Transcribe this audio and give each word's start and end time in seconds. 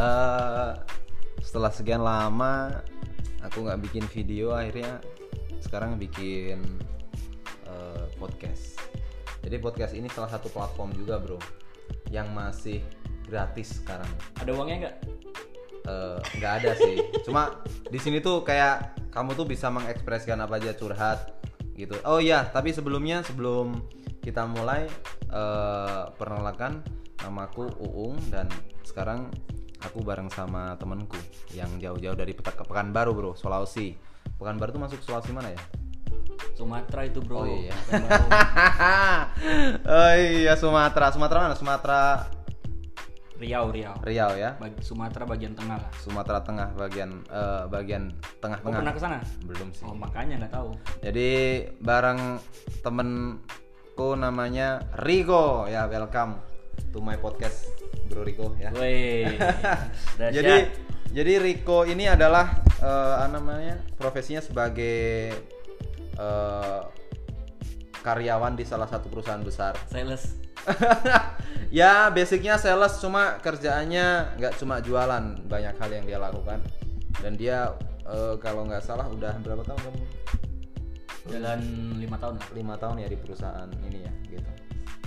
Eh, 0.00 0.70
setelah 1.44 1.68
sekian 1.68 2.00
lama 2.00 2.72
aku 3.44 3.68
nggak 3.68 3.80
bikin 3.84 4.04
video 4.08 4.56
akhirnya 4.56 4.96
sekarang 5.60 6.00
bikin 6.00 6.64
eh, 7.68 8.04
podcast. 8.16 8.80
Jadi 9.44 9.56
podcast 9.60 9.92
ini 9.92 10.08
salah 10.08 10.32
satu 10.32 10.48
platform 10.48 10.96
juga 10.96 11.20
bro 11.20 11.36
yang 12.08 12.32
masih 12.32 12.80
gratis 13.28 13.84
sekarang. 13.84 14.08
Ada 14.40 14.50
uangnya 14.56 14.76
nggak? 14.88 14.96
Eh, 15.84 16.18
nggak 16.40 16.52
ada 16.64 16.72
sih. 16.80 16.96
Cuma 17.20 17.60
di 17.92 18.00
sini 18.00 18.24
tuh 18.24 18.40
kayak 18.40 18.96
kamu 19.12 19.36
tuh 19.36 19.44
bisa 19.44 19.68
mengekspresikan 19.68 20.40
apa 20.40 20.56
aja 20.56 20.72
curhat 20.72 21.44
gitu. 21.76 21.92
Oh 22.08 22.24
iya, 22.24 22.48
tapi 22.48 22.72
sebelumnya 22.72 23.20
sebelum 23.20 23.84
kita 24.24 24.48
mulai 24.48 24.88
eh, 25.28 26.02
perkenalkan 26.16 26.80
namaku 27.20 27.68
Uung 27.84 28.16
dan 28.32 28.48
sekarang 28.80 29.28
aku 29.80 30.00
bareng 30.00 30.28
sama 30.28 30.76
temenku 30.76 31.16
yang 31.50 31.68
jauh-jauh 31.76 32.14
dari 32.14 32.32
Peta- 32.32 32.54
Pekanbaru 32.54 33.12
bro, 33.12 33.30
Sulawesi. 33.32 33.96
Pekanbaru 34.36 34.70
tuh 34.70 34.80
masuk 34.80 35.00
Sulawesi 35.00 35.30
mana 35.30 35.50
ya? 35.50 35.60
Sumatera 36.52 37.04
itu 37.04 37.20
bro. 37.20 37.40
Oh 37.40 37.46
iya. 37.48 37.72
Oh 39.86 40.12
iya 40.14 40.52
Sumatera, 40.54 41.08
Sumatera 41.10 41.38
mana? 41.42 41.56
Sumatera 41.56 42.28
Riau, 43.40 43.72
Riau. 43.72 43.96
Riau 44.04 44.36
ya. 44.36 44.52
Bag- 44.60 44.84
Sumatera 44.84 45.24
bagian 45.24 45.56
tengah 45.56 45.80
lah. 45.80 45.88
Sumatera 45.96 46.44
Tengah 46.44 46.76
bagian 46.76 47.24
eh, 47.24 47.64
bagian 47.66 48.12
Oh 48.12 48.36
tengah-tengah. 48.38 48.76
pernah 48.76 48.92
ke 48.92 49.00
sana? 49.00 49.16
Belum 49.42 49.72
sih. 49.72 49.84
Oh 49.84 49.96
makanya 49.96 50.44
nggak 50.44 50.52
tahu. 50.52 50.76
Jadi 51.00 51.30
bareng 51.80 52.36
temenku 52.84 54.08
namanya 54.14 54.84
Rico 55.00 55.64
ya 55.66 55.88
welcome 55.88 56.36
to 56.92 57.00
my 57.00 57.16
podcast 57.16 57.64
Bro 58.10 58.26
Rico 58.26 58.58
ya. 58.58 58.74
Dahsyat. 60.18 60.34
Jadi 60.34 60.56
jadi 61.10 61.32
Rico 61.38 61.86
ini 61.86 62.10
adalah 62.10 62.62
apa 62.80 63.28
namanya 63.30 63.78
profesinya 63.94 64.42
sebagai 64.42 65.30
eh, 66.18 66.82
karyawan 68.00 68.56
di 68.56 68.64
salah 68.66 68.88
satu 68.90 69.06
perusahaan 69.06 69.40
besar. 69.40 69.78
sales. 69.92 70.36
ya 71.72 72.12
basicnya 72.12 72.60
sales 72.60 73.00
cuma 73.00 73.40
kerjaannya 73.40 74.36
nggak 74.36 74.60
cuma 74.60 74.84
jualan 74.84 75.40
banyak 75.48 75.74
hal 75.80 75.90
yang 75.90 76.04
dia 76.04 76.18
lakukan 76.20 76.60
dan 77.24 77.32
dia 77.38 77.72
eh, 78.04 78.34
kalau 78.42 78.68
nggak 78.68 78.84
salah 78.84 79.08
udah 79.08 79.40
berapa 79.40 79.64
tahun 79.64 79.80
kamu 79.80 80.04
Jalan 81.30 81.60
lima 82.00 82.16
tahun 82.16 82.36
lima 82.56 82.74
tahun 82.80 83.04
ya 83.04 83.08
di 83.12 83.18
perusahaan 83.20 83.68
ini 83.86 84.04
ya 84.04 84.12
gitu 84.28 84.50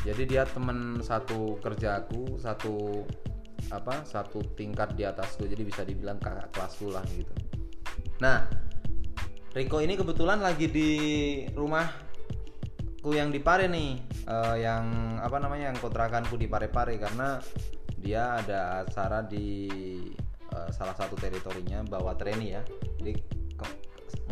jadi 0.03 0.23
dia 0.27 0.43
temen 0.43 0.99
satu 0.99 1.55
kerjaku 1.63 2.35
satu 2.35 3.07
apa 3.71 4.03
satu 4.03 4.43
tingkat 4.59 4.91
di 4.99 5.07
atasku. 5.07 5.47
Jadi 5.47 5.63
bisa 5.63 5.87
dibilang 5.87 6.19
kakak 6.19 6.51
kelasku 6.51 6.91
lah 6.91 7.05
gitu. 7.15 7.31
Nah 8.19 8.43
Riko 9.53 9.79
ini 9.79 9.93
kebetulan 9.93 10.41
lagi 10.41 10.65
di 10.65 10.89
rumahku 11.53 13.13
yang 13.13 13.31
di 13.31 13.39
Pare 13.39 13.69
nih. 13.69 13.91
Eh, 14.27 14.55
yang 14.65 15.15
apa 15.21 15.37
namanya 15.39 15.71
yang 15.71 15.77
kontrakanku 15.77 16.35
di 16.35 16.49
Pare-Pare. 16.49 16.97
Karena 16.97 17.37
dia 17.95 18.41
ada 18.41 18.83
acara 18.83 19.21
di 19.23 19.69
eh, 20.49 20.69
salah 20.73 20.97
satu 20.97 21.15
teritorinya 21.15 21.85
bawa 21.85 22.17
trainee 22.17 22.57
ya. 22.57 22.63
Jadi 22.97 23.13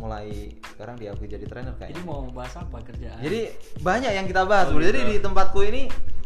mulai 0.01 0.49
sekarang 0.73 0.97
dia 0.97 1.13
aku 1.13 1.29
jadi 1.29 1.45
trainer 1.45 1.77
kayaknya 1.77 2.01
Jadi 2.01 2.09
mau 2.09 2.25
bahas 2.33 2.53
apa 2.57 2.81
kerjaan? 2.81 3.21
jadi 3.21 3.53
banyak 3.85 4.11
yang 4.17 4.25
kita 4.25 4.43
bahas. 4.49 4.73
Oh. 4.73 4.81
Jadi 4.81 4.99
gitu. 5.05 5.11
di 5.13 5.17
tempatku 5.21 5.59
ini 5.61 5.81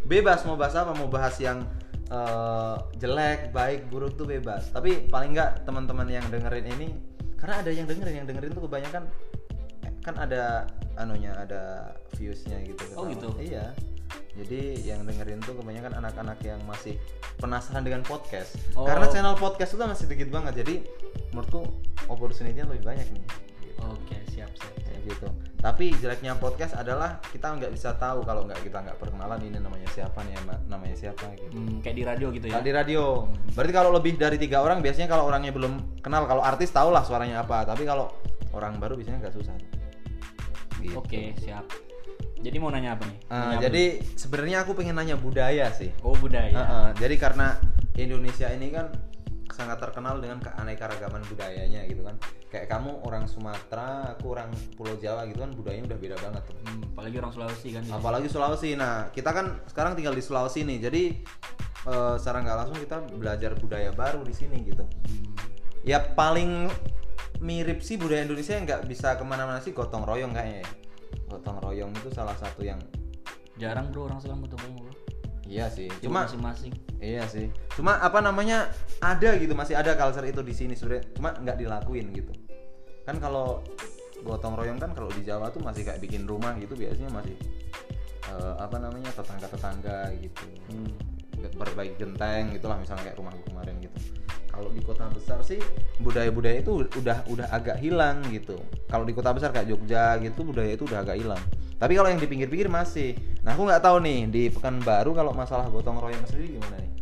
bebas 0.08 0.47
mau 0.47 0.56
bahas 0.56 0.75
apa, 0.80 0.95
mau 0.95 1.12
bahas 1.12 1.36
yang 1.42 1.66
eh, 2.08 2.75
jelek, 3.02 3.52
baik, 3.52 3.90
buruk 3.91 4.16
tuh 4.16 4.29
bebas. 4.29 4.69
Tapi 4.72 5.09
paling 5.12 5.35
nggak 5.35 5.68
teman-teman 5.68 6.07
yang 6.07 6.25
dengerin 6.31 6.68
ini, 6.72 6.88
karena 7.35 7.59
ada 7.59 7.72
yang 7.74 7.85
dengerin, 7.90 8.24
yang 8.24 8.28
dengerin 8.29 8.52
tuh 8.53 8.63
kebanyakan 8.63 9.03
kan 10.06 10.16
ada 10.22 10.69
anunya, 11.02 11.34
ada 11.34 11.94
viewsnya 12.13 12.62
gitu. 12.62 12.85
Oh, 12.94 13.09
ketawa. 13.09 13.12
gitu. 13.12 13.29
Iya. 13.41 13.74
Jadi 14.35 14.84
yang 14.84 15.02
dengerin 15.08 15.40
tuh 15.41 15.56
kebanyakan 15.58 15.96
anak-anak 15.97 16.38
yang 16.44 16.59
masih 16.68 17.00
penasaran 17.40 17.81
dengan 17.81 18.03
podcast. 18.03 18.53
Oh. 18.75 18.85
Karena 18.85 19.08
channel 19.09 19.35
podcast 19.40 19.74
itu 19.74 19.81
masih 19.81 20.06
dikit 20.12 20.29
banget. 20.29 20.62
Jadi 20.62 20.75
menurutku 21.34 21.66
opportunity-nya 22.12 22.68
lebih 22.69 22.84
banyak 22.84 23.08
nih. 23.16 23.25
Tapi 25.66 25.90
jeleknya 25.98 26.38
podcast 26.38 26.78
adalah 26.78 27.18
kita 27.34 27.58
nggak 27.58 27.74
bisa 27.74 27.98
tahu 27.98 28.22
kalau 28.22 28.46
nggak 28.46 28.62
kita 28.62 28.86
nggak 28.86 29.02
perkenalan 29.02 29.42
ini 29.42 29.58
namanya 29.58 29.90
siapa 29.90 30.22
nih 30.22 30.38
namanya 30.70 30.94
siapa 30.94 31.26
gitu 31.42 31.58
Hmm, 31.58 31.81
kayak 31.81 31.96
di 31.98 32.03
radio 32.06 32.28
gitu 32.30 32.46
ya. 32.46 32.53
Kalau 32.53 32.66
di 32.70 32.74
radio 32.76 33.02
berarti 33.58 33.74
kalau 33.74 33.90
lebih 33.90 34.14
dari 34.14 34.38
tiga 34.38 34.62
orang 34.62 34.86
biasanya 34.86 35.09
kalau 35.09 35.26
orangnya 35.26 35.50
belum 35.50 36.06
kenal 36.06 36.30
kalau 36.30 36.46
artis 36.46 36.70
tahu 36.70 36.94
lah 36.94 37.02
suaranya 37.02 37.42
apa 37.42 37.66
tapi 37.66 37.81
kalau 37.81 38.14
orang 38.53 38.78
baru 38.78 38.94
biasanya 38.94 39.26
nggak 39.26 39.34
susah 39.34 39.58
gitu. 39.58 39.74
Oke 41.02 41.34
siap. 41.42 41.66
Jadi 42.46 42.62
mau 42.62 42.70
nanya 42.70 42.94
apa 42.94 43.09
nih? 43.09 43.18
Nanya 43.26 43.58
apa 43.58 43.62
jadi 43.66 43.84
sebenarnya 44.14 44.58
aku 44.70 44.78
pengen 44.78 44.94
nanya 45.02 45.18
budaya 45.18 45.74
sih 45.74 45.90
oh 46.06 46.14
budaya. 46.14 46.53
Heeh, 46.53 46.88
jadi 47.02 47.16
karena 47.18 47.58
Indonesia 47.97 48.53
ini 48.53 48.70
kan 48.70 48.94
sangat 49.55 49.79
terkenal 49.79 50.19
dengan 50.19 50.38
keanekaragaman 50.38 51.23
budayanya 51.25 51.88
gitu 51.88 52.03
kan 52.03 52.19
kayak 52.45 52.67
kamu 52.67 52.91
orang 53.01 53.23
Sumatera 53.25 54.11
aku 54.11 54.35
orang 54.35 54.51
Pulau 54.75 54.95
Jawa 54.95 55.23
gitu 55.23 55.39
kan 55.39 55.49
budayanya 55.49 55.88
udah 55.88 55.99
beda 56.01 56.17
banget 56.19 56.43
tuh 56.43 56.55
Hmm, 56.61 56.83
apalagi 56.91 57.16
orang 57.17 57.31
Sulawesi 57.31 57.67
kan. 57.71 57.83
apalagi 57.88 58.27
Sulawesi 58.27 58.69
nah 58.75 59.07
kita 59.09 59.31
kan 59.31 59.63
sekarang 59.66 59.95
tinggal 59.95 60.11
di 60.11 60.19
Sulawesi 60.19 60.61
nih 60.61 60.77
jadi 60.81 61.03
eh, 61.85 62.16
secara 62.19 62.38
nggak 62.41 62.57
langsung 62.59 62.77
kita 62.77 62.97
belajar 63.09 63.55
budaya 63.55 63.89
baru 63.89 64.21
di 64.21 64.33
sini 64.33 64.59
gitu 64.61 64.83
Hmm, 64.83 65.31
ya 65.81 66.03
paling 66.03 66.67
mirip 67.37 67.79
sih 67.79 67.95
budaya 67.95 68.23
Indonesia 68.23 68.51
yang 68.51 68.63
nggak 68.63 68.83
bisa 68.85 69.13
ke 69.13 69.23
mana-mana 69.23 69.59
sih 69.59 69.72
gotong 69.72 70.03
royong 70.03 70.31
kayaknya 70.31 70.63
ya. 70.63 70.69
gotong 71.27 71.59
royong 71.59 71.91
itu 71.93 72.09
salah 72.09 72.35
satu 72.35 72.61
yang 72.61 72.79
jarang 73.55 73.87
bro 73.87 74.07
orang 74.07 74.19
Selang 74.19 74.39
betul 74.39 74.59
bro. 74.73 74.91
Iya 75.45 75.69
sih 75.69 75.88
Cuma 76.01 76.25
masing-masing. 76.25 76.73
iya 77.00 77.23
sih. 77.29 77.53
Cuma 77.78 78.01
apa 78.01 78.19
namanya 78.22 78.69
ada 79.01 79.38
gitu 79.38 79.53
masih 79.53 79.78
ada 79.78 79.94
culture 79.94 80.25
itu 80.25 80.41
di 80.41 80.53
sini 80.53 80.73
sebenarnya. 80.73 81.06
Cuma 81.13 81.29
nggak 81.38 81.57
dilakuin 81.61 82.09
gitu. 82.13 82.33
Kan 83.06 83.22
kalau 83.22 83.61
gotong 84.25 84.57
royong 84.57 84.81
kan 84.81 84.89
kalau 84.97 85.11
di 85.13 85.22
Jawa 85.22 85.53
tuh 85.53 85.61
masih 85.61 85.85
kayak 85.85 86.01
bikin 86.01 86.25
rumah 86.25 86.57
gitu 86.57 86.73
biasanya 86.73 87.13
masih 87.13 87.38
eh, 88.34 88.55
apa 88.57 88.78
namanya 88.81 89.13
tetangga-tetangga 89.13 90.13
gitu. 90.22 90.45
Hmm. 90.72 90.91
berbaik 91.45 92.01
genteng 92.01 92.57
gitulah 92.57 92.73
misalnya 92.79 93.11
kayak 93.11 93.22
rumahku 93.22 93.44
kemarin 93.45 93.78
gitu. 93.78 93.97
Kalau 94.50 94.72
di 94.73 94.81
kota 94.81 95.05
besar 95.13 95.45
sih 95.45 95.61
budaya-budaya 96.01 96.63
itu 96.63 96.89
udah 96.97 97.22
udah 97.29 97.47
agak 97.53 97.78
hilang 97.78 98.25
gitu. 98.34 98.57
Kalau 98.89 99.05
di 99.05 99.13
kota 99.13 99.29
besar 99.29 99.53
kayak 99.53 99.69
Jogja 99.69 100.17
gitu 100.25 100.41
budaya 100.41 100.73
itu 100.73 100.89
udah 100.89 101.05
agak 101.05 101.22
hilang 101.22 101.44
tapi 101.75 101.94
kalau 102.00 102.08
yang 102.08 102.19
di 102.22 102.28
pinggir-pinggir 102.28 102.72
masih 102.72 103.16
nah 103.44 103.53
aku 103.53 103.68
nggak 103.68 103.84
tahu 103.84 103.97
nih 104.02 104.19
di 104.31 104.44
Pekanbaru 104.52 105.12
kalau 105.12 105.31
masalah 105.36 105.68
gotong 105.68 106.00
royong 106.00 106.25
sendiri 106.28 106.58
gimana 106.58 106.78
nih 106.80 106.96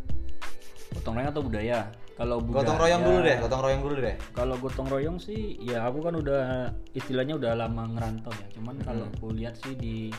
Gotong 0.93 1.13
royong 1.17 1.31
atau 1.33 1.43
budaya? 1.43 1.79
Kalau 2.13 2.37
budaya. 2.37 2.57
gotong 2.61 2.77
royong 2.77 3.01
dulu 3.01 3.19
deh 3.25 3.37
gotong 3.41 3.61
royong 3.65 3.81
dulu 3.81 3.95
deh 3.97 4.15
Kalau 4.37 4.55
gotong 4.61 4.87
royong 4.87 5.17
sih, 5.17 5.57
ya 5.65 5.89
aku 5.89 5.99
kan 6.05 6.13
udah 6.13 6.69
istilahnya 6.93 7.33
udah 7.41 7.57
lama 7.57 7.89
ngerantau 7.89 8.33
ya. 8.37 8.47
Cuman 8.53 8.77
kalau 8.85 9.09
aku 9.09 9.33
lihat 9.33 9.57
sih 9.57 9.73
di 9.73 10.13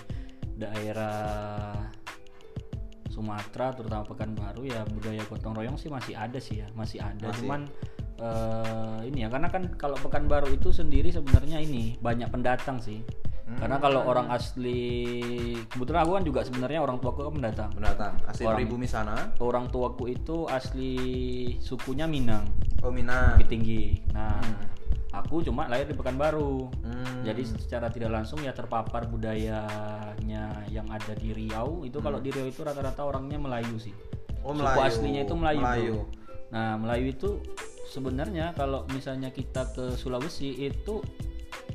daerah 0.58 1.72
Sumatera, 3.06 3.70
terutama 3.70 4.02
Pekanbaru 4.02 4.66
ya 4.66 4.82
budaya 4.90 5.22
gotong 5.30 5.54
royong 5.54 5.78
sih 5.78 5.86
masih 5.86 6.18
ada 6.18 6.42
sih 6.42 6.58
ya, 6.58 6.66
masih 6.74 6.98
ada. 6.98 7.30
Masih. 7.30 7.46
Cuman 7.46 7.60
eh, 8.18 8.98
ini 9.06 9.22
ya, 9.22 9.28
karena 9.30 9.48
kan 9.54 9.62
kalau 9.78 9.94
Pekanbaru 10.02 10.50
itu 10.50 10.74
sendiri 10.74 11.14
sebenarnya 11.14 11.62
ini 11.62 11.94
banyak 12.02 12.26
pendatang 12.34 12.82
sih. 12.82 13.06
Karena 13.44 13.76
kalau 13.76 14.00
orang 14.08 14.32
asli, 14.32 14.80
kebetulan 15.68 16.00
aku 16.08 16.12
kan 16.16 16.24
juga 16.24 16.40
sebenarnya 16.48 16.80
orang 16.80 16.96
tuaku 16.96 17.28
kan 17.28 17.32
pendatang. 17.36 17.70
pendatang 17.76 18.14
asli 18.24 18.44
Orang. 18.48 18.56
pribumi 18.56 18.88
sana 18.88 19.36
Orang 19.36 19.68
tuaku 19.68 20.08
itu 20.08 20.48
asli 20.48 20.92
sukunya 21.60 22.08
Minang. 22.08 22.48
oh 22.80 22.88
Minang 22.88 23.36
Bukit 23.36 23.52
Tinggi. 23.52 24.00
Nah, 24.16 24.40
aku 25.12 25.44
cuma 25.44 25.68
lahir 25.68 25.84
di 25.84 25.92
Pekanbaru. 25.92 26.72
Hmm. 26.88 27.20
Jadi 27.20 27.44
secara 27.44 27.92
tidak 27.92 28.16
langsung 28.16 28.40
ya 28.40 28.56
terpapar 28.56 29.12
budayanya 29.12 30.64
yang 30.72 30.88
ada 30.88 31.12
di 31.12 31.36
Riau. 31.36 31.84
Itu 31.84 32.00
kalau 32.00 32.24
di 32.24 32.32
Riau 32.32 32.48
itu 32.48 32.64
rata-rata 32.64 33.04
orangnya 33.04 33.36
Melayu 33.36 33.76
sih. 33.76 33.92
oh 34.40 34.52
Suku 34.52 34.60
Melayu 34.60 34.80
aslinya 34.88 35.20
itu 35.24 35.34
Melayu. 35.36 35.60
bro. 35.60 35.68
Melayu. 35.68 35.96
Nah, 36.48 36.72
Melayu 36.80 37.06
itu 37.12 37.28
sebenarnya 37.92 38.56
kalau 38.56 38.88
misalnya 38.92 39.28
kita 39.28 39.68
ke 39.72 39.96
Sulawesi 40.00 40.64
itu 40.64 41.04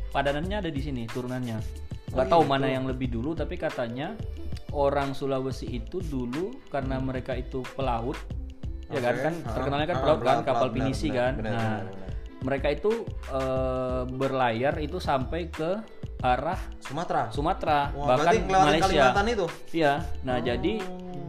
padanannya 0.09 0.57
ada 0.59 0.69
di 0.69 0.79
sini 0.79 1.03
turunannya. 1.05 1.57
Gak 2.09 2.25
Oh, 2.25 2.41
tahu 2.41 2.43
gitu. 2.43 2.51
mana 2.51 2.67
yang 2.67 2.85
lebih 2.85 3.07
dulu 3.07 3.33
tapi 3.33 3.53
katanya 3.53 4.17
orang 4.71 5.13
Sulawesi 5.13 5.69
itu 5.69 6.01
dulu 6.01 6.53
karena 6.67 6.97
mereka 6.97 7.33
itu 7.33 7.61
pelaut 7.73 8.17
ya 8.89 8.97
kan 8.99 9.15
kan 9.19 9.33
Ah, 9.45 9.53
terkenalnya 9.53 9.87
kan 9.87 9.97
ah, 9.97 10.01
pelaut 10.01 10.19
kan 10.19 10.37
kapal 10.41 10.67
pinisi 10.69 11.09
benar, 11.09 11.21
kan. 11.21 11.33
benar, 11.37 11.53
nah, 11.53 11.77
benar, 11.85 12.09
mereka 12.39 12.67
itu 12.71 12.91
eh, 13.29 14.01
berlayar 14.09 14.73
itu 14.79 14.97
sampai 14.97 15.49
ke 15.49 15.77
arah 16.19 16.57
Sumatera 16.81 17.29
Sumatera 17.29 17.93
Wah, 17.93 18.17
bahkan 18.17 18.33
Malaysia. 18.43 18.85
Kalimantan 18.89 19.25
itu 19.29 19.45
Iya. 19.71 19.93
Nah, 20.25 20.37
jadi 20.41 20.73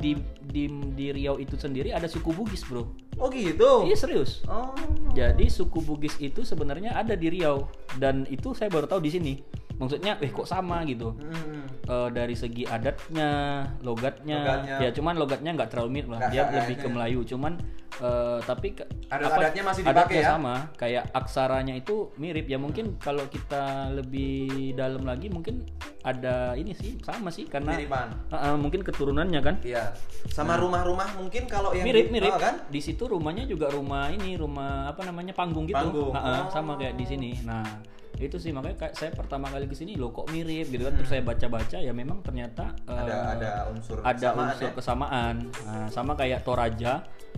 di 0.00 0.17
di 0.43 0.67
di 0.97 1.06
Riau 1.12 1.37
itu 1.37 1.55
sendiri 1.55 1.93
ada 1.93 2.08
suku 2.08 2.32
Bugis 2.32 2.64
bro 2.64 2.88
Oh 3.20 3.29
gitu. 3.29 3.85
iya 3.85 3.94
serius 3.94 4.41
Oh. 4.49 4.73
jadi 5.12 5.44
suku 5.47 5.85
Bugis 5.85 6.17
itu 6.17 6.41
sebenarnya 6.41 6.97
ada 6.97 7.12
di 7.12 7.29
Riau 7.29 7.69
dan 8.00 8.25
itu 8.26 8.56
saya 8.56 8.73
baru 8.73 8.88
tahu 8.88 9.05
di 9.05 9.11
sini 9.12 9.32
maksudnya 9.81 10.12
eh 10.17 10.29
kok 10.29 10.44
sama 10.44 10.85
gitu 10.85 11.17
Hmm. 11.17 11.65
Eh, 11.82 12.09
dari 12.12 12.32
segi 12.32 12.62
adatnya, 12.62 13.31
logatnya, 13.81 14.38
Logatnya. 14.38 14.77
ya 14.79 14.91
cuman 14.93 15.15
logatnya 15.17 15.50
nggak 15.53 15.69
terlalu 15.69 15.91
mirip 15.93 16.09
lah. 16.09 16.21
Dia 16.29 16.47
lebih 16.47 16.77
ke 16.77 16.87
ini. 16.87 16.93
Melayu, 16.93 17.21
cuman 17.25 17.53
eh, 17.99 18.38
tapi 18.41 18.69
ke- 18.73 18.87
Adat-adatnya 19.09 19.62
masih 19.65 19.82
dipakai 19.82 19.99
adatnya 19.99 20.23
ya? 20.23 20.31
sama, 20.31 20.55
kayak 20.77 21.05
aksaranya 21.11 21.75
itu 21.75 21.97
mirip 22.15 22.47
ya 22.47 22.56
mungkin 22.56 22.94
kalau 22.97 23.27
kita 23.27 23.91
lebih 23.91 24.47
dalam 24.73 25.03
lagi 25.03 25.27
mungkin 25.27 25.67
ada 26.00 26.55
ini 26.55 26.71
sih 26.73 26.97
sama 27.00 27.29
sih 27.29 27.44
karena 27.44 27.75
Miripan. 27.75 28.09
Eh, 28.29 28.37
eh, 28.37 28.55
mungkin 28.55 28.81
keturunannya 28.81 29.41
kan 29.41 29.55
Iya. 29.61 29.91
Sama 30.29 30.55
rumah-rumah 30.56 31.17
mungkin 31.17 31.44
kalau 31.44 31.73
yang 31.73 31.85
mirip 31.85 32.06
di- 32.06 32.12
mirip 32.15 32.31
oh, 32.31 32.38
kan? 32.38 32.55
di 32.67 32.79
situ 32.79 33.03
rumahnya 33.05 33.44
juga 33.44 33.67
rumah 33.69 34.06
ini 34.09 34.33
rumah 34.35 34.87
apa 34.87 35.03
namanya 35.03 35.33
panggung 35.33 35.65
gitu 35.65 35.75
Panggung. 35.75 36.12
Nah, 36.12 36.23
eh, 36.23 36.41
Oh. 36.41 36.50
sama 36.50 36.76
kayak 36.76 36.94
di 36.94 37.05
sini 37.05 37.31
nah 37.43 37.67
itu 38.23 38.37
sih 38.37 38.51
makanya 38.51 38.77
kayak 38.79 38.95
saya 38.95 39.11
pertama 39.11 39.47
kali 39.47 39.65
ke 39.65 39.73
sini 39.73 39.95
lo 39.95 40.11
kok 40.11 40.29
mirip 40.29 40.69
gitu 40.69 40.83
kan 40.83 40.93
terus 40.93 41.09
saya 41.09 41.21
baca-baca 41.21 41.77
ya 41.77 41.91
memang 41.91 42.21
ternyata 42.21 42.77
eh, 42.83 42.91
Hmm. 42.91 43.03
Ada 43.03 43.17
ada 43.35 43.51
unsur 43.69 43.97
ada 43.99 44.13
kesamaan 44.13 44.45
unsur 44.47 44.63
ya? 44.63 44.73
kesamaan 44.75 45.35
Nah, 45.63 45.87
sama 45.89 46.13
kayak 46.15 46.41
Toraja 46.43 46.93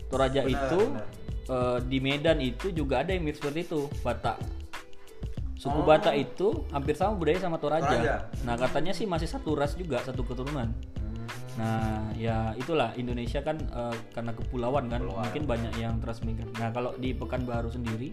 Toraja 0.06 0.40
Benar, 0.40 0.52
itu 0.52 0.80
benar. 0.90 1.06
eh, 1.48 1.78
di 1.84 1.98
Medan 1.98 2.38
itu 2.38 2.66
juga 2.70 3.00
ada 3.00 3.10
yang 3.10 3.22
mirip 3.22 3.38
seperti 3.38 3.64
itu 3.64 3.86
Batak 4.00 4.36
suku 5.54 5.78
Oh. 5.78 5.86
Batak 5.86 6.14
itu 6.16 6.48
hampir 6.68 6.92
sama 6.92 7.14
budaya 7.14 7.38
sama 7.38 7.54
Toraja. 7.56 7.86
Toraja. 7.86 8.14
nah 8.42 8.54
katanya 8.56 8.90
sih 8.90 9.06
masih 9.06 9.26
satu 9.26 9.54
ras 9.54 9.74
juga 9.74 10.00
satu 10.00 10.22
keturunan 10.22 10.74
Hmm. 10.98 11.28
Nah, 11.54 12.10
ya 12.16 12.50
itulah 12.56 12.90
Indonesia 12.94 13.38
kan 13.40 13.54
eh, 13.54 13.94
karena 14.10 14.32
kepulauan 14.32 14.88
kan, 14.88 14.98
Kepulauan. 14.98 15.22
mungkin 15.22 15.42
banyak 15.44 15.72
yang 15.76 15.94
transmigran. 15.98 16.50
Nah, 16.56 16.72
kalau 16.72 16.96
di 16.96 17.12
Pekanbaru 17.12 17.68
sendiri 17.68 18.10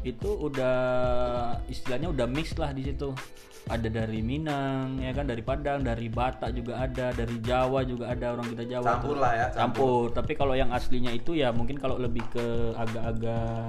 itu 0.00 0.30
udah 0.32 1.54
istilahnya 1.68 2.08
udah 2.10 2.26
mix 2.26 2.56
lah 2.56 2.72
di 2.72 2.88
situ. 2.88 3.12
Ada 3.68 3.92
dari 3.92 4.24
Minang, 4.24 4.96
ya 4.96 5.12
kan, 5.12 5.28
dari 5.28 5.44
Padang, 5.44 5.84
dari 5.84 6.08
Batak 6.08 6.56
juga 6.56 6.80
ada, 6.80 7.12
dari 7.12 7.36
Jawa 7.44 7.84
juga 7.84 8.08
ada 8.08 8.32
orang 8.32 8.48
kita 8.56 8.64
Jawa. 8.64 8.96
Campur 8.96 9.14
tuh. 9.14 9.20
lah 9.20 9.32
ya, 9.36 9.46
Campur. 9.52 10.04
Tapi 10.16 10.32
kalau 10.32 10.56
yang 10.56 10.72
aslinya 10.72 11.12
itu 11.12 11.36
ya 11.36 11.52
mungkin 11.52 11.76
kalau 11.76 12.00
lebih 12.00 12.24
ke 12.32 12.72
agak-agak 12.72 13.68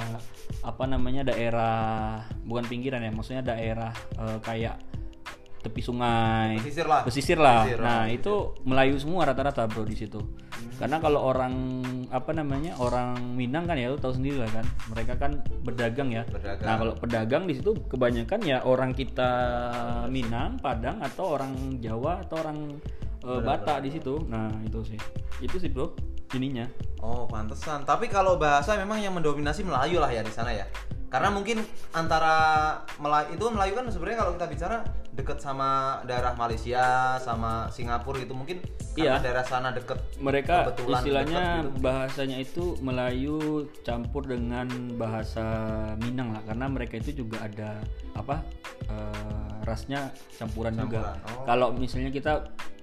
apa 0.64 0.84
namanya 0.88 1.28
daerah 1.28 2.24
bukan 2.48 2.64
pinggiran 2.72 3.04
ya, 3.04 3.12
maksudnya 3.12 3.44
daerah 3.44 3.92
eh, 4.16 4.40
kayak 4.40 4.80
tepi 5.60 5.82
sungai 5.84 6.56
Pesisir 6.60 6.88
lah. 6.88 7.02
pesisir 7.04 7.38
lah. 7.40 7.68
Pesisir, 7.68 7.80
nah 7.84 8.08
Hmm. 8.08 8.16
itu 8.16 8.34
Melayu 8.64 8.96
semua 8.96 9.28
rata-rata 9.28 9.68
bro 9.68 9.84
di 9.84 9.96
situ. 9.96 10.20
Karena 10.80 11.00
kalau 11.04 11.20
orang 11.28 11.84
apa 12.08 12.32
namanya 12.32 12.80
orang 12.80 13.36
Minang 13.36 13.68
kan 13.68 13.76
ya 13.76 13.92
lu 13.92 14.00
tahu 14.00 14.16
sendiri 14.16 14.40
lah 14.40 14.48
kan, 14.52 14.64
mereka 14.88 15.20
kan 15.20 15.44
berdagang 15.64 16.08
ya. 16.12 16.24
Berdagang. 16.32 16.64
Nah 16.68 16.76
kalau 16.80 16.94
pedagang 16.96 17.44
di 17.48 17.60
situ 17.60 17.76
kebanyakan 17.92 18.40
ya 18.48 18.64
orang 18.64 18.96
kita 18.96 19.32
Minang, 20.08 20.56
Padang 20.64 21.04
atau 21.04 21.36
orang 21.36 21.80
Jawa 21.84 22.24
atau 22.24 22.40
orang 22.40 22.80
eh, 23.20 23.42
Batak 23.44 23.84
di 23.84 23.92
situ. 23.92 24.24
Nah 24.32 24.48
itu 24.64 24.80
sih, 24.88 25.00
itu 25.44 25.56
sih 25.60 25.68
bro 25.68 25.92
ininya. 26.32 26.64
Oh, 27.04 27.28
pantesan. 27.28 27.84
Tapi 27.84 28.08
kalau 28.08 28.40
bahasa 28.40 28.76
memang 28.80 29.00
yang 29.04 29.12
mendominasi 29.16 29.64
Melayu 29.68 30.00
lah 30.00 30.12
ya 30.12 30.24
di 30.24 30.32
sana 30.32 30.52
ya. 30.56 30.64
Karena 31.10 31.34
mungkin 31.34 31.58
antara 31.90 32.36
Melayu 33.02 33.34
itu 33.34 33.46
Melayu 33.50 33.74
kan 33.74 33.86
sebenarnya 33.90 34.20
kalau 34.22 34.32
kita 34.38 34.46
bicara 34.46 34.78
deket 35.20 35.44
sama 35.44 36.00
daerah 36.08 36.32
Malaysia 36.40 37.16
sama 37.20 37.68
Singapura 37.70 38.24
gitu 38.24 38.32
mungkin 38.32 38.64
karena 38.96 39.20
Iya. 39.20 39.24
daerah 39.24 39.46
sana 39.46 39.70
deket 39.72 40.00
mereka 40.20 40.72
istilahnya 40.76 41.40
deket 41.40 41.68
gitu. 41.72 41.80
bahasanya 41.84 42.38
itu 42.42 42.64
Melayu 42.80 43.38
campur 43.84 44.26
dengan 44.28 44.68
bahasa 44.96 45.46
Minang 46.00 46.36
lah 46.36 46.42
karena 46.48 46.66
mereka 46.72 47.00
itu 47.00 47.24
juga 47.24 47.44
ada 47.44 47.80
apa 48.16 48.44
eh, 48.90 49.50
rasnya 49.68 50.10
campuran, 50.40 50.74
juga. 50.74 51.14
Campuran, 51.14 51.18
oh. 51.38 51.46
Kalau 51.46 51.68
misalnya 51.76 52.10
kita 52.10 52.34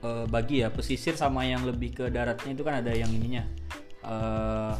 eh, 0.05 0.25
bagi 0.31 0.63
ya 0.63 0.69
pesisir 0.71 1.19
sama 1.19 1.43
yang 1.45 1.67
lebih 1.67 1.93
ke 1.97 2.05
daratnya 2.13 2.53
itu 2.55 2.63
kan 2.63 2.81
ada 2.81 2.93
yang 2.95 3.11
ininya 3.11 3.45
eh, 4.07 4.75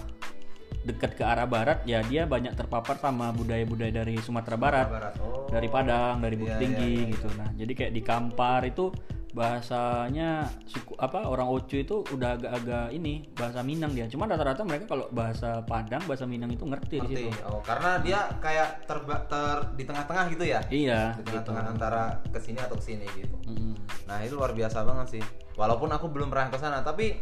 dekat 0.87 1.19
ke 1.19 1.25
arah 1.27 1.51
barat 1.51 1.83
ya 1.83 1.99
dia 2.07 2.31
banyak 2.31 2.55
terpapar 2.55 2.95
sama 3.03 3.35
budaya-budaya 3.35 4.07
dari 4.07 4.15
Sumatera 4.23 4.55
Barat 4.55 4.87
Barat. 4.87 5.15
Oh. 5.19 5.51
dari 5.51 5.67
Padang, 5.67 6.23
dari 6.23 6.39
Bukit 6.39 6.55
iya, 6.55 6.63
Tinggi 6.63 6.95
iya, 7.03 7.11
gitu. 7.11 7.29
Nah, 7.35 7.51
jadi 7.59 7.73
kayak 7.75 7.93
di 7.93 8.03
Kampar 8.07 8.63
itu 8.63 8.95
bahasanya 9.37 10.49
suku 10.65 10.97
apa 10.97 11.29
orang 11.29 11.45
Ocu 11.45 11.77
itu 11.77 12.01
udah 12.09 12.41
agak-agak 12.41 12.89
ini 12.97 13.29
bahasa 13.37 13.61
Minang 13.61 13.93
dia. 13.93 14.09
Cuma 14.09 14.25
rata-rata 14.25 14.65
mereka 14.65 14.89
kalau 14.89 15.13
bahasa 15.13 15.61
Padang, 15.61 16.01
bahasa 16.09 16.25
Minang 16.25 16.57
itu 16.57 16.65
ngerti, 16.65 17.05
di 17.05 17.09
Ngerti. 17.13 17.25
situ. 17.29 17.45
Oh, 17.45 17.61
karena 17.61 18.01
dia 18.01 18.33
kayak 18.41 18.89
terba 18.89 19.29
ter 19.29 19.77
di 19.77 19.85
tengah-tengah 19.85 20.25
gitu 20.33 20.45
ya. 20.49 20.65
Iya, 20.73 21.21
Di 21.21 21.21
gitu. 21.21 21.29
tengah-tengah 21.29 21.65
antara 21.69 22.03
ke 22.33 22.41
sini 22.41 22.65
atau 22.65 22.81
ke 22.81 22.85
sini 22.89 23.05
gitu. 23.13 23.37
Mm-mm. 23.45 23.77
Nah 24.09 24.25
itu 24.25 24.41
luar 24.41 24.57
biasa 24.57 24.81
banget 24.89 25.21
sih. 25.21 25.23
Walaupun 25.61 25.93
aku 25.93 26.09
belum 26.09 26.33
pernah 26.33 26.49
ke 26.49 26.57
sana, 26.57 26.81
tapi 26.81 27.21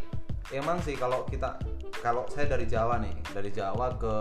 emang 0.55 0.79
sih 0.87 0.95
kalau 0.95 1.27
kita 1.27 1.59
kalau 2.02 2.26
saya 2.31 2.46
dari 2.49 2.67
Jawa 2.67 2.99
nih, 3.02 3.14
dari 3.31 3.50
Jawa 3.52 3.94
ke 3.99 4.14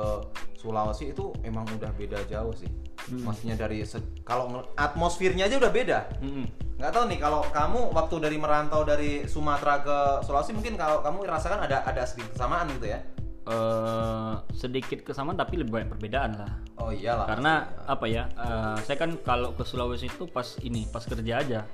Sulawesi 0.57 1.11
itu 1.11 1.33
emang 1.43 1.67
udah 1.67 1.91
beda 1.95 2.19
jauh 2.27 2.53
sih. 2.55 2.69
Maksudnya 3.11 3.59
dari 3.59 3.83
kalau 4.23 4.63
atmosfernya 4.79 5.51
aja 5.51 5.59
udah 5.59 5.71
beda. 5.75 5.99
Mm-mm. 6.23 6.47
Nggak 6.79 6.91
tahu 6.95 7.05
nih 7.11 7.19
kalau 7.19 7.41
kamu 7.51 7.91
waktu 7.91 8.15
dari 8.23 8.37
merantau 8.39 8.81
dari 8.87 9.27
Sumatera 9.27 9.83
ke 9.83 9.97
Sulawesi 10.23 10.55
mungkin 10.55 10.79
kalau 10.79 11.03
kamu 11.03 11.27
rasakan 11.27 11.67
ada 11.67 11.83
ada 11.83 12.07
sedikit 12.07 12.33
kesamaan 12.35 12.71
gitu 12.79 12.91
ya. 12.91 12.99
Eh, 13.43 14.33
sedikit 14.55 15.03
kesamaan 15.03 15.35
tapi 15.35 15.59
lebih 15.59 15.75
banyak 15.75 15.91
perbedaan 15.91 16.31
lah. 16.39 16.51
Oh 16.79 16.95
iyalah. 16.95 17.27
Karena 17.27 17.67
apa 17.83 18.07
ya? 18.07 18.23
eh, 18.39 18.77
saya 18.87 18.95
kan 18.95 19.19
kalau 19.19 19.51
ke 19.51 19.67
Sulawesi 19.67 20.07
itu 20.07 20.31
pas 20.31 20.47
ini, 20.63 20.87
pas 20.87 21.03
kerja 21.03 21.43
aja 21.43 21.67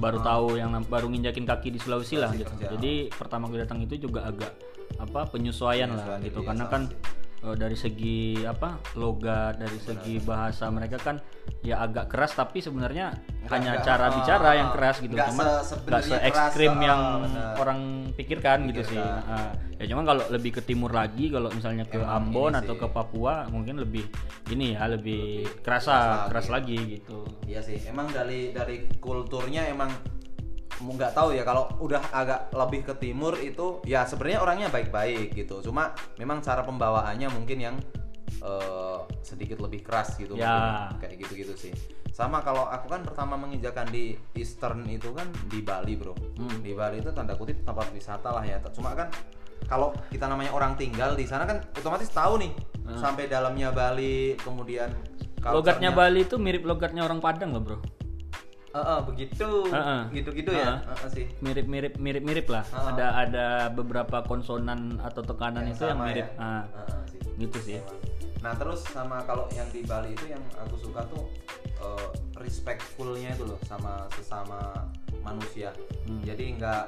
baru 0.00 0.16
tahu 0.24 0.56
yang 0.56 0.72
baru 0.88 1.12
nginjakin 1.12 1.44
kaki 1.44 1.76
di 1.76 1.78
Sulawesi 1.78 2.16
lah 2.16 2.32
gitu. 2.32 2.48
kerja. 2.56 2.72
Jadi 2.72 3.12
pertama 3.12 3.52
kali 3.52 3.60
datang 3.60 3.84
itu 3.84 4.00
juga 4.00 4.24
agak 4.32 4.48
apa 4.96 5.28
penyesuaian, 5.28 5.92
lah 5.92 6.08
Penyesuaian, 6.08 6.24
gitu 6.24 6.40
iya, 6.40 6.46
karena 6.48 6.64
kan 6.72 6.82
eh, 7.40 7.54
dari 7.54 7.72
segi 7.72 8.20
apa 8.42 8.68
logat 8.94 9.56
dari 9.56 9.76
segi 9.76 10.18
bahasa 10.18 10.68
mereka 10.68 10.96
kan 10.96 11.16
ya 11.60 11.78
agak 11.78 12.06
keras 12.06 12.32
tapi 12.32 12.58
sebenarnya 12.58 13.16
hanya 13.48 13.74
nggak- 13.74 13.82
cara 13.82 14.04
ah, 14.04 14.12
bicara 14.12 14.50
yang 14.54 14.70
keras 14.70 14.96
gitu 14.98 15.12
cuma 15.12 15.42
se- 15.60 15.80
nggak 15.80 16.02
se 16.02 16.10
keras, 16.10 16.26
ekstrim 16.26 16.72
ah, 16.72 16.82
yang 16.82 17.00
benar. 17.22 17.52
orang 17.56 17.80
pikirkan 18.12 18.58
gitu 18.66 18.82
sih 18.86 18.96
Pikirkan. 18.96 19.24
Nah, 19.26 19.50
ya 19.74 19.84
cuma 19.86 20.02
kalau 20.04 20.24
lebih 20.28 20.50
ke 20.52 20.62
timur 20.62 20.90
lagi 20.90 21.26
kalau 21.26 21.48
misalnya 21.48 21.84
ke 21.84 21.96
Emang 21.96 22.20
Ambon 22.22 22.52
atau 22.54 22.74
sih. 22.74 22.80
ke 22.80 22.86
Papua 22.86 23.48
mungkin 23.48 23.76
lebih 23.78 24.04
ini 24.48 24.72
ya 24.72 24.84
lebih 24.86 25.44
keras 25.58 25.84
kerasa 25.84 25.96
lagi. 25.96 26.28
keras 26.28 26.46
lagi 26.48 26.76
gitu 26.92 27.18
Iya 27.44 27.60
sih, 27.60 27.78
emang 27.84 28.06
dari 28.08 28.52
dari 28.52 28.76
kulturnya 28.94 29.64
emang 29.66 29.88
nggak 30.80 31.12
tahu 31.12 31.32
ya 31.32 31.44
kalau 31.44 31.68
udah 31.78 32.00
agak 32.10 32.48
lebih 32.50 32.80
ke 32.82 32.94
timur 32.96 33.36
itu 33.36 33.84
ya 33.84 34.02
sebenarnya 34.02 34.40
orangnya 34.40 34.68
baik-baik 34.68 35.32
gitu. 35.34 35.60
Cuma 35.60 35.92
memang 36.16 36.40
cara 36.40 36.60
pembawaannya 36.60 37.28
mungkin 37.28 37.58
yang 37.60 37.76
eh, 38.40 38.98
sedikit 39.20 39.60
lebih 39.60 39.84
keras 39.84 40.16
gitu 40.16 40.32
Ya. 40.32 40.48
mungkin. 40.88 41.04
kayak 41.04 41.14
gitu-gitu 41.20 41.54
sih. 41.58 41.72
Sama 42.10 42.40
kalau 42.40 42.64
aku 42.64 42.88
kan 42.88 43.04
pertama 43.04 43.36
menginjakan 43.36 43.88
di 43.88 44.16
Eastern 44.32 44.86
itu 44.86 45.12
kan 45.12 45.28
di 45.46 45.60
Bali, 45.60 45.94
Bro. 45.94 46.16
Hmm. 46.36 46.60
Di 46.60 46.72
Bali 46.72 46.98
itu 46.98 47.12
tanda 47.12 47.36
kutip 47.36 47.60
tempat 47.60 47.92
wisata 47.92 48.32
lah 48.32 48.40
ya. 48.40 48.56
Cuma 48.72 48.96
kan 48.96 49.12
kalau 49.68 49.92
kita 50.08 50.24
namanya 50.24 50.50
orang 50.50 50.72
tinggal 50.74 51.12
di 51.12 51.28
sana 51.28 51.44
kan 51.44 51.60
otomatis 51.76 52.08
tahu 52.08 52.40
nih 52.40 52.52
sampai 52.96 53.28
dalamnya 53.28 53.70
Bali, 53.70 54.34
kemudian 54.40 54.88
Hmm. 55.40 55.56
logatnya. 55.56 55.88
Bali 55.92 56.24
itu 56.24 56.36
mirip 56.36 56.64
logatnya 56.64 57.00
orang 57.00 57.16
Padang 57.16 57.52
loh 57.52 57.62
bro 57.62 57.78
Heeh, 58.70 58.98
begitu. 59.02 59.50
Heeh. 59.66 60.00
Gitu-gitu 60.14 60.50
ya. 60.54 60.78
Heeh. 60.78 60.94
Heeh 60.94 61.10
sih. 61.10 61.26
mirip 61.42 61.66
mirip 61.66 61.94
mirip 61.98 62.22
mirip 62.22 62.46
lah 62.46 62.62
Ah. 62.70 62.94
ada 62.94 63.06
ada 63.18 63.46
beberapa 63.68 64.22
konsonan 64.22 64.98
atau 65.02 65.26
tekanan 65.26 65.66
itu 65.66 65.82
yang 65.82 65.98
mirip 65.98 66.28
ya. 66.30 66.38
Ah, 66.38 66.62
Heeh 66.64 67.02
sih. 67.10 67.20
gitu 67.38 67.58
sih. 67.60 67.78
Nah, 68.40 68.56
terus 68.56 68.80
sama 68.88 69.20
kalau 69.26 69.44
yang 69.52 69.68
di 69.68 69.84
Bali 69.84 70.14
itu 70.14 70.30
yang 70.30 70.40
aku 70.56 70.78
suka 70.78 71.04
tuh 71.10 71.28
eh, 71.80 72.08
respectfulnya 72.38 73.34
itu 73.34 73.44
loh 73.44 73.58
sama 73.66 74.06
sesama 74.14 74.88
manusia. 75.20 75.74
Hmm. 76.06 76.22
Jadi 76.22 76.56
nggak 76.56 76.82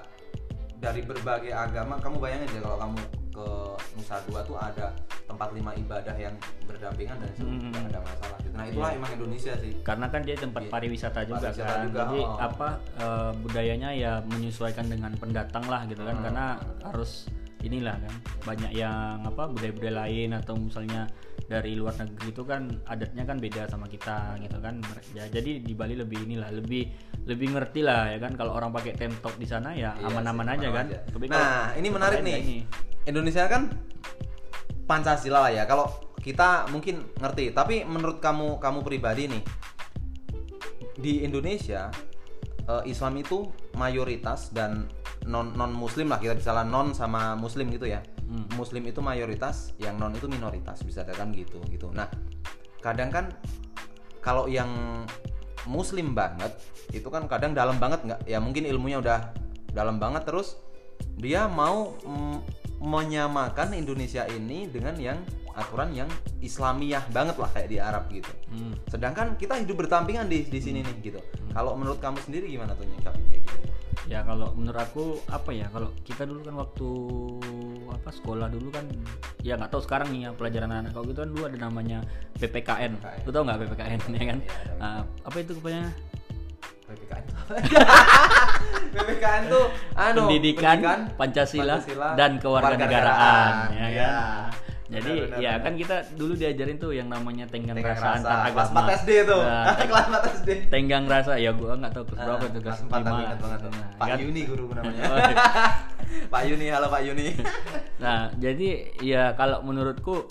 dari 0.83 1.01
berbagai 1.01 1.55
agama, 1.55 1.95
kamu 2.03 2.19
bayangin 2.19 2.51
aja 2.51 2.61
kalau 2.61 2.79
kamu 2.81 2.99
ke 3.33 3.47
Nusa 3.95 4.17
Dua 4.27 4.41
tuh 4.43 4.59
ada 4.59 4.93
tempat 5.25 5.49
lima 5.55 5.73
ibadah 5.73 6.13
yang 6.13 6.35
berdampingan 6.67 7.17
dan 7.17 7.29
itu 7.31 7.47
Hmm. 7.47 7.71
nggak 7.71 7.89
ada 7.89 8.01
masalah 8.03 8.37
gitu. 8.43 8.53
Nah, 8.53 8.65
itulah 8.67 8.91
emang 8.93 9.11
Indonesia 9.15 9.55
sih. 9.57 9.73
karena 9.81 10.07
kan 10.11 10.21
dia 10.21 10.37
tempat 10.37 10.63
Iya. 10.63 10.71
pariwisata 10.71 11.21
juga 11.25 11.39
Pariwisata 11.41 11.65
kan 11.65 11.81
juga, 11.87 12.01
jadi 12.03 12.19
oh. 12.21 12.37
apa 12.37 12.69
eh, 12.99 13.33
budayanya 13.41 13.91
ya 13.95 14.13
menyesuaikan 14.27 14.87
dengan 14.87 15.13
pendatang 15.17 15.65
lah 15.65 15.87
gitu 15.87 16.03
kan 16.03 16.17
Hmm. 16.19 16.25
karena 16.27 16.47
harus 16.83 17.31
inilah 17.63 17.95
kan 17.95 18.15
banyak 18.45 18.73
yang 18.75 19.23
apa 19.23 19.43
budaya-budaya 19.49 19.95
lain 20.05 20.35
atau 20.35 20.59
misalnya 20.59 21.07
dari 21.53 21.77
luar 21.77 21.93
negeri 22.01 22.33
itu 22.33 22.43
kan 22.49 22.73
adatnya 22.89 23.29
kan 23.29 23.37
beda 23.37 23.69
sama 23.69 23.85
kita 23.85 24.41
gitu 24.41 24.57
kan. 24.65 24.81
Ya 25.13 25.29
jadi 25.29 25.61
di 25.61 25.73
Bali 25.77 25.93
lebih 26.01 26.25
inilah 26.25 26.49
lebih 26.49 26.89
lebih 27.29 27.53
ngerti 27.53 27.85
lah 27.85 28.09
ya 28.09 28.19
kan. 28.25 28.33
Kalau 28.33 28.57
orang 28.57 28.73
pakai 28.73 28.97
tank 28.97 29.21
top 29.21 29.37
di 29.37 29.45
sana 29.45 29.77
ya 29.77 29.93
Iya 30.01 30.09
aman-aman 30.09 30.49
sih, 30.49 30.55
aja 30.57 30.69
kan. 30.73 30.87
aja. 30.89 30.99
Tapi 31.13 31.25
nah 31.29 31.77
ini 31.77 31.89
menarik 31.93 32.25
nih. 32.25 32.33
nggak 32.33 32.45
ini. 32.49 32.59
Indonesia 33.05 33.45
kan 33.53 33.63
Pancasila 34.89 35.45
lah 35.45 35.53
ya. 35.53 35.69
Kalau 35.69 36.13
kita 36.23 36.71
mungkin 36.71 37.03
ngerti 37.19 37.51
tapi 37.51 37.83
menurut 37.83 38.23
kamu 38.23 38.63
kamu 38.63 38.81
pribadi 38.87 39.27
nih 39.27 39.43
di 40.95 41.27
Indonesia 41.27 41.91
eh, 42.71 42.83
Islam 42.87 43.19
itu 43.19 43.51
mayoritas 43.75 44.55
dan 44.55 44.87
non 45.27 45.51
non 45.59 45.75
Muslim 45.75 46.07
lah 46.15 46.23
kita 46.23 46.39
bisa 46.39 46.55
non 46.63 46.95
sama 46.95 47.35
Muslim 47.35 47.75
gitu 47.75 47.91
ya 47.91 47.99
Hmm. 48.23 48.49
Muslim 48.57 48.87
itu 48.89 49.05
mayoritas 49.05 49.77
yang 49.77 50.01
non 50.01 50.15
itu 50.15 50.25
minoritas 50.31 50.81
bisa 50.87 51.05
katakan 51.05 51.35
gitu 51.37 51.61
gitu 51.69 51.91
nah 51.93 52.09
kadang 52.81 53.13
kan 53.13 53.29
kalau 54.23 54.47
yang 54.49 54.71
Muslim 55.69 56.15
banget 56.15 56.51
itu 56.91 57.07
kan 57.07 57.27
kadang 57.31 57.55
dalam 57.55 57.79
banget 57.79 58.03
nggak 58.03 58.21
ya 58.27 58.39
mungkin 58.43 58.67
ilmunya 58.67 58.99
udah 58.99 59.31
dalam 59.71 60.03
banget 60.03 60.27
terus 60.27 60.59
dia 61.19 61.47
mau 61.47 61.95
mm, 62.03 62.39
menyamakan 62.83 63.79
Indonesia 63.79 64.27
ini 64.27 64.67
dengan 64.67 64.99
yang 64.99 65.19
aturan 65.55 65.93
yang 65.93 66.09
Islamiyah 66.39 67.05
banget 67.09 67.37
lah 67.37 67.51
kayak 67.51 67.69
di 67.69 67.79
Arab 67.79 68.05
gitu. 68.09 68.33
Hmm. 68.49 68.75
sedangkan 68.87 69.35
kita 69.35 69.57
hidup 69.57 69.81
bertampingan 69.81 70.27
di 70.27 70.45
di 70.45 70.59
sini 70.59 70.81
nih 70.81 70.97
gitu. 71.03 71.21
Kalau 71.51 71.73
menurut 71.73 71.99
kamu 71.99 72.19
sendiri 72.21 72.49
gimana 72.49 72.73
tuh 72.73 72.85
nyikapin 72.85 73.23
kayak 73.27 73.43
gitu? 73.43 73.57
Ya 74.03 74.21
kalau 74.21 74.51
menurut 74.53 74.77
aku 74.79 75.05
apa 75.27 75.51
ya 75.51 75.69
kalau 75.69 75.95
kita 76.03 76.25
dulu 76.25 76.43
kan 76.43 76.55
waktu 76.59 76.89
apa 77.89 78.11
sekolah 78.11 78.49
dulu 78.49 78.69
kan 78.69 78.85
ya 79.41 79.55
nggak 79.55 79.71
tahu 79.71 79.81
sekarang 79.81 80.11
nih 80.11 80.27
ya 80.27 80.31
pelajaran 80.33 80.71
anak 80.71 80.91
kalau 80.91 81.07
gitu 81.07 81.23
kan 81.23 81.31
dulu 81.31 81.43
ada 81.47 81.57
namanya 81.57 81.99
PPKN 82.35 82.99
PPKN. 82.99 83.21
lu 83.23 83.31
tau 83.31 83.43
nggak 83.43 83.59
PPKN 83.63 84.01
ya 84.11 84.25
kan? 84.27 84.39
Iya, 84.39 84.53
ada. 84.75 84.75
Ah, 84.81 85.03
apa 85.23 85.37
itu 85.39 85.53
kepanjangannya 85.55 85.93
PPKN 86.83 87.25
tuh 87.25 87.37
apa? 87.43 87.55
PPKN 88.93 89.43
tuh 89.49 89.65
anu 89.95 90.21
pendidikan, 90.27 90.79
Pancasila, 91.15 91.77
dan 92.13 92.31
kewarganegaraan 92.37 93.71
ya 93.71 93.87
Iya. 93.87 94.11
kan 94.11 94.62
jadi 94.93 95.13
Benar, 95.25 95.41
ya 95.41 95.51
benar. 95.51 95.65
kan 95.65 95.73
kita 95.75 95.97
dulu 96.13 96.33
diajarin 96.35 96.77
tuh 96.77 96.93
yang 96.93 97.09
namanya 97.09 97.49
tenggang, 97.49 97.73
Tenggang 97.75 97.97
rasa, 97.97 98.07
rasa, 98.13 98.19
antar 98.21 98.37
kelas 98.53 98.69
agama 98.69 98.81
4 98.85 98.99
SD 99.01 99.11
tuh. 99.25 99.41
Nah, 99.41 99.65
kelas 99.91 100.07
4 100.07 100.37
SD. 100.37 100.49
tenggang 100.69 101.05
rasa 101.09 101.33
ya 101.35 101.51
gua 101.51 101.73
nggak 101.75 101.93
tahu 101.93 102.05
kelas 102.07 102.21
Ah, 102.21 102.27
berapa 102.29 102.45
itu 102.45 102.61
kelas 102.61 102.79
kelas 102.79 102.93
4 102.93 103.01
tapi 103.03 103.21
ingat 103.23 103.39
banget 103.41 103.59
tuh. 103.59 103.71
Nah, 103.73 103.87
Pak 103.97 104.07
kan? 104.07 104.17
Yuni 104.21 104.43
guru 104.45 104.65
namanya. 104.71 105.01
Oh, 105.11 105.17
iya. 105.19 105.37
Pak 106.33 106.43
Yuni, 106.45 106.67
halo 106.69 106.87
Pak 106.87 107.03
Yuni. 107.03 107.29
Nah, 107.97 108.21
jadi 108.37 108.69
ya 109.01 109.33
kalau 109.33 109.65
menurutku 109.65 110.29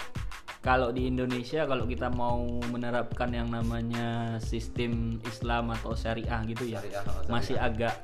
kalau 0.61 0.93
di 0.93 1.09
Indonesia 1.09 1.65
kalau 1.65 1.89
kita 1.89 2.05
mau 2.07 2.37
menerapkan 2.69 3.33
yang 3.33 3.49
namanya 3.49 4.37
sistem 4.37 5.17
Islam 5.25 5.73
atau 5.73 5.97
syariah 5.97 6.37
gitu 6.45 6.69
ya, 6.69 6.77
Syariah, 6.77 7.01
syariah. 7.01 7.29
masih 7.33 7.57
agak 7.57 7.97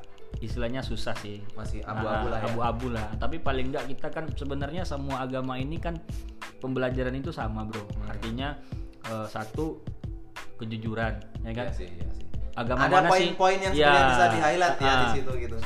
istilahnya 0.44 0.86
susah 0.86 1.15
sih. 1.17 1.41
Masih 1.58 1.82
abu-abu 1.88 2.27
Ah, 2.27 2.32
lah 2.36 2.39
ya. 2.44 2.48
Abu-abu 2.53 2.88
lah. 2.94 3.08
Tapi 3.17 3.41
paling 3.41 3.74
enggak 3.74 3.86
kita 3.89 4.08
kan 4.13 4.29
sebenarnya 4.36 4.84
semua 4.86 5.24
agama 5.24 5.58
ini 5.58 5.82
kan 5.82 5.98
pembelajaran 6.60 7.15
itu 7.17 7.34
sama, 7.34 7.63
Bro. 7.65 7.88
Hmm. 7.88 8.12
Artinya 8.12 8.58
eh, 9.08 9.27
satu 9.32 9.82
kejujuran, 10.60 11.13
ya 11.46 11.51
kan? 11.53 11.65
Iya 11.70 11.74
sih, 11.74 11.89
iya 11.89 12.10
sih. 12.13 12.26
Agama 12.58 12.90
Ada 12.90 12.94
mana 12.98 13.10
sih? 13.14 13.30
poin-poin 13.30 13.58
yang 13.62 13.74
Ya, 13.78 13.94
bisa 14.10 14.26
di-highlight 14.34 14.78
ya 14.82 14.82
di 14.82 15.06
ah, 15.06 15.14
situ 15.14 15.32
gitu. 15.38 15.58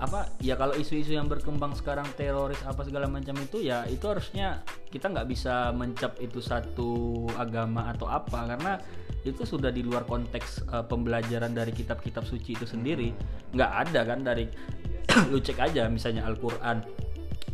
apa 0.00 0.24
ya 0.40 0.56
kalau 0.56 0.72
isu-isu 0.72 1.12
yang 1.12 1.28
berkembang 1.28 1.76
sekarang 1.76 2.08
teroris 2.16 2.56
apa 2.64 2.80
segala 2.80 3.12
macam 3.12 3.36
itu 3.36 3.60
ya 3.60 3.84
itu 3.84 4.08
harusnya 4.08 4.64
kita 4.88 5.12
nggak 5.12 5.28
bisa 5.28 5.68
mencap 5.76 6.16
itu 6.16 6.40
satu 6.40 7.24
agama 7.36 7.92
atau 7.92 8.08
apa 8.08 8.56
karena 8.56 8.80
itu 9.20 9.44
sudah 9.44 9.68
di 9.68 9.84
luar 9.84 10.08
konteks 10.08 10.64
eh, 10.64 10.84
pembelajaran 10.88 11.52
dari 11.52 11.76
kitab-kitab 11.76 12.24
suci 12.24 12.56
itu 12.56 12.64
sendiri 12.64 13.12
nggak 13.52 13.72
ada 13.84 14.00
kan 14.08 14.24
dari 14.24 14.48
lu 15.32 15.44
cek 15.44 15.60
aja 15.60 15.92
misalnya 15.92 16.24
Al-Quran 16.24 16.80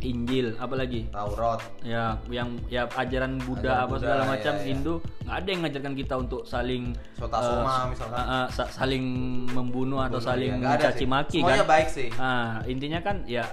Injil 0.03 0.47
apalagi 0.55 1.07
Taurat. 1.07 1.59
ya 1.81 2.19
yang 2.27 2.59
ya 2.67 2.83
ajaran 2.85 3.01
Ajaran 3.03 3.33
Buddha 3.39 3.73
apa 3.81 3.95
segala 3.95 4.21
Buddha, 4.21 4.33
macam 4.33 4.53
ya, 4.53 4.59
ya. 4.59 4.65
Hindu 4.67 4.93
nggak 5.23 5.35
ada 5.35 5.47
yang 5.47 5.61
ngajarkan 5.61 5.93
kita 5.95 6.13
untuk 6.17 6.41
saling 6.43 6.83
Sota 7.13 7.37
eh, 7.37 7.43
Soma 7.43 7.71
s- 7.73 7.89
misalkan. 7.89 8.21
eh, 8.21 8.47
sa- 8.49 8.67
saling 8.69 9.05
membunuh 9.47 9.99
atau 9.99 10.17
Membunuh, 10.17 10.21
saling 10.21 10.49
ya, 10.49 10.57
nggak 10.57 10.71
ada 10.71 10.79
mencaci 10.83 11.05
maki 11.05 11.39
Semuanya 11.39 11.57
kan 11.57 11.69
baik 11.69 11.87
sih. 11.87 12.07
Ah, 12.15 12.51
intinya 12.65 12.99
kan 12.99 13.15
ya 13.25 13.43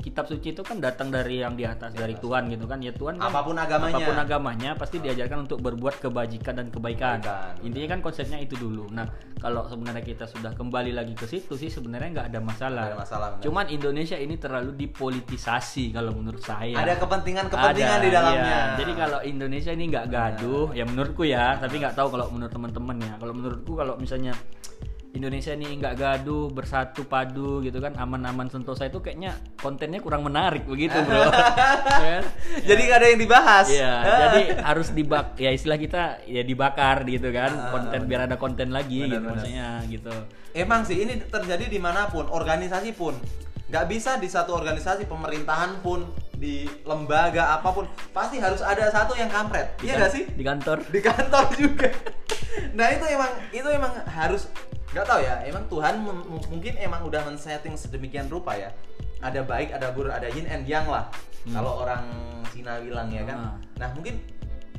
kitab 0.00 0.28
suci 0.28 0.52
itu 0.52 0.60
kan 0.60 0.78
datang 0.78 1.08
dari 1.08 1.40
yang 1.40 1.54
di 1.54 1.64
atas 1.64 1.92
dari 1.92 2.14
Tuhan 2.14 2.48
gitu 2.48 2.64
kan 2.64 2.78
ya 2.78 2.92
Tuhan 2.92 3.16
kan 3.16 3.28
Apa 3.28 3.40
pun 3.40 3.56
agamanya. 3.56 3.96
apa 3.96 4.00
pun 4.04 4.16
agamanya 4.16 4.70
pasti 4.74 4.96
diajarkan 4.98 5.44
untuk 5.44 5.58
berbuat 5.60 5.98
kebajikan 5.98 6.54
dan 6.54 6.68
kebaikan 6.68 7.18
Kebaikan, 7.20 7.64
intinya 7.64 7.88
kan 7.96 8.00
konsepnya 8.00 8.38
itu 8.38 8.54
dulu 8.54 8.90
nah 8.90 9.08
kalau 9.38 9.64
sebenarnya 9.68 10.00
kita 10.00 10.24
sudah 10.24 10.52
kembali 10.52 10.92
lagi 10.92 11.12
ke 11.12 11.24
situ 11.24 11.54
sih 11.54 11.68
sebenarnya 11.68 12.20
nggak 12.20 12.26
ada 12.32 12.40
masalah 12.40 12.84
ada 12.88 12.96
masalah, 12.96 13.28
benar. 13.36 13.44
cuman 13.44 13.64
Indonesia 13.68 14.16
ini 14.16 14.34
terlalu 14.36 14.70
dipolitisasi 14.76 15.92
kalau 15.92 16.12
menurut 16.12 16.40
saya 16.40 16.76
Ada 16.76 16.96
kepentingan-kepentingan 16.96 17.98
Ada, 17.98 18.04
di 18.04 18.10
dalamnya. 18.10 18.44
iya. 18.44 18.76
Jadi 18.76 18.92
kalau 18.94 19.18
Indonesia 19.20 19.70
ini 19.70 19.84
nggak 19.88 20.06
gaduh, 20.08 20.66
ya 20.72 20.84
menurutku 20.84 21.24
ya, 21.24 21.56
tapi 21.56 21.76
nggak 21.76 21.94
tahu 21.94 22.08
kalau 22.12 22.26
menurut 22.28 22.52
teman-teman 22.52 22.96
ya. 23.00 23.12
Kalau 23.16 23.32
menurutku 23.32 23.72
kalau 23.72 23.94
misalnya 23.96 24.32
Indonesia 25.14 25.54
ini 25.54 25.78
nggak 25.78 25.94
gaduh, 25.94 26.50
bersatu 26.50 27.06
padu 27.06 27.62
gitu 27.62 27.78
kan, 27.78 27.94
aman-aman 27.94 28.50
sentosa 28.50 28.90
itu 28.90 28.98
kayaknya 28.98 29.38
kontennya 29.62 30.02
kurang 30.02 30.26
menarik 30.26 30.66
begitu 30.66 30.98
bro. 31.06 31.30
Ya 31.30 32.10
kan? 32.18 32.24
Jadi 32.66 32.80
nggak 32.82 32.98
ada 32.98 33.08
yang 33.14 33.20
dibahas. 33.22 33.66
Iya, 33.70 33.94
jadi 34.26 34.42
harus 34.66 34.90
dibak, 34.90 35.38
ya 35.38 35.54
istilah 35.54 35.78
kita 35.78 36.26
ya 36.26 36.42
dibakar 36.42 37.06
gitu 37.06 37.30
kan, 37.30 37.54
konten 37.70 38.00
biar 38.10 38.26
ada 38.26 38.34
konten 38.34 38.74
lagi 38.74 39.06
gitu 39.06 39.14
Benar, 39.14 39.22
benar. 39.22 39.30
maksudnya 39.38 39.68
gitu. 39.86 40.14
Emang 40.50 40.82
sih 40.82 40.98
ini 40.98 41.22
terjadi 41.22 41.70
di 41.70 41.78
mana 41.78 42.10
pun, 42.10 42.26
organisasi 42.26 42.90
pun 42.98 43.14
nggak 43.70 43.86
bisa 43.88 44.18
di 44.18 44.28
satu 44.28 44.52
organisasi 44.54 45.08
pemerintahan 45.08 45.80
pun 45.80 46.04
di 46.34 46.66
lembaga 46.84 47.54
apa 47.54 47.70
pun 47.70 47.86
pasti 48.10 48.42
harus 48.42 48.60
ada 48.60 48.90
satu 48.90 49.14
yang 49.14 49.30
kampret, 49.30 49.78
iya 49.78 49.94
nggak 49.94 50.10
sih? 50.10 50.26
Di 50.26 50.42
kantor. 50.42 50.82
Di 50.90 50.98
kantor 50.98 51.44
juga. 51.54 51.88
nah 52.78 52.90
itu 52.90 53.06
emang 53.06 53.30
itu 53.54 53.68
emang 53.70 53.94
harus 54.10 54.50
nggak 54.94 55.04
tahu 55.04 55.20
ya, 55.20 55.42
emang 55.42 55.64
Tuhan 55.66 55.94
mungkin 56.48 56.72
emang 56.78 57.02
udah 57.02 57.26
men-setting 57.26 57.74
sedemikian 57.74 58.30
rupa 58.30 58.54
ya. 58.54 58.70
Ada 59.18 59.42
baik, 59.42 59.74
ada 59.74 59.90
buruk, 59.90 60.14
ada 60.14 60.30
yin 60.30 60.46
and 60.46 60.62
yang 60.64 60.86
lah. 60.86 61.10
Kalau 61.44 61.82
orang 61.82 62.06
Cina 62.48 62.78
bilang 62.78 63.10
ya 63.10 63.26
kan. 63.26 63.36
Ah. 63.36 63.54
Nah 63.82 63.88
mungkin 63.90 64.22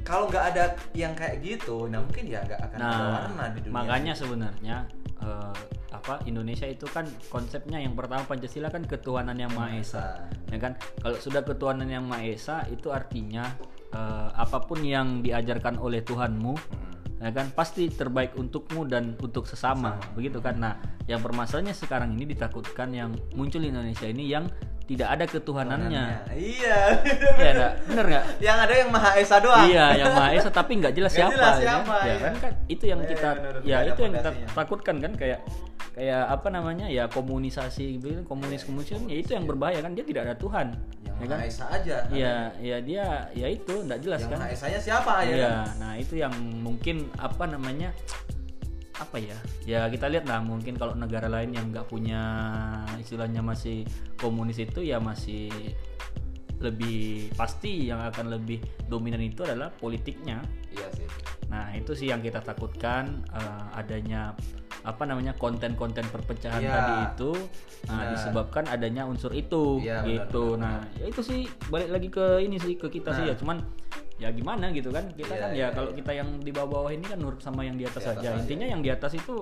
kalau 0.01 0.29
nggak 0.29 0.45
ada 0.53 0.63
yang 0.93 1.11
kayak 1.11 1.41
gitu, 1.41 1.89
nah 1.89 1.99
mungkin 1.99 2.25
ya 2.25 2.39
nggak 2.41 2.61
akan 2.61 2.77
ada 2.77 2.85
Nah, 2.85 3.09
warna 3.25 3.45
di 3.51 3.59
dunia. 3.59 3.73
makanya 3.73 4.13
sebenarnya 4.13 4.75
eh, 5.17 5.55
apa 5.89 6.21
Indonesia 6.23 6.69
itu 6.69 6.85
kan 6.85 7.03
konsepnya 7.27 7.81
yang 7.81 7.97
pertama 7.97 8.21
Pancasila 8.23 8.69
kan 8.69 8.85
ketuhanan 8.85 9.33
yang 9.33 9.49
maha 9.49 9.81
esa, 9.81 10.21
ya 10.47 10.61
kan? 10.61 10.77
Kalau 11.01 11.17
sudah 11.17 11.41
ketuhanan 11.41 11.89
yang 11.89 12.05
maha 12.05 12.21
esa 12.23 12.61
itu 12.69 12.93
artinya 12.93 13.49
eh, 13.91 14.29
apa 14.31 14.61
pun 14.61 14.85
yang 14.85 15.19
diajarkan 15.19 15.81
oleh 15.81 15.99
Tuhanmu, 16.01 16.53
Mm. 16.53 16.84
Ya 17.25 17.33
kan 17.33 17.49
pasti 17.57 17.89
terbaik 17.89 18.37
untukmu 18.37 18.85
dan 18.85 19.17
untuk 19.17 19.49
sesama, 19.49 19.97
begitu 20.13 20.37
kan? 20.45 20.61
Nah, 20.61 20.77
yang 21.09 21.25
permasalahannya 21.25 21.73
sekarang 21.73 22.13
ini 22.13 22.37
ditakutkan 22.37 22.93
yang 22.93 23.17
muncul 23.33 23.57
di 23.57 23.73
Indonesia 23.73 24.05
ini 24.05 24.29
yang 24.29 24.45
tidak 24.85 25.17
ada 25.17 25.25
ketuhanannya. 25.25 26.29
Iya. 26.37 26.77
Iya, 27.01 27.49
enggak? 27.57 27.71
Bener 27.89 28.05
nggak? 28.05 28.23
yang 28.37 28.57
ada 28.61 28.73
yang 28.77 28.89
Maha 28.93 29.11
Esa 29.17 29.41
doang. 29.41 29.65
Iya, 29.65 29.85
yang 29.97 30.13
Maha 30.13 30.29
Esa 30.37 30.53
tapi 30.53 30.77
nggak 30.77 30.93
jelas 30.93 31.09
Nggak 31.17 31.25
siapa. 31.25 31.33
jelas 31.33 31.55
ya 31.57 31.65
siapa, 31.65 31.81
kan? 31.89 32.05
Ya 32.05 32.13
iya. 32.13 32.17
kan 32.21 32.33
kan 32.37 32.51
itu 32.69 32.83
yang 32.85 33.01
Iya, 33.01 33.09
kita 33.09 33.29
benar, 33.33 33.53
ya 33.57 33.65
nggak 33.65 33.81
ada 33.81 33.89
itu 33.89 34.01
yang 34.05 34.13
kita 34.13 34.31
takutkan 34.53 34.95
kan 35.01 35.11
kayak 35.17 35.39
kayak 35.95 36.21
apa 36.27 36.47
namanya 36.51 36.85
ya 36.91 37.07
komunisasi 37.07 37.97
gitu 37.97 38.19
komunis 38.27 38.67
komunis 38.67 38.93
ya 39.07 39.15
itu 39.17 39.31
yang 39.33 39.47
berbahaya 39.49 39.81
kan 39.81 39.97
dia 39.97 40.05
tidak 40.05 40.29
ada 40.29 40.35
Tuhan. 40.37 40.67
Yang 41.15 41.23
ya 41.23 41.31
kan? 41.31 41.39
Esa 41.47 41.65
aja. 41.71 41.97
Iya, 42.11 42.37
ya 42.59 42.77
dia 42.83 43.05
ya 43.31 43.47
itu 43.47 43.73
nggak 43.87 43.99
jelas 44.03 44.19
Yang 44.25 44.31
kan. 44.35 44.39
Esanya 44.51 44.79
siapa 44.83 45.13
ya? 45.23 45.35
Iya, 45.35 45.47
kan? 45.47 45.67
nah 45.79 45.93
itu 45.95 46.13
yang 46.19 46.33
mungkin 46.59 47.07
apa 47.15 47.43
namanya 47.47 47.95
apa 48.95 49.19
ya 49.19 49.35
ya 49.67 49.91
kita 49.91 50.07
lihat 50.07 50.23
lah 50.23 50.39
mungkin 50.39 50.79
kalau 50.79 50.95
negara 50.95 51.27
lain 51.27 51.51
yang 51.51 51.67
nggak 51.67 51.83
punya 51.91 52.23
istilahnya 52.95 53.43
masih 53.43 53.83
komunis 54.15 54.55
itu 54.55 54.87
ya 54.87 55.03
masih 55.03 55.51
lebih 56.57 57.29
pasti 57.33 57.87
yang 57.87 57.99
akan 58.01 58.31
lebih 58.31 58.59
dominan 58.85 59.19
itu 59.19 59.43
adalah 59.43 59.67
politiknya 59.69 60.39
Iya 60.71 60.87
sih. 60.93 61.07
nah 61.45 61.71
itu 61.71 61.91
sih 61.91 62.07
yang 62.07 62.19
kita 62.19 62.39
takutkan 62.39 63.23
eh, 63.27 63.63
adanya 63.73 64.31
apa 64.81 65.01
namanya 65.03 65.33
konten-konten 65.33 66.05
perpecahan 66.05 66.61
Iya. 66.61 66.71
tadi 66.71 66.93
itu 67.09 67.31
nah, 67.85 67.93
Benar. 67.97 68.11
disebabkan 68.13 68.63
adanya 68.67 69.03
unsur 69.03 69.31
itu 69.31 69.81
Iya, 69.81 69.99
benar, 69.99 70.09
gitu 70.29 70.45
benar, 70.53 70.61
nah 70.61 70.77
ya 70.95 71.05
itu 71.07 71.21
sih 71.21 71.39
balik 71.67 71.89
lagi 71.89 72.07
ke 72.07 72.25
ini 72.39 72.55
sih 72.55 72.73
ke 72.75 72.87
kita 72.89 73.09
sih 73.11 73.25
Nah. 73.25 73.31
ya 73.31 73.35
cuman 73.35 73.57
ya 74.15 74.31
gimana 74.31 74.71
gitu 74.71 74.89
kan 74.89 75.11
kita 75.11 75.27
Iya, 75.29 75.41
kan 75.43 75.49
ya 75.51 75.55
iya, 75.55 75.67
kalau 75.69 75.91
iya. 75.91 75.97
kita 75.99 76.11
yang 76.15 76.29
di 76.39 76.51
bawah-bawah 76.51 76.91
ini 76.91 77.03
kan 77.03 77.19
nurut 77.19 77.43
sama 77.43 77.67
yang 77.67 77.75
di 77.75 77.83
atas 77.83 77.99
Di 77.99 78.07
atas 78.07 78.23
saja 78.23 78.29
aja, 78.31 78.39
intinya 78.39 78.65
iya. 78.65 78.71
yang 78.71 78.81
di 78.81 78.89
atas 78.89 79.11
itu 79.11 79.35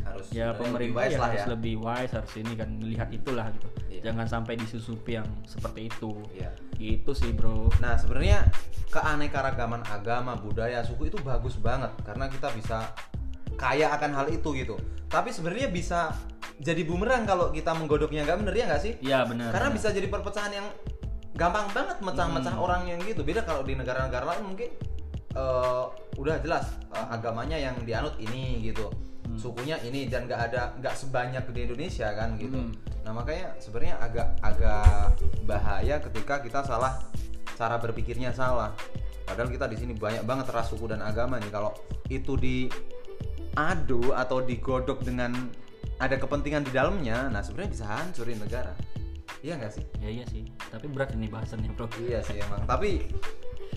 harus 0.00 0.26
ya 0.32 0.48
pemerintah 0.54 0.96
wise 1.02 1.12
ya 1.12 1.18
lah 1.18 1.28
harus 1.28 1.44
ya. 1.44 1.48
lebih 1.50 1.74
wise 1.76 2.12
harus 2.14 2.32
ini 2.34 2.52
kan 2.54 2.68
melihat 2.78 3.08
itulah 3.10 3.46
gitu 3.50 3.68
Iya. 3.90 4.00
jangan 4.06 4.26
sampai 4.26 4.54
disusupi 4.54 5.18
yang 5.18 5.28
seperti 5.44 5.90
itu 5.90 6.10
Iya. 6.30 6.50
itu 6.78 7.10
sih 7.12 7.34
bro 7.34 7.68
Nah 7.82 7.98
sebenarnya 7.98 8.46
keanekaragaman 8.90 9.82
agama, 9.86 10.34
budaya, 10.34 10.82
suku 10.82 11.08
itu 11.08 11.18
bagus 11.20 11.54
banget 11.56 11.90
karena 12.02 12.26
kita 12.26 12.50
bisa 12.50 12.90
kaya 13.54 13.92
akan 13.92 14.10
hal 14.14 14.26
itu 14.28 14.50
gitu. 14.52 14.74
Tapi 15.06 15.30
sebenarnya 15.30 15.68
bisa 15.68 16.10
jadi 16.58 16.82
bumerang 16.82 17.22
kalau 17.22 17.50
kita 17.50 17.70
menggodoknya 17.70 18.24
nggak 18.24 18.38
bener 18.42 18.54
ya 18.56 18.64
nggak 18.66 18.82
sih? 18.82 18.92
ya 19.00 19.22
benar 19.24 19.54
Karena 19.54 19.70
benar. 19.70 19.78
bisa 19.78 19.88
jadi 19.90 20.06
perpecahan 20.06 20.52
yang 20.52 20.66
gampang 21.34 21.66
banget 21.70 21.98
mecah-mecah 22.02 22.54
Hmm. 22.54 22.64
orang 22.64 22.82
yang 22.90 22.98
gitu. 23.02 23.22
Beda 23.22 23.42
kalau 23.46 23.62
di 23.62 23.74
negara-negara 23.78 24.24
lain 24.36 24.54
mungkin 24.54 24.70
eh, 25.30 25.84
udah 26.18 26.42
jelas 26.42 26.66
eh, 26.90 27.06
agamanya 27.14 27.54
yang 27.54 27.78
dianut 27.86 28.18
ini 28.18 28.66
gitu, 28.66 28.90
Hmm. 29.26 29.38
sukunya 29.38 29.78
ini 29.86 30.10
dan 30.10 30.26
nggak 30.26 30.40
ada 30.50 30.74
nggak 30.82 30.94
sebanyak 30.98 31.44
di 31.54 31.70
Indonesia 31.70 32.10
kan 32.18 32.34
gitu. 32.34 32.58
Hmm. 32.58 32.74
Nah 33.06 33.14
makanya 33.14 33.54
sebenarnya 33.62 33.94
agak 34.02 34.26
agak 34.42 35.14
bahaya 35.46 36.02
ketika 36.02 36.42
kita 36.42 36.66
salah 36.66 36.98
cara 37.54 37.78
berpikirnya 37.78 38.34
salah. 38.34 38.74
Padahal 39.22 39.54
kita 39.54 39.70
di 39.70 39.78
sini 39.78 39.94
banyak 39.94 40.26
banget 40.26 40.50
ras 40.50 40.66
suku 40.74 40.90
dan 40.90 40.98
agama 41.06 41.38
nih. 41.38 41.54
Kalau 41.54 41.70
itu 42.10 42.34
diadu 42.34 44.10
atau 44.10 44.42
digodok 44.42 45.06
dengan 45.06 45.30
ada 46.00 46.16
kepentingan 46.18 46.66
di 46.66 46.74
dalamnya, 46.74 47.30
nah 47.30 47.38
sebenarnya 47.38 47.70
bisa 47.70 47.84
hancurin 47.86 48.42
negara. 48.42 48.74
Iya 49.40 49.54
nggak 49.56 49.72
sih? 49.72 49.84
ya 49.98 50.08
iya 50.10 50.24
sih. 50.26 50.42
Tapi 50.68 50.86
berat 50.86 51.10
ini 51.12 51.26
bahasannya 51.26 51.70
bro. 51.72 51.86
Iya 51.98 52.20
sih 52.20 52.36
emang. 52.36 52.64
Tapi 52.64 53.06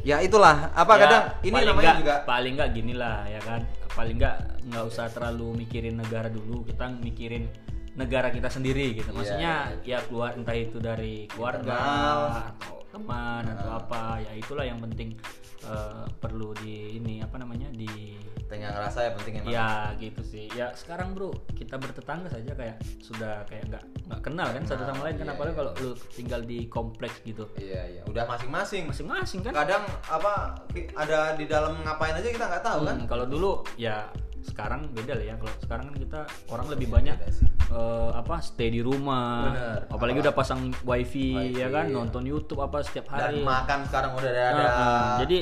ya 0.02 0.20
itulah. 0.20 0.74
Apa 0.74 0.94
Ya, 0.94 1.02
kadang 1.02 1.24
ini 1.42 1.54
paling 1.54 1.68
namanya 1.70 1.86
nggak- 1.88 2.00
juga 2.00 2.16
paling 2.24 2.54
nggak 2.56 2.70
gini 2.72 2.94
lah 2.94 3.18
ya 3.26 3.40
kan? 3.40 3.62
Paling 3.90 4.16
nggak 4.18 4.38
nggak 4.66 4.84
usah 4.86 5.06
terlalu 5.08 5.48
mikirin 5.60 5.96
negara 5.96 6.28
dulu. 6.28 6.64
Kita 6.64 6.92
mikirin 6.92 7.48
negara 7.94 8.28
kita 8.28 8.50
sendiri 8.50 8.98
gitu. 8.98 9.08
Iya, 9.08 9.16
maksudnya 9.16 9.54
ya 9.84 10.00
keluar 10.04 10.34
entah 10.34 10.54
itu 10.54 10.78
dari 10.78 11.30
keluarga 11.30 11.62
Internal. 11.62 12.20
atau 12.52 12.76
teman 12.90 13.44
atau 13.48 13.70
apa 13.76 14.02
ya 14.20 14.32
itulah 14.36 14.62
yang 14.62 14.78
penting 14.80 15.18
eh, 15.64 16.06
perlu 16.14 16.54
di 16.56 16.98
ini 16.98 17.22
apa 17.22 17.38
namanya 17.38 17.66
di 17.70 18.18
tengah 18.54 18.70
ngerasa 18.72 19.00
ya 19.00 19.12
penting 19.12 19.34
emang. 19.36 19.50
ya 19.50 19.70
gitu 19.98 20.22
sih 20.22 20.46
ya 20.52 20.70
sekarang 20.72 21.12
bro 21.12 21.34
kita 21.52 21.76
bertetangga 21.76 22.30
saja 22.30 22.54
kayak 22.54 22.78
sudah 23.00 23.42
kayak 23.44 23.66
nggak 23.68 23.84
nggak 24.06 24.22
kenal 24.22 24.48
kan 24.48 24.62
satu 24.64 24.84
sama 24.84 25.02
lain 25.04 25.18
kan 25.18 25.26
Iya, 25.26 25.34
iya. 25.34 25.56
kalau 25.56 25.72
lu 25.76 25.90
tinggal 26.12 26.42
di 26.42 26.60
kompleks 26.68 27.18
gitu 27.22 27.50
Iya 27.56 27.82
iya. 27.90 28.02
Udah 28.06 28.24
masing-masing. 28.26 28.86
masing-masing 28.86 29.40
kan 29.42 29.52
Kadang 29.56 29.82
apa 30.06 30.62
ada 30.94 31.34
di 31.34 31.46
dalam 31.46 31.82
ngapain 31.82 32.14
aja 32.14 32.30
kita 32.30 32.46
nggak 32.46 32.62
tahu 32.62 32.80
kan? 32.84 32.96
Hmm, 32.96 33.08
kalau 33.08 33.26
dulu 33.26 33.52
ya 33.74 34.06
sekarang 34.44 34.92
beda 34.92 35.16
lah 35.16 35.26
ya. 35.26 35.36
Kalau 35.36 35.54
sekarang 35.58 35.86
kan 35.88 35.96
kita 35.98 36.20
orang 36.48 36.68
lebih 36.68 36.88
banyak 36.88 37.16
beda 37.16 37.32
sih. 37.32 37.48
eh, 37.66 38.10
apa 38.14 38.38
stay 38.38 38.70
di 38.70 38.80
rumah. 38.80 39.50
Bener. 39.50 39.80
Apalagi 39.88 40.20
Apa- 40.20 40.26
udah 40.30 40.34
pasang 40.36 40.60
wifi, 40.84 41.34
Wifi, 41.34 41.58
ya 41.58 41.68
kan, 41.68 41.88
iya. 41.88 41.96
nonton 41.96 42.22
YouTube 42.22 42.60
apa 42.60 42.84
setiap 42.84 43.08
Dan 43.08 43.18
hari. 43.18 43.42
makan 43.42 43.80
sekarang 43.88 44.12
udah 44.14 44.30
ada. 44.30 44.46
Nah, 44.46 44.62
eh, 44.62 45.12
jadi 45.24 45.38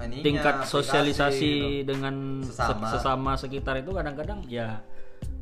ininya, 0.00 0.22
tingkat 0.22 0.54
sosialisasi 0.64 1.52
gitu. 1.80 1.86
dengan 1.86 2.14
se- 2.40 2.50
Sesama. 2.52 2.86
sesama 2.88 3.32
sekitar 3.34 3.78
itu 3.78 3.90
kadang-kadang 3.90 4.42
ya 4.44 4.82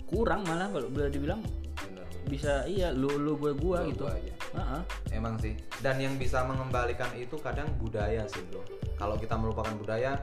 kurang 0.04 0.44
malah 0.44 0.68
kalau 0.68 0.86
boleh 0.86 1.08
dibilang 1.08 1.40
Bener. 1.78 2.04
bisa 2.28 2.62
iya 2.66 2.92
lu 2.92 3.08
lu 3.16 3.34
gue 3.34 3.52
gua 3.52 3.80
Gua- 3.80 3.88
gitu. 3.88 4.04
gua 4.04 4.12
aja. 4.12 4.34
Heeh. 4.52 4.80
Emang 5.10 5.34
sih. 5.36 5.56
Dan 5.78 5.96
yang 5.96 6.14
bisa 6.14 6.44
mengembalikan 6.44 7.08
itu 7.14 7.34
kadang 7.38 7.72
budaya 7.76 8.28
sih 8.28 8.44
bro. 8.46 8.60
Kalau 8.94 9.16
kita 9.16 9.34
melupakan 9.34 9.72
budaya, 9.72 10.20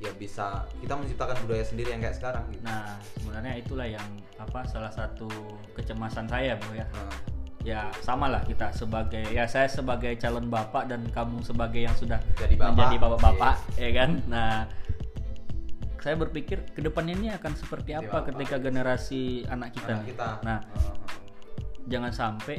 ya 0.00 0.10
bisa 0.16 0.64
kita 0.80 0.96
menciptakan 0.96 1.36
budaya 1.44 1.60
sendiri 1.60 1.92
yang 1.92 2.00
kayak 2.00 2.16
sekarang 2.16 2.48
gitu. 2.48 2.64
Nah, 2.64 2.96
sebenarnya 3.14 3.52
itulah 3.54 3.84
yang 3.84 4.06
apa 4.34 4.64
salah 4.64 4.88
satu 4.88 5.28
kecemasan 5.76 6.24
saya, 6.24 6.56
Bro 6.56 6.72
ya. 6.72 6.88
Nah, 6.88 7.12
ya 7.60 7.92
sama 8.00 8.24
lah 8.26 8.40
kita 8.40 8.72
sebagai 8.72 9.20
ya 9.28 9.44
saya 9.44 9.68
sebagai 9.68 10.16
calon 10.16 10.48
bapak 10.48 10.88
dan 10.88 11.04
kamu 11.12 11.44
sebagai 11.44 11.84
yang 11.84 11.92
sudah 11.92 12.16
Jadi 12.40 12.56
bapak. 12.56 12.72
menjadi 12.72 12.96
bapak-bapak 12.96 13.54
ya 13.76 13.90
kan 13.92 14.10
nah 14.26 14.64
saya 16.00 16.16
berpikir 16.16 16.64
ke 16.72 16.80
depannya 16.80 17.12
ini 17.12 17.28
akan 17.28 17.52
seperti 17.52 17.92
Jadi 17.92 18.00
apa 18.00 18.24
bapak, 18.24 18.32
ketika 18.32 18.56
yes. 18.56 18.62
generasi 18.64 19.22
anak 19.46 19.76
kita, 19.76 19.92
anak 19.92 20.06
kita. 20.08 20.28
nah 20.40 20.58
Heeh. 20.64 20.94
jangan 21.92 22.12
sampai 22.16 22.56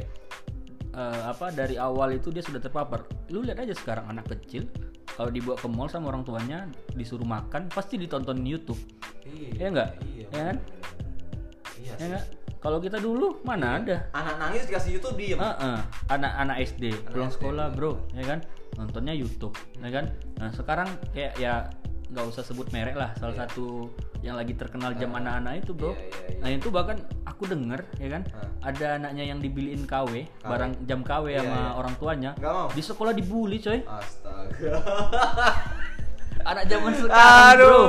eh, 0.92 1.22
apa 1.26 1.50
dari 1.50 1.74
awal 1.74 2.14
itu 2.14 2.30
dia 2.30 2.46
sudah 2.46 2.62
terpapar 2.62 3.02
lu 3.34 3.42
lihat 3.42 3.58
aja 3.58 3.74
sekarang 3.74 4.06
anak 4.06 4.30
kecil 4.30 4.70
kalau 5.12 5.28
dibawa 5.28 5.58
ke 5.58 5.66
mall 5.66 5.90
sama 5.90 6.14
orang 6.14 6.22
tuanya 6.22 6.70
disuruh 6.94 7.26
makan 7.26 7.66
pasti 7.68 7.98
ditonton 7.98 8.38
YouTube 8.46 8.78
Iya, 9.22 9.48
ya 9.56 9.66
enggak 9.66 9.88
Iya. 9.98 10.26
ya 10.30 10.42
kan 10.46 10.56
Iya. 11.74 11.90
ya 11.90 11.94
sih. 11.98 12.06
enggak 12.06 12.24
kalau 12.62 12.78
kita 12.78 12.96
dulu 12.96 13.42
mana 13.42 13.76
ada 13.76 14.06
Anak 14.12 14.38
nangis 14.38 14.64
dikasih 14.64 14.96
YouTube 14.96 15.18
diem. 15.18 15.34
Heeh, 15.36 15.78
anak-anak 16.08 16.56
SD 16.64 16.84
pulang 17.04 17.26
SD, 17.26 17.36
sekolah 17.36 17.66
bener. 17.68 17.76
bro 17.76 17.92
ya 18.14 18.24
kan 18.24 18.38
nontonnya 18.72 19.12
YouTube 19.12 19.52
ya 19.76 19.90
kan 19.90 20.04
nah 20.38 20.48
sekarang 20.48 20.86
kayak 21.10 21.34
ya 21.36 21.66
nggak 22.08 22.28
usah 22.28 22.40
sebut 22.40 22.68
merek 22.70 22.92
lah 22.92 23.10
salah 23.16 23.32
Iya. 23.32 23.40
satu 23.42 23.88
yang 24.20 24.36
lagi 24.36 24.52
terkenal 24.52 24.92
jam 24.94 25.10
Ah, 25.10 25.18
anak-anak 25.18 25.64
itu 25.64 25.72
bro 25.72 25.90
iya, 25.90 25.98
iya, 25.98 26.08
iya. 26.28 26.38
nah 26.38 26.48
itu 26.52 26.68
bahkan 26.68 26.96
aku 27.24 27.42
denger 27.48 27.80
ya 27.96 28.08
kan 28.10 28.22
Ah. 28.30 28.68
ada 28.68 28.86
anaknya 28.94 29.24
yang 29.26 29.40
dibeliin 29.40 29.82
KW, 29.82 30.12
barang 30.38 30.84
jam 30.84 31.00
KW 31.02 31.24
Iya, 31.26 31.40
sama 31.40 31.56
iya. 31.56 31.70
orang 31.74 31.94
tuanya 31.96 32.30
mau. 32.36 32.68
di 32.68 32.78
sekolah 32.78 33.10
dibully 33.10 33.58
coy 33.58 33.80
Astaga. 33.82 34.72
anak 36.44 36.64
zaman 36.66 36.92
sekarang 36.92 37.58
bro 37.58 37.82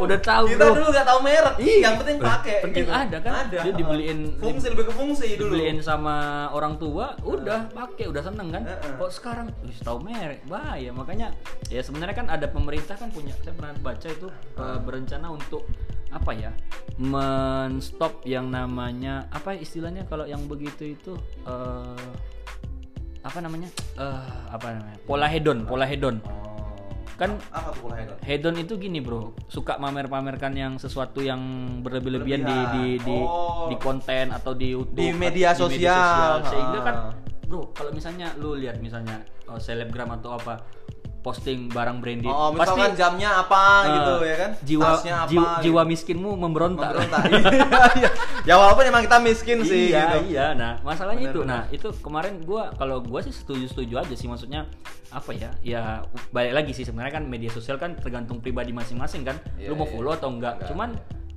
udah 0.00 0.18
tahu 0.18 0.44
Kita 0.48 0.62
bro 0.62 0.74
dulu 0.74 0.88
nggak 0.90 1.06
tahu 1.06 1.20
merek. 1.20 1.54
Yang 1.60 1.94
penting 2.00 2.16
pakai. 2.18 2.56
penting 2.62 2.84
gitu. 2.84 2.92
ada 2.92 3.16
kan 3.18 3.32
Ada. 3.44 3.58
dia 3.60 3.72
dibeliin 3.72 4.18
Fungsi 4.36 4.66
lebih 4.68 4.84
ke 4.86 4.92
fungsi 4.92 5.26
dulu. 5.34 5.52
dibeliin 5.52 5.78
sama 5.78 6.16
orang 6.50 6.74
tua 6.76 7.14
udah 7.20 7.68
pakai 7.68 8.04
udah 8.06 8.22
seneng 8.22 8.48
kan 8.50 8.62
Heeh. 8.64 8.92
kok 8.96 9.10
sekarang 9.10 9.46
wis 9.62 9.78
tahu 9.78 10.00
merek 10.00 10.40
bahaya 10.44 10.90
makanya 10.90 11.30
ya 11.66 11.80
sebenarnya 11.80 12.14
kan 12.14 12.26
ada 12.28 12.46
pemerintah 12.46 12.94
kan 12.94 13.08
punya 13.08 13.36
saya 13.38 13.52
pernah 13.52 13.72
baca 13.78 14.08
itu 14.08 14.28
eh, 14.56 14.78
berencana 14.78 15.26
untuk 15.28 15.68
apa 16.10 16.32
ya 16.32 16.50
menstop 16.96 18.24
yang 18.24 18.48
namanya 18.48 19.30
apa 19.30 19.54
istilahnya 19.54 20.02
kalau 20.04 20.24
yang 20.24 20.42
begitu 20.44 20.92
itu 20.92 21.12
eh 21.44 22.08
apa 23.20 23.38
namanya 23.38 23.68
eh 23.94 24.18
apa 24.48 24.66
namanya 24.72 24.98
pola 25.04 25.26
hedon 25.26 25.62
pola 25.64 25.84
hedon 25.84 26.18
Oh. 26.24 26.49
Kan 27.20 27.36
apa 27.52 27.76
tuh 27.76 27.92
hedon? 27.92 28.16
hedon 28.24 28.56
itu 28.56 28.80
gini 28.80 29.04
bro 29.04 29.36
suka 29.44 29.76
mamer-pamerkan 29.76 30.56
yang 30.56 30.72
sesuatu 30.80 31.20
yang 31.20 31.36
berlebih-lebihan 31.84 32.40
di 32.40 32.56
di 32.72 32.84
di, 32.98 33.16
Oh. 33.20 33.68
di 33.68 33.76
konten 33.76 34.32
atau 34.32 34.56
di 34.56 34.72
YouTube 34.72 34.96
Di 34.96 35.12
media 35.12 35.52
atau 35.52 35.68
sosial. 35.68 36.40
sehingga 36.48 36.80
kan 36.80 36.94
bro 37.44 37.68
kalau 37.76 37.92
misalnya 37.92 38.32
lu 38.40 38.56
lihat 38.56 38.80
misalnya 38.80 39.20
oh, 39.44 39.60
selebgram 39.60 40.16
atau 40.16 40.32
apa 40.32 40.64
posting 41.20 41.68
barang 41.68 42.00
branded 42.00 42.26
Oh, 42.26 42.50
pasti 42.52 42.74
misalkan 42.74 42.92
jamnya 42.94 43.30
apa 43.38 43.62
eh, 43.62 43.92
gitu 43.92 44.12
ya 44.20 44.36
kan? 44.36 44.50
jiwa 44.60 44.84
Tasnya 44.90 45.14
apa? 45.16 45.28
jiwa, 45.28 45.44
gitu. 45.44 45.62
jiwa 45.62 45.82
miskinmu 45.84 46.30
memberontak, 46.34 46.90
Memberontak. 46.90 47.22
Iya, 47.30 47.80
iya. 47.96 48.10
ya 48.42 48.54
walaupun 48.56 48.84
emang 48.84 49.02
kita 49.02 49.18
miskin 49.18 49.58
sih 49.60 49.88
iya 49.88 50.16
gitu. 50.16 50.18
iya 50.30 50.46
nah 50.52 50.80
masalahnya 50.80 51.20
Bener, 51.22 51.30
itu 51.30 51.40
bener. 51.40 51.52
nah 51.52 51.62
itu 51.68 51.88
kemarin 52.00 52.34
gua 52.40 52.72
kalau 52.74 52.98
gua 52.98 53.20
sih 53.20 53.30
setuju 53.30 53.64
setuju 53.66 53.94
aja 53.98 54.14
sih 54.14 54.26
maksudnya 54.26 54.64
apa 55.10 55.30
ya 55.30 55.50
ya 55.60 55.82
balik 56.30 56.52
lagi 56.54 56.72
sih 56.72 56.82
sebenarnya 56.82 57.14
kan 57.14 57.24
media 57.24 57.48
sosial 57.48 57.76
kan 57.76 57.94
tergantung 57.94 58.38
pribadi 58.38 58.70
masing-masing 58.70 59.22
kan 59.22 59.36
Iya, 59.54 59.68
lu 59.68 59.74
mau 59.74 59.84
iya. 59.84 59.92
follow 59.92 60.10
atau 60.10 60.28
enggak 60.28 60.56
Enggak. 60.56 60.68
cuman 60.68 60.90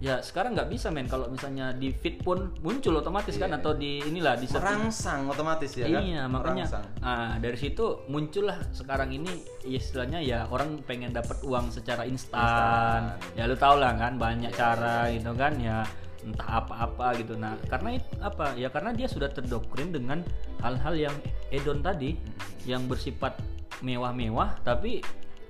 ya 0.03 0.19
sekarang 0.19 0.51
nggak 0.51 0.67
bisa 0.67 0.91
men. 0.91 1.07
Kalau 1.07 1.31
misalnya 1.31 1.71
di 1.71 1.95
feed 1.95 2.19
pun 2.19 2.51
muncul 2.59 2.99
otomatis 2.99 3.39
kan 3.39 3.55
atau 3.55 3.71
di 3.71 4.03
inilah 4.03 4.35
di 4.35 4.51
Merangsang 4.51 5.31
otomatis 5.31 5.71
ya 5.79 5.87
kan? 5.87 6.03
iya 6.03 6.21
makanya 6.27 6.67
Merangsang. 6.67 6.85
ah, 6.99 7.39
dari 7.39 7.55
situ 7.55 8.03
muncullah 8.11 8.59
sekarang 8.75 9.15
ini 9.15 9.31
ya 9.63 9.79
istilahnya 9.79 10.19
ya 10.19 10.39
orang 10.51 10.83
pengen 10.83 11.15
dapat 11.15 11.39
uang 11.47 11.71
secara 11.71 12.03
instan. 12.03 13.15
Ya 13.39 13.47
lu 13.47 13.55
tau 13.55 13.79
lah 13.79 13.95
kan 13.95 14.19
banyak 14.19 14.51
Iya, 14.51 14.59
cara 14.59 15.07
gitu 15.07 15.31
kan 15.39 15.55
ya 15.55 15.87
entah 16.27 16.49
apa-apa 16.59 17.15
gitu. 17.23 17.39
Nah 17.39 17.55
karena 17.71 17.95
itu 17.95 18.11
apa? 18.19 18.59
Ya 18.59 18.67
karena 18.67 18.91
dia 18.91 19.07
sudah 19.07 19.31
terdoktrin 19.31 19.95
dengan 19.95 20.19
hal-hal 20.59 20.99
yang 20.99 21.15
edon 21.47 21.79
tadi 21.79 22.19
yang 22.67 22.91
bersifat 22.91 23.39
mewah-mewah 23.79 24.59
tapi 24.67 24.99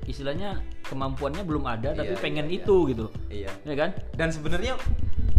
istilahnya 0.06 0.60
kemampuannya 0.84 1.42
belum 1.42 1.64
ada 1.64 1.94
tapi 1.94 2.12
Iya, 2.12 2.20
pengen 2.20 2.46
iya, 2.46 2.54
iya. 2.54 2.62
itu 2.62 2.76
gitu 2.88 3.06
Iya. 3.28 3.52
ya 3.64 3.76
kan 3.76 3.90
Dan 4.14 4.30
sebenarnya 4.30 4.74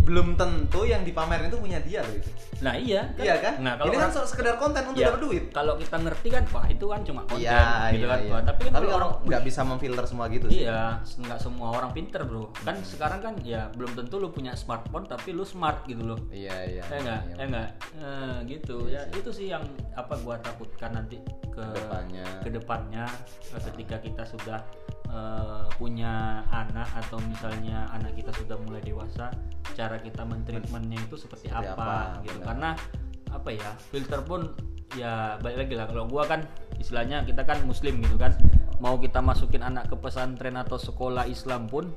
belum 0.00 0.36
tentu 0.36 0.84
yang 0.84 1.00
dipamerin 1.00 1.48
itu 1.48 1.56
punya 1.56 1.80
dia 1.80 2.04
loh 2.04 2.12
itu. 2.12 2.28
Nah 2.60 2.76
iya. 2.76 3.08
Iya 3.16 3.40
kan? 3.40 3.54
Nah 3.58 3.72
kalau 3.74 3.88
ini 3.88 3.96
kan 3.96 4.04
orang- 4.06 4.14
so- 4.14 4.28
sekedar 4.28 4.60
konten 4.60 4.84
untuk 4.84 5.00
ya, 5.00 5.08
dapat 5.08 5.20
duit. 5.22 5.44
Kalau 5.48 5.80
kita 5.80 5.96
ngerti 5.96 6.28
kan, 6.28 6.44
wah 6.50 6.66
itu 6.66 6.84
kan 6.84 7.00
cuma 7.00 7.20
konten, 7.24 7.40
Iya, 7.40 7.88
gitu 7.88 8.04
iya, 8.04 8.06
kan. 8.06 8.20
iya. 8.20 8.30
Wah, 8.30 8.42
tapi 8.44 8.60
kan 8.62 8.72
Tapi 8.74 8.86
orang 8.90 9.10
nggak 9.24 9.42
bisa 9.42 9.60
memfilter 9.64 10.04
semua 10.04 10.26
gitu 10.28 10.46
sih. 10.46 10.60
Iya, 10.62 11.00
nggak 11.00 11.40
semua 11.40 11.68
orang 11.72 11.90
pinter 11.90 12.20
bro. 12.20 12.52
Kan 12.58 12.76
sekarang 12.84 13.20
kan 13.22 13.34
ya 13.40 13.72
belum 13.72 13.96
tentu 13.96 14.14
lu 14.18 14.28
punya 14.28 14.52
smartphone 14.52 15.08
tapi 15.08 15.32
lu 15.32 15.40
smart 15.42 15.88
gitu 15.88 16.04
loh. 16.04 16.20
Iya, 16.28 16.52
iya. 16.70 16.82
Eh 16.84 16.98
enggak, 17.00 17.20
iya. 17.24 17.34
eh 17.34 17.46
enggak. 17.46 17.68
Eh, 17.96 18.36
gitu. 18.46 18.76
ya 18.86 19.00
itu 19.08 19.30
sih 19.32 19.46
yang 19.48 19.64
apa 19.94 20.20
gua 20.20 20.36
takutkan 20.36 20.92
nanti 20.94 21.16
ke 21.48 21.64
Ke 21.64 21.80
depannya. 21.80 22.26
ke 22.40 22.48
depannya, 22.50 23.04
eh, 23.50 23.62
ketika 23.64 23.96
kita 23.98 24.22
sudah 24.22 24.53
eh, 25.06 25.62
punya 25.74 26.12
anak 26.48 26.88
atau 26.96 27.18
misalnya 27.22 27.86
anak 27.90 28.14
kita 28.14 28.30
sudah 28.34 28.56
mulai 28.60 28.80
dewasa, 28.80 29.30
cara 29.72 29.96
kita 29.98 30.22
mentreatmentnya 30.22 30.98
itu 31.00 31.16
seperti, 31.16 31.48
Seperti 31.48 31.70
apa, 31.70 31.82
apa, 31.82 32.22
gitu. 32.22 32.38
benar. 32.38 32.46
Karena 32.46 32.70
apa 33.30 33.48
ya 33.50 33.70
filter 33.90 34.20
pun 34.22 34.40
ya 34.94 35.34
balik 35.42 35.66
lagi 35.66 35.74
lah 35.74 35.86
kalau 35.90 36.06
gua 36.06 36.22
kan 36.22 36.46
istilahnya 36.78 37.26
kita 37.26 37.42
kan 37.42 37.58
muslim 37.66 37.98
gitu 37.98 38.14
kan 38.14 38.30
mau 38.78 38.94
kita 38.94 39.18
masukin 39.18 39.58
anak 39.58 39.90
ke 39.90 39.96
pesantren 39.98 40.54
atau 40.54 40.78
sekolah 40.78 41.26
Islam 41.26 41.66
pun 41.66 41.90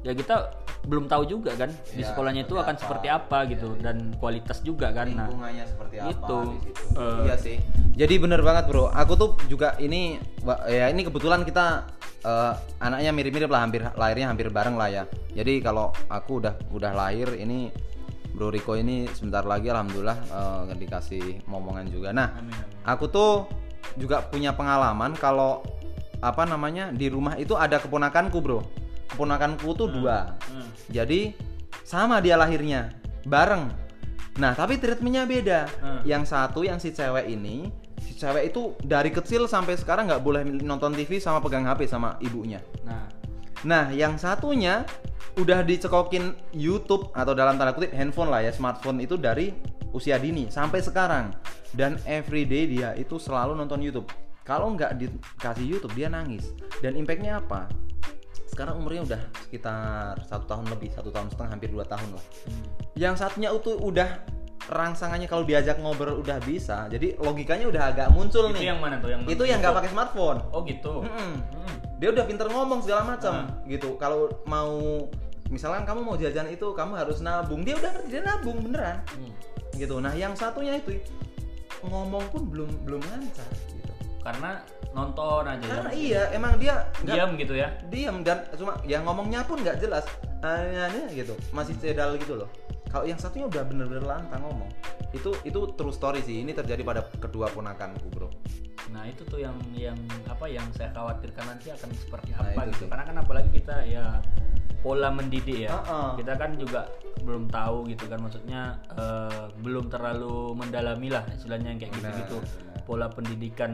ya 0.00 0.16
kita 0.16 0.48
belum 0.88 1.06
tahu 1.06 1.28
juga 1.28 1.52
kan 1.54 1.68
di 1.92 2.00
Ya, 2.00 2.08
sekolahnya 2.08 2.42
itu 2.42 2.56
akan 2.56 2.74
apa. 2.74 2.80
seperti 2.80 3.06
apa 3.06 3.38
gitu 3.46 3.76
dan 3.78 4.16
kualitas 4.16 4.64
juga 4.64 4.90
kan 4.90 5.12
nah 5.12 5.28
seperti 5.62 5.96
apa 6.00 6.08
Itu, 6.10 6.38
situ. 6.58 6.82
eh, 6.96 7.20
iya 7.22 7.36
sih 7.36 7.56
jadi 7.92 8.14
bener 8.16 8.40
banget 8.40 8.68
bro 8.72 8.88
aku 8.88 9.12
tuh 9.14 9.30
juga 9.46 9.76
ini 9.78 10.16
ya 10.68 10.88
ini 10.88 11.04
kebetulan 11.04 11.44
kita 11.44 11.86
eh, 12.24 12.52
anaknya 12.80 13.10
mirip-mirip 13.12 13.50
lah 13.52 13.60
hampir 13.64 13.82
lahirnya 13.96 14.32
hampir 14.32 14.48
bareng 14.48 14.76
lah 14.76 14.88
ya 14.88 15.02
jadi 15.36 15.60
kalau 15.60 15.92
aku 16.08 16.40
udah 16.40 16.54
udah 16.72 16.92
lahir 16.96 17.32
ini 17.36 17.68
bro 18.32 18.48
Riko 18.48 18.74
ini 18.80 19.04
sebentar 19.12 19.44
lagi 19.44 19.68
alhamdulillah 19.68 20.18
eh, 20.68 20.76
dikasih 20.76 21.44
momongan 21.44 21.86
juga 21.92 22.10
nah 22.16 22.32
amin, 22.32 22.52
amin. 22.52 22.86
aku 22.88 23.04
tuh 23.12 23.46
juga 24.00 24.24
punya 24.24 24.56
pengalaman 24.56 25.12
kalau 25.18 25.60
apa 26.22 26.46
namanya 26.48 26.94
di 26.94 27.12
rumah 27.12 27.36
itu 27.36 27.52
ada 27.58 27.76
keponakanku 27.82 28.38
bro 28.40 28.64
keponakanku 29.12 29.68
tuh 29.76 29.90
dua 29.92 30.38
Hmm. 30.48 30.68
jadi 30.88 31.32
sama 31.82 32.22
dia 32.24 32.38
lahirnya 32.38 32.94
bareng. 33.26 33.70
Nah 34.40 34.52
tapi 34.56 34.80
treatmentnya 34.80 35.28
beda. 35.28 35.60
Hmm. 35.80 36.00
Yang 36.06 36.32
satu 36.32 36.64
yang 36.64 36.78
si 36.80 36.94
cewek 36.94 37.28
ini, 37.28 37.68
cewek 38.22 38.54
itu 38.54 38.78
dari 38.86 39.10
kecil 39.10 39.50
sampai 39.50 39.74
sekarang 39.74 40.06
nggak 40.06 40.22
boleh 40.22 40.46
nonton 40.62 40.94
TV 40.94 41.18
sama 41.18 41.42
pegang 41.42 41.66
HP 41.66 41.90
sama 41.90 42.14
ibunya. 42.22 42.62
nah 42.86 43.10
Nah 43.62 43.94
yang 43.94 44.18
satunya 44.18 44.82
udah 45.38 45.64
dicekokin 45.64 46.34
YouTube 46.52 47.08
atau 47.14 47.32
dalam 47.32 47.56
tanda 47.56 47.72
kutip 47.72 47.94
handphone 47.94 48.28
lah 48.28 48.44
ya 48.44 48.52
smartphone 48.52 49.00
itu 49.00 49.16
dari 49.16 49.54
usia 49.94 50.20
dini 50.20 50.50
sampai 50.52 50.82
sekarang 50.84 51.32
dan 51.72 51.96
everyday 52.04 52.68
dia 52.68 52.92
itu 52.98 53.16
selalu 53.16 53.56
nonton 53.56 53.80
YouTube. 53.80 54.10
Kalau 54.42 54.74
nggak 54.74 54.98
dikasih 54.98 55.66
YouTube 55.78 55.94
dia 55.94 56.10
nangis 56.10 56.50
dan 56.82 56.98
impactnya 56.98 57.38
apa? 57.38 57.70
Sekarang 58.50 58.82
umurnya 58.82 59.06
udah 59.06 59.22
sekitar 59.48 60.20
satu 60.28 60.44
tahun 60.44 60.66
lebih 60.68 60.92
satu 60.92 61.08
tahun 61.08 61.32
setengah 61.32 61.50
hampir 61.56 61.70
dua 61.72 61.86
tahun 61.88 62.12
lah. 62.12 62.24
hmm. 62.50 62.64
Yang 62.98 63.14
satunya 63.24 63.48
itu 63.54 63.72
udah 63.78 64.08
rangsangannya 64.70 65.26
kalau 65.26 65.42
diajak 65.42 65.82
ngobrol 65.82 66.22
udah 66.22 66.38
bisa, 66.44 66.86
jadi 66.86 67.18
logikanya 67.18 67.66
udah 67.66 67.82
agak 67.90 68.08
muncul 68.14 68.46
itu 68.50 68.62
nih. 68.62 68.70
yang 68.70 68.78
mana 68.78 69.02
tuh? 69.02 69.10
Yang 69.10 69.20
itu 69.26 69.42
yang 69.48 69.58
nggak 69.58 69.74
pakai 69.74 69.90
smartphone. 69.90 70.38
oh 70.54 70.62
gitu. 70.62 71.02
Mm-mm. 71.02 71.32
Hmm. 71.42 71.76
dia 71.98 72.08
udah 72.10 72.24
pinter 72.26 72.46
ngomong 72.50 72.82
segala 72.82 73.14
macam 73.14 73.46
Ah. 73.46 73.46
gitu. 73.66 73.94
Kalau 73.98 74.30
mau 74.46 75.06
misalkan 75.50 75.86
kamu 75.86 76.00
mau 76.02 76.16
jajan 76.18 76.50
itu 76.50 76.66
kamu 76.74 76.98
harus 76.98 77.22
nabung. 77.22 77.62
Dia 77.62 77.78
udah 77.78 77.90
ngerti 77.94 78.08
dia 78.10 78.22
nabung 78.22 78.58
beneran. 78.62 79.02
Hmm. 79.14 79.32
gitu. 79.74 79.98
Nah 79.98 80.12
yang 80.14 80.34
satunya 80.34 80.78
itu 80.78 80.98
ngomong 81.82 82.22
pun 82.30 82.42
belum 82.46 82.70
belum 82.86 83.02
lancar 83.06 83.46
gitu. 83.70 83.92
Karena 84.22 84.62
nonton 84.92 85.48
aja 85.48 85.64
karena 85.64 85.90
ya 85.90 85.96
iya 85.96 86.22
emang 86.36 86.60
dia 86.60 86.86
nggak 87.02 87.16
diam 87.16 87.30
gitu 87.40 87.54
ya? 87.56 87.68
Diam 87.90 88.16
dan 88.22 88.44
cuma 88.54 88.76
ya 88.84 89.02
ngomongnya 89.02 89.42
pun 89.42 89.58
nggak 89.58 89.78
jelas. 89.82 90.06
Aneh 90.42 91.06
gitu. 91.14 91.34
Masih 91.54 91.74
cedal 91.78 92.18
gitu 92.18 92.34
loh 92.38 92.50
kalau 92.92 93.08
yang 93.08 93.16
satunya 93.16 93.48
udah 93.48 93.64
bener-bener 93.64 94.04
lantang 94.04 94.44
ngomong 94.44 94.68
itu 95.10 95.32
itu 95.42 95.58
true 95.74 95.90
story 95.90 96.20
sih 96.20 96.44
ini 96.44 96.52
terjadi 96.52 96.84
pada 96.84 97.02
kedua 97.18 97.48
ponakanku 97.48 98.06
bro 98.12 98.28
Nah 98.92 99.08
itu 99.08 99.24
tuh 99.24 99.40
yang 99.40 99.56
yang 99.72 99.96
apa 100.28 100.44
yang 100.44 100.68
saya 100.76 100.92
khawatirkan 100.92 101.48
nanti 101.48 101.72
akan 101.72 101.88
seperti 101.96 102.36
Nah, 102.36 102.44
apa 102.44 102.60
itu 102.68 102.76
gitu. 102.76 102.76
sih. 102.76 102.86
Karena 102.92 103.04
kan 103.08 103.16
apalagi 103.24 103.48
kita 103.54 103.76
ya 103.88 104.20
pola 104.84 105.08
mendidik 105.08 105.64
ya. 105.64 105.70
Uh-uh. 105.80 106.20
Kita 106.20 106.36
kan 106.36 106.60
juga 106.60 106.92
belum 107.24 107.48
tahu 107.48 107.88
gitu 107.88 108.04
kan 108.10 108.20
maksudnya 108.20 108.82
eh, 108.92 109.48
belum 109.64 109.88
terlalu 109.88 110.52
mendalami 110.52 111.08
lah 111.08 111.24
istilahnya 111.32 111.72
yang 111.72 111.80
kayak 111.80 111.92
Benar, 111.94 112.04
gitu-gitu. 112.04 112.38
benar. 112.42 112.84
Pola 112.84 113.06
pendidikan 113.08 113.72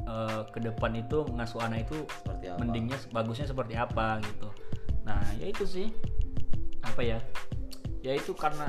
eh, 0.00 0.40
ke 0.48 0.58
depan 0.64 0.96
itu 0.96 1.28
ngasuh 1.28 1.60
anak 1.60 1.84
itu 1.84 1.98
Seperti 2.24 2.44
apa? 2.48 2.56
mendingnya 2.56 2.96
bagusnya 3.12 3.44
seperti 3.44 3.74
apa 3.76 4.22
gitu. 4.24 4.48
Nah, 5.04 5.20
ya 5.36 5.52
itu 5.52 5.64
sih 5.68 5.92
apa 6.80 7.04
ya? 7.04 7.18
Ya 8.04 8.12
itu 8.12 8.36
karena 8.36 8.68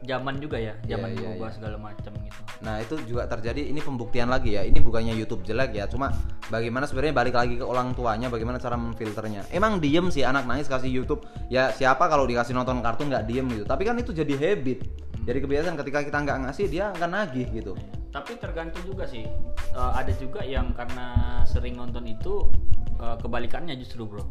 zaman 0.00 0.40
juga 0.40 0.56
ya, 0.56 0.72
Iya, 0.88 0.96
zaman 0.96 1.12
iya, 1.12 1.28
berubah 1.28 1.48
iya. 1.52 1.56
segala 1.60 1.76
macam 1.76 2.12
gitu. 2.16 2.40
Nah 2.64 2.80
itu 2.80 2.94
juga 3.04 3.28
terjadi 3.28 3.68
ini 3.68 3.84
pembuktian 3.84 4.32
lagi 4.32 4.56
ya 4.56 4.64
ini 4.64 4.80
bukannya 4.80 5.12
YouTube 5.12 5.44
jelek 5.44 5.76
ya 5.76 5.84
cuma 5.84 6.08
bagaimana 6.48 6.88
sebenarnya 6.88 7.12
balik 7.12 7.36
lagi 7.36 7.60
ke 7.60 7.64
orang 7.64 7.92
tuanya 7.92 8.32
bagaimana 8.32 8.56
cara 8.56 8.80
memfilternya 8.80 9.44
emang 9.52 9.76
diem 9.76 10.08
sih 10.08 10.24
anak 10.24 10.48
nangis 10.48 10.72
kasih 10.72 10.88
YouTube 10.88 11.24
ya 11.52 11.68
siapa 11.72 12.08
kalau 12.08 12.24
dikasih 12.24 12.56
nonton 12.56 12.80
kartun 12.80 13.12
nggak 13.12 13.28
diem 13.28 13.44
gitu 13.52 13.64
tapi 13.68 13.84
kan 13.84 13.96
itu 14.00 14.12
jadi 14.12 14.32
habit 14.36 14.88
jadi 15.24 15.38
kebiasaan 15.40 15.76
ketika 15.76 16.00
kita 16.04 16.18
nggak 16.20 16.38
ngasih 16.48 16.66
dia 16.68 16.92
akan 16.96 17.10
nagih 17.12 17.48
gitu 17.52 17.76
Iya. 17.76 18.00
Tapi 18.10 18.42
tergantung 18.42 18.82
juga 18.82 19.06
sih. 19.06 19.22
Eh, 19.70 19.92
ada 19.94 20.10
juga 20.18 20.42
yang 20.42 20.74
karena 20.74 21.40
sering 21.46 21.78
nonton 21.78 22.02
itu 22.10 22.50
eh, 22.98 23.16
kebalikannya 23.22 23.78
justru 23.78 24.02
bro. 24.02 24.26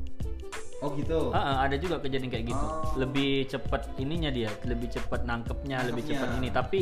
Oh 0.79 0.89
gitu 0.95 1.31
Ah, 1.31 1.39
ah, 1.39 1.55
ada 1.67 1.75
juga 1.75 1.99
kejadian 1.99 2.29
kayak 2.29 2.45
gitu. 2.49 2.65
Oh. 2.65 2.95
Lebih 2.95 3.47
cepat 3.47 3.91
ininya 3.97 4.29
dia, 4.29 4.47
lebih 4.63 4.87
cepat 4.87 5.23
nangkepnya, 5.23 5.83
lebih 5.83 6.07
Nangkepnya. 6.07 6.19
cepat 6.23 6.29
ini. 6.37 6.49
Tapi 6.49 6.81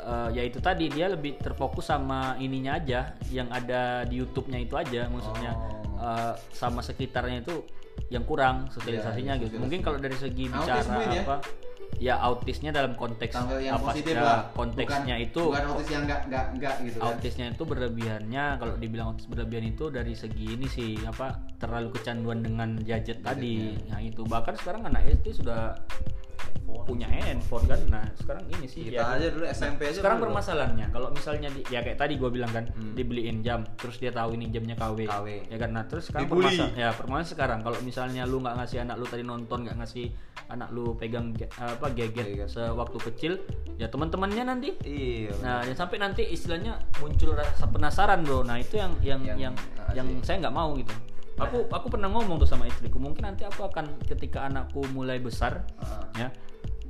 eh, 0.00 0.28
ya 0.32 0.42
itu 0.42 0.58
tadi 0.58 0.88
dia 0.88 1.06
lebih 1.06 1.38
terfokus 1.38 1.86
sama 1.86 2.34
ininya 2.36 2.74
aja, 2.74 3.12
yang 3.28 3.46
ada 3.48 4.02
di 4.02 4.18
YouTube-nya 4.18 4.58
itu 4.60 4.74
aja. 4.74 5.06
Maksudnya 5.06 5.52
Oh. 5.54 6.02
eh, 6.02 6.32
sama 6.50 6.80
sekitarnya 6.80 7.44
itu 7.44 7.62
yang 8.08 8.24
kurang 8.24 8.66
sosialisasinya 8.68 9.36
Iya, 9.36 9.42
gitu. 9.44 9.54
sosialisasi. 9.54 9.62
Mungkin 9.62 9.80
kalau 9.80 9.98
dari 10.00 10.16
segi 10.16 10.44
Autis 10.48 10.56
bicara 10.56 10.82
mungkin 10.88 11.10
ya? 11.12 11.22
apa, 11.22 11.36
ya 11.38 11.69
autisnya 12.08 12.72
dalam 12.72 12.96
konteks 12.96 13.36
yang 13.60 13.76
apa 13.76 13.92
positif 13.92 14.16
ya, 14.16 14.24
lah. 14.24 14.40
konteksnya 14.56 15.14
bukan, 15.20 15.28
itu 15.28 15.42
bukan 15.52 15.64
autis 15.68 15.88
yang 15.92 16.02
nggak 16.08 16.20
nggak 16.32 16.44
nggak 16.56 16.74
gitu 16.88 16.96
kan. 16.96 17.06
autisnya 17.12 17.46
itu 17.52 17.62
berlebihannya 17.68 18.44
kalau 18.56 18.74
dibilang 18.80 19.06
autis 19.12 19.26
berlebihan 19.28 19.64
itu 19.68 19.84
dari 19.92 20.14
segi 20.16 20.46
ini 20.56 20.64
sih 20.64 20.96
apa 21.04 21.36
terlalu 21.60 21.92
kecanduan 21.92 22.40
dengan 22.40 22.80
gadget 22.80 23.20
tadi. 23.20 23.76
Nah 23.92 24.00
itu. 24.00 24.24
Bahkan 24.24 24.54
sekarang 24.56 24.88
anak 24.88 25.04
SD 25.20 25.44
sudah 25.44 25.76
punya 26.80 27.06
handphone 27.06 27.66
kan 27.66 27.80
nah 27.86 28.02
sekarang 28.14 28.46
ini 28.48 28.64
sih 28.64 28.82
kita 28.84 28.98
ya, 28.98 29.14
aja 29.14 29.26
dulu 29.28 29.44
SMP 29.44 29.80
aja 29.84 30.00
sekarang 30.00 30.18
dulu. 30.18 30.26
permasalahannya 30.28 30.86
kalau 30.88 31.08
misalnya 31.10 31.48
di, 31.48 31.62
ya 31.66 31.80
kayak 31.80 31.96
tadi 31.96 32.14
gua 32.14 32.28
bilang 32.28 32.48
kan 32.48 32.66
Hmm. 32.70 32.94
dibeliin 32.94 33.40
jam 33.40 33.62
terus 33.74 33.96
dia 33.96 34.10
tahu 34.10 34.32
ini 34.32 34.48
jamnya 34.48 34.74
KW, 34.74 35.04
KW. 35.04 35.26
ya 35.46 35.56
kan 35.56 35.70
nah 35.70 35.84
terus 35.84 36.06
sekarang 36.06 36.26
Dibully. 36.26 36.50
permasal- 36.50 36.72
ya 36.74 36.88
permasalahan 36.90 37.28
sekarang 37.28 37.58
kalau 37.60 37.78
misalnya 37.80 38.22
lu 38.24 38.38
nggak 38.38 38.54
ngasih 38.56 38.78
anak 38.80 38.96
lu 38.96 39.06
tadi 39.06 39.22
nonton 39.22 39.58
nggak 39.60 39.76
ngasih 39.76 40.06
anak 40.48 40.68
lu 40.68 40.94
pegang 40.94 41.30
ga- 41.30 41.50
apa 41.56 41.86
gadget 41.90 42.26
sewaktu 42.46 42.98
kecil 43.04 43.32
ya 43.76 43.86
teman-temannya 43.86 44.42
nanti 44.44 44.68
iya 44.82 45.30
Nah, 45.40 45.62
ya 45.62 45.72
sampai 45.72 45.96
nanti 45.96 46.22
istilahnya 46.24 46.74
muncul 46.96 47.32
rasa 47.32 47.64
penasaran, 47.64 48.20
Bro. 48.20 48.42
Nah, 48.42 48.56
itu 48.56 48.76
yang 48.76 48.92
yang 49.00 49.20
Yang- 49.22 49.38
yang 49.38 49.54
yang, 49.94 50.06
saya 50.20 50.36
nggak 50.38 50.52
mau 50.52 50.74
gitu. 50.74 50.92
Aku 51.40 51.58
aku 51.72 51.86
pernah 51.88 52.08
ngomong 52.12 52.36
tuh 52.42 52.48
sama 52.48 52.68
istriku, 52.68 53.00
mungkin 53.00 53.24
nanti 53.24 53.48
aku 53.48 53.64
akan 53.64 54.00
ketika 54.04 54.44
anakku 54.44 54.84
mulai 54.92 55.16
besar, 55.16 55.64
Ah. 55.80 56.04
ya. 56.16 56.28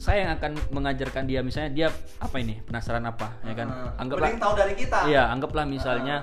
Saya 0.00 0.24
yang 0.24 0.32
akan 0.40 0.52
mengajarkan 0.72 1.28
dia 1.28 1.44
misalnya 1.44 1.70
dia 1.76 1.88
apa 2.18 2.40
ini? 2.40 2.56
Penasaran 2.64 3.04
apa, 3.04 3.36
ya 3.44 3.52
kan? 3.52 3.68
Ah. 3.68 4.00
Anggaplah 4.00 4.32
Mending 4.32 4.42
tahu 4.42 4.54
dari 4.56 4.74
kita 4.74 4.98
Iya, 5.06 5.22
anggaplah 5.28 5.64
misalnya 5.68 6.16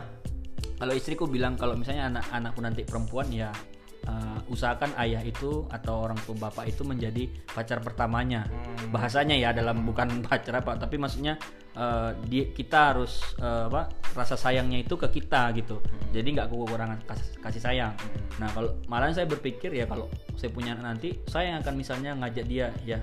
kalau 0.77 0.93
istriku 0.93 1.25
bilang 1.29 1.57
kalau 1.57 1.73
misalnya 1.77 2.09
anak-anakku 2.09 2.59
nanti 2.61 2.81
perempuan 2.85 3.29
ya 3.33 3.49
uh, 4.07 4.39
usahakan 4.49 4.93
ayah 5.03 5.21
itu 5.21 5.65
atau 5.69 6.05
orang 6.05 6.17
tua 6.23 6.37
bapak 6.37 6.69
itu 6.69 6.81
menjadi 6.87 7.27
pacar 7.49 7.83
pertamanya. 7.83 8.47
Hmm. 8.47 8.93
Bahasanya 8.93 9.35
ya 9.35 9.51
dalam 9.51 9.83
bukan 9.83 10.19
pacar 10.25 10.63
apa, 10.63 10.79
tapi 10.79 10.95
maksudnya 10.97 11.37
uh, 11.75 12.15
di, 12.25 12.49
kita 12.55 12.95
harus 12.95 13.21
uh, 13.41 13.67
apa 13.69 13.91
rasa 14.17 14.34
sayangnya 14.34 14.82
itu 14.82 14.97
ke 14.97 15.06
kita 15.13 15.53
gitu. 15.53 15.77
Jadi 16.10 16.34
nggak 16.34 16.49
kekurangan 16.49 16.97
kasih, 17.06 17.27
kasih 17.39 17.62
sayang. 17.62 17.93
Nah, 18.41 18.49
kalau 18.49 18.73
malah 18.89 19.13
saya 19.13 19.30
berpikir 19.30 19.69
ya 19.71 19.86
kalau 19.86 20.10
saya 20.34 20.49
punya 20.49 20.73
nanti 20.73 21.13
saya 21.30 21.53
yang 21.53 21.60
akan 21.62 21.73
misalnya 21.77 22.12
ngajak 22.17 22.45
dia 22.49 22.73
ya 22.82 22.97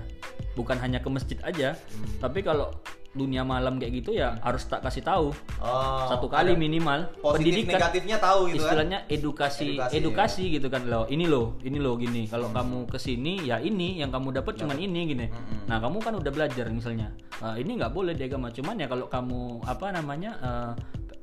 bukan 0.59 0.75
hanya 0.83 0.99
ke 0.99 1.07
masjid 1.07 1.39
aja, 1.47 1.79
tapi 2.19 2.43
kalau 2.43 2.75
dunia 3.15 3.47
malam 3.47 3.79
kayak 3.79 4.03
gitu 4.03 4.11
ya 4.11 4.35
harus 4.43 4.67
tak 4.67 4.83
kasih 4.83 4.99
tahu. 4.99 5.31
Oh, 5.63 6.07
satu 6.11 6.27
kali 6.27 6.51
minimal 6.59 7.07
positif 7.23 7.63
pendidikan. 7.63 7.79
negatifnya 7.79 8.17
tahu 8.19 8.51
gitu 8.51 8.59
kan. 8.59 8.59
istilahnya 8.67 8.99
edukasi 9.07 9.67
Edukasi, 9.71 9.93
edukasi, 9.95 10.43
gitu 10.59 10.67
kan. 10.67 10.83
Lo 10.83 11.07
ini 11.07 11.23
lo 11.23 11.55
ini 11.63 11.79
lo 11.79 11.95
gini. 11.95 12.27
Kalau 12.27 12.51
kamu 12.51 12.91
ke 12.91 12.99
sini 12.99 13.47
ya 13.47 13.63
ini 13.63 14.03
yang 14.03 14.11
kamu 14.11 14.35
dapat 14.35 14.59
cuman 14.59 14.75
ini 14.75 15.15
gini. 15.15 15.25
Nah 15.63 15.79
kamu 15.79 16.03
kan 16.03 16.19
udah 16.19 16.31
belajar 16.31 16.67
misalnya 16.67 17.15
"Ah, 17.39 17.55
ini 17.55 17.79
nggak 17.79 17.95
boleh 17.95 18.11
di 18.19 18.27
agama 18.27 18.51
cuman 18.51 18.83
ya 18.83 18.87
kalau 18.91 19.07
kamu 19.07 19.63
apa 19.63 19.95
namanya 19.95 20.31
eh, 20.43 20.71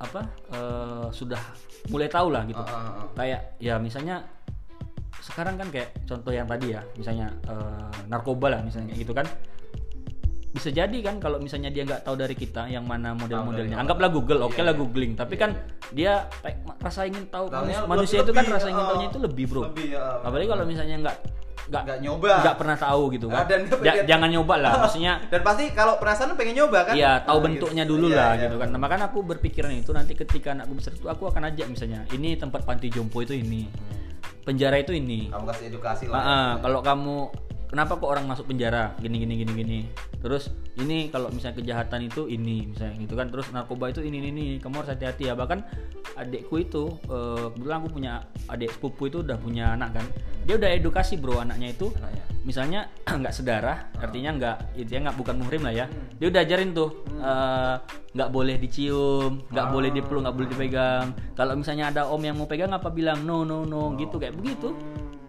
apa 0.03 0.21
eh, 0.51 1.07
sudah 1.15 1.39
mulai 1.89 2.11
tahu 2.11 2.35
lah 2.35 2.43
gitu. 2.51 2.59
Ah, 2.59 2.67
ah, 2.67 2.83
ah. 3.07 3.07
kayak 3.15 3.41
ya 3.63 3.79
misalnya 3.79 4.27
sekarang 5.23 5.55
kan 5.55 5.71
kayak 5.71 5.95
contoh 6.03 6.35
yang 6.35 6.51
tadi 6.51 6.75
ya 6.75 6.83
misalnya 6.99 7.31
eh, 7.47 7.95
narkoba 8.11 8.59
lah 8.59 8.61
misalnya 8.67 8.91
kayak 8.91 9.01
gitu 9.07 9.15
kan. 9.15 9.27
Bisa 10.53 10.69
jadi 10.69 10.99
kan 11.01 11.17
kalau 11.17 11.41
misalnya 11.41 11.73
dia 11.73 11.81
nggak 11.89 12.05
tahu 12.05 12.13
dari 12.13 12.37
kita 12.37 12.69
yang 12.69 12.85
mana 12.85 13.17
model-modelnya. 13.17 13.73
anggaplah 13.81 14.13
Google 14.13 14.45
oke 14.45 14.61
Iya, 14.61 14.69
lah 14.69 14.75
iya. 14.77 14.81
googling. 14.85 15.13
Tapi 15.17 15.35
kan 15.41 15.57
dia 15.97 16.29
rasa 16.77 17.09
ingin 17.09 17.25
tahu 17.33 17.49
manusia 17.89 18.21
itu 18.21 18.37
kan 18.37 18.45
rasa 18.45 18.69
ingin 18.69 18.85
tahunya 18.85 19.09
itu 19.09 19.21
lebih 19.23 19.45
bro. 19.49 19.73
lebih, 19.73 19.97
ya, 19.97 20.21
apalagi 20.21 20.49
kalau 20.53 20.65
misalnya 20.69 21.09
nggak 21.09 21.17
nggak 21.63 21.83
Nggak 21.85 21.99
nyoba. 22.01 22.33
nggak 22.41 22.57
pernah 22.57 22.77
tahu 22.77 23.03
gitu 23.11 23.27
kan 23.27 23.45
dan 23.45 23.61
pengen- 23.65 24.05
jangan 24.05 24.29
nyoba 24.29 24.55
lah 24.57 24.73
maksudnya 24.83 25.15
Dan 25.27 25.41
pasti 25.41 25.65
kalau 25.71 25.95
penasaran 25.97 26.35
pengen 26.35 26.55
nyoba 26.57 26.79
kan? 26.85 26.95
Iya, 26.95 27.23
tahu 27.23 27.35
Nah, 27.35 27.45
bentuknya 27.45 27.83
gitu. 27.83 27.93
dulu 27.93 28.07
Iya, 28.09 28.17
lah 28.17 28.31
iya. 28.31 28.43
gitu 28.43 28.57
kan. 28.57 28.69
Nah, 28.69 28.79
makanya 28.79 29.05
aku 29.07 29.19
berpikiran 29.23 29.71
itu 29.73 29.91
nanti 29.91 30.13
ketika 30.13 30.53
anakku 30.53 30.75
besar 30.75 30.93
itu 30.93 31.07
aku 31.07 31.25
akan 31.25 31.43
ajak 31.49 31.67
misalnya, 31.67 32.03
ini 32.11 32.35
tempat 32.35 32.63
panti 32.63 32.89
jompo 32.89 33.21
itu 33.21 33.33
ini. 33.33 33.71
Penjara 34.43 34.75
itu 34.77 34.91
ini. 34.91 35.31
Kamu 35.31 35.47
kasih 35.47 35.65
edukasi 35.69 36.05
Ah, 36.07 36.11
lah. 36.11 36.21
ah, 36.21 36.53
kalau 36.59 36.81
kamu 36.81 37.17
kenapa 37.73 37.97
kok 37.97 38.05
orang 38.05 38.29
masuk 38.29 38.53
penjara 38.53 38.93
gini 39.01 39.17
gini 39.25 39.35
gini 39.41 39.53
gini. 39.57 39.79
Terus 40.21 40.53
ini 40.77 41.09
kalau 41.09 41.33
misalnya 41.33 41.57
kejahatan 41.65 42.05
itu 42.05 42.29
ini 42.29 42.69
misalnya 42.69 43.01
gitu 43.01 43.17
kan. 43.17 43.33
Terus 43.33 43.49
narkoba 43.49 43.89
itu 43.89 44.05
ini 44.05 44.21
ini, 44.21 44.29
ini. 44.29 44.45
Kamu 44.61 44.85
harus 44.85 44.93
hati-hati 44.93 45.33
ya. 45.33 45.35
Bahkan 45.35 45.59
adikku 46.21 46.61
itu 46.61 46.93
eh, 47.09 47.49
kebetulan 47.57 47.77
aku 47.81 47.89
punya 47.89 48.13
adik 48.53 48.71
sepupu 48.77 49.09
itu 49.09 49.25
udah 49.25 49.41
punya 49.41 49.73
anak 49.73 49.97
kan. 49.97 50.07
Dia 50.45 50.61
udah 50.61 50.71
edukasi 50.77 51.17
bro 51.17 51.41
anaknya 51.41 51.73
itu 51.73 51.89
Anaknya. 51.97 52.25
misalnya 52.43 52.81
nggak 53.23 53.35
sedarah 53.35 53.79
artinya 54.03 54.31
nggak 54.35 54.57
itu 54.75 54.91
ya 54.91 55.01
nggak 55.07 55.15
bukan 55.15 55.39
muhrim 55.39 55.63
lah 55.63 55.71
ya 55.71 55.87
dia 56.19 56.27
udah 56.27 56.43
ajarin 56.43 56.75
tuh 56.75 56.91
eh, 57.23 57.75
nggak 58.13 58.31
boleh 58.35 58.59
dicium 58.59 59.47
nggak 59.55 59.67
boleh 59.71 59.95
dipeluk 59.95 60.27
nggak 60.27 60.35
boleh 60.35 60.49
dipegang 60.51 61.15
kalau 61.39 61.55
misalnya 61.55 61.95
ada 61.95 62.11
om 62.11 62.19
yang 62.19 62.35
mau 62.35 62.51
pegang 62.51 62.75
apa 62.75 62.91
bilang 62.91 63.23
no 63.23 63.47
no 63.47 63.63
no 63.63 63.95
gitu 63.95 64.19
kayak 64.19 64.35
begitu 64.35 64.75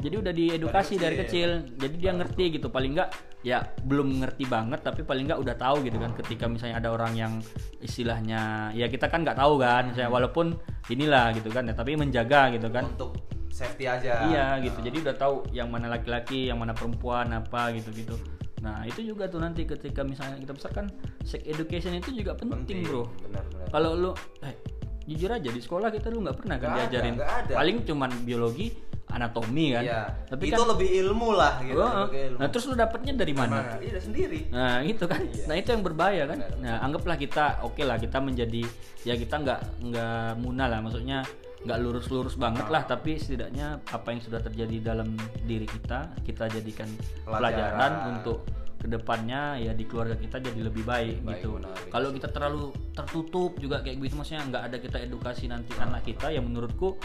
jadi 0.04 0.16
udah 0.20 0.34
diedukasi 0.36 1.00
dari 1.00 1.16
kecil 1.16 1.64
jadi 1.80 1.96
dia 1.96 2.12
ngerti 2.12 2.60
gitu 2.60 2.68
paling 2.68 3.00
nggak 3.00 3.10
ya 3.48 3.64
belum 3.88 4.20
ngerti 4.20 4.44
banget 4.52 4.84
tapi 4.84 5.08
paling 5.08 5.32
nggak 5.32 5.40
udah 5.40 5.56
tahu 5.56 5.80
gitu 5.88 5.96
kan 5.96 6.12
ketika 6.20 6.46
misalnya 6.52 6.84
ada 6.84 6.92
orang 6.92 7.16
yang 7.16 7.34
istilahnya 7.80 8.72
ya 8.76 8.92
kita 8.92 9.08
kan 9.08 9.24
nggak 9.24 9.40
tahu 9.40 9.56
kan 9.64 9.88
misalnya 9.92 10.12
walaupun 10.12 10.60
inilah 10.92 11.32
gitu 11.32 11.48
kan 11.48 11.64
ya 11.64 11.74
tapi 11.74 11.96
menjaga 11.96 12.52
gitu 12.52 12.68
kan 12.68 12.84
Untuk 12.92 13.16
safety 13.54 13.86
aja. 13.86 14.26
Iya 14.34 14.66
gitu. 14.66 14.82
Jadi 14.82 14.98
udah 15.06 15.14
tahu 15.14 15.46
yang 15.54 15.70
mana 15.70 15.86
laki-laki, 15.86 16.50
yang 16.50 16.58
mana 16.58 16.74
perempuan 16.74 17.30
apa 17.38 17.70
gitu-gitu. 17.78 18.18
Nah, 18.66 18.82
itu 18.90 19.06
juga 19.06 19.30
tuh 19.30 19.46
nanti 19.46 19.62
ketika 19.62 20.02
misalnya 20.02 20.42
kita 20.42 20.58
besar 20.58 20.74
kan 20.74 20.90
sex 21.22 21.46
education 21.46 21.94
itu 21.94 22.18
juga 22.18 22.34
penting, 22.34 22.82
Bro. 22.82 23.06
Benar-benar. 23.30 23.70
Kalau 23.70 23.92
lu 23.94 24.12
eh 24.42 24.58
jujur 25.06 25.30
aja 25.30 25.54
di 25.54 25.62
sekolah 25.62 25.94
kita 25.94 26.10
lu 26.10 26.26
nggak 26.26 26.38
pernah 26.42 26.58
kan 26.58 26.68
Nggak 26.74 26.82
ada, 26.82 26.90
diajarin. 26.90 27.14
nggak 27.14 27.32
ada. 27.46 27.54
Paling 27.54 27.78
cuman 27.86 28.12
biologi, 28.26 28.68
anatomi 29.12 29.76
kan. 29.76 29.84
Iya. 29.84 30.02
Tapi 30.26 30.44
itu 30.50 30.62
kan 30.62 30.70
lebih 30.74 30.90
ilmu 31.06 31.30
lah 31.36 31.54
gitu. 31.62 31.78
Lebih 31.80 32.22
ilmu. 32.34 32.40
Nah, 32.42 32.48
terus 32.50 32.66
lu 32.70 32.74
dapetnya 32.74 33.14
dari 33.14 33.34
mana? 33.36 33.78
Iya 33.78 34.00
sendiri. 34.02 34.50
Nah 34.50 34.82
itu 34.82 35.04
kan, 35.06 35.22
Iya. 35.22 35.46
nah 35.46 35.56
itu 35.60 35.70
yang 35.76 35.84
berbahaya 35.86 36.24
kan. 36.26 36.40
Benar. 36.42 36.60
Nah 36.64 36.76
anggaplah 36.82 37.18
kita, 37.20 37.46
oke 37.62 37.82
lah 37.86 37.98
kita 38.02 38.18
menjadi 38.24 38.64
ya 39.06 39.14
kita 39.14 39.36
nggak 39.44 39.60
nggak 39.86 40.30
munah 40.42 40.68
lah, 40.72 40.80
maksudnya 40.82 41.22
nggak 41.64 41.80
lurus-lurus 41.80 42.36
banget 42.36 42.68
lah, 42.68 42.84
tapi 42.84 43.16
setidaknya 43.16 43.80
apa 43.88 44.08
yang 44.12 44.20
sudah 44.20 44.44
terjadi 44.44 44.94
dalam 44.94 45.16
diri 45.48 45.64
kita 45.64 46.12
kita 46.28 46.52
jadikan 46.52 46.92
pelajaran, 47.24 47.40
Pelajaran. 47.40 47.92
untuk 48.20 48.44
ke 48.84 48.92
depannya 48.92 49.56
ya 49.64 49.72
di 49.72 49.88
keluarga 49.88 50.20
kita 50.20 50.44
jadi 50.44 50.60
lebih 50.60 50.84
baik, 50.84 51.24
Baik, 51.24 51.40
gitu. 51.40 51.56
Kalau 51.88 52.12
kita 52.12 52.28
terlalu 52.36 52.76
tertutup 52.92 53.56
juga 53.56 53.80
kayak 53.80 53.96
gitu, 53.96 54.20
maksudnya 54.20 54.44
nggak 54.44 54.64
ada 54.68 54.78
kita 54.84 54.98
edukasi 55.08 55.48
nanti 55.48 55.72
anak 55.80 56.04
kita, 56.04 56.36
yang 56.36 56.44
menurutku 56.52 57.00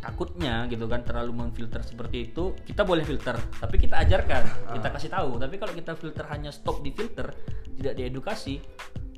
takutnya 0.00 0.64
gitu 0.66 0.84
kan 0.84 1.04
terlalu 1.04 1.32
memfilter 1.36 1.80
seperti 1.80 2.26
itu 2.26 2.56
kita 2.64 2.82
boleh 2.82 3.04
filter 3.04 3.36
tapi 3.54 3.76
kita 3.76 4.00
ajarkan 4.00 4.42
kita 4.72 4.88
kasih 4.90 5.10
tahu 5.10 5.36
tapi 5.36 5.54
kalau 5.56 5.70
kita 5.70 5.92
filter 5.92 6.24
hanya 6.26 6.48
stop 6.48 6.80
di 6.80 6.90
filter 6.90 7.28
tidak 7.76 7.94
diedukasi 7.94 8.64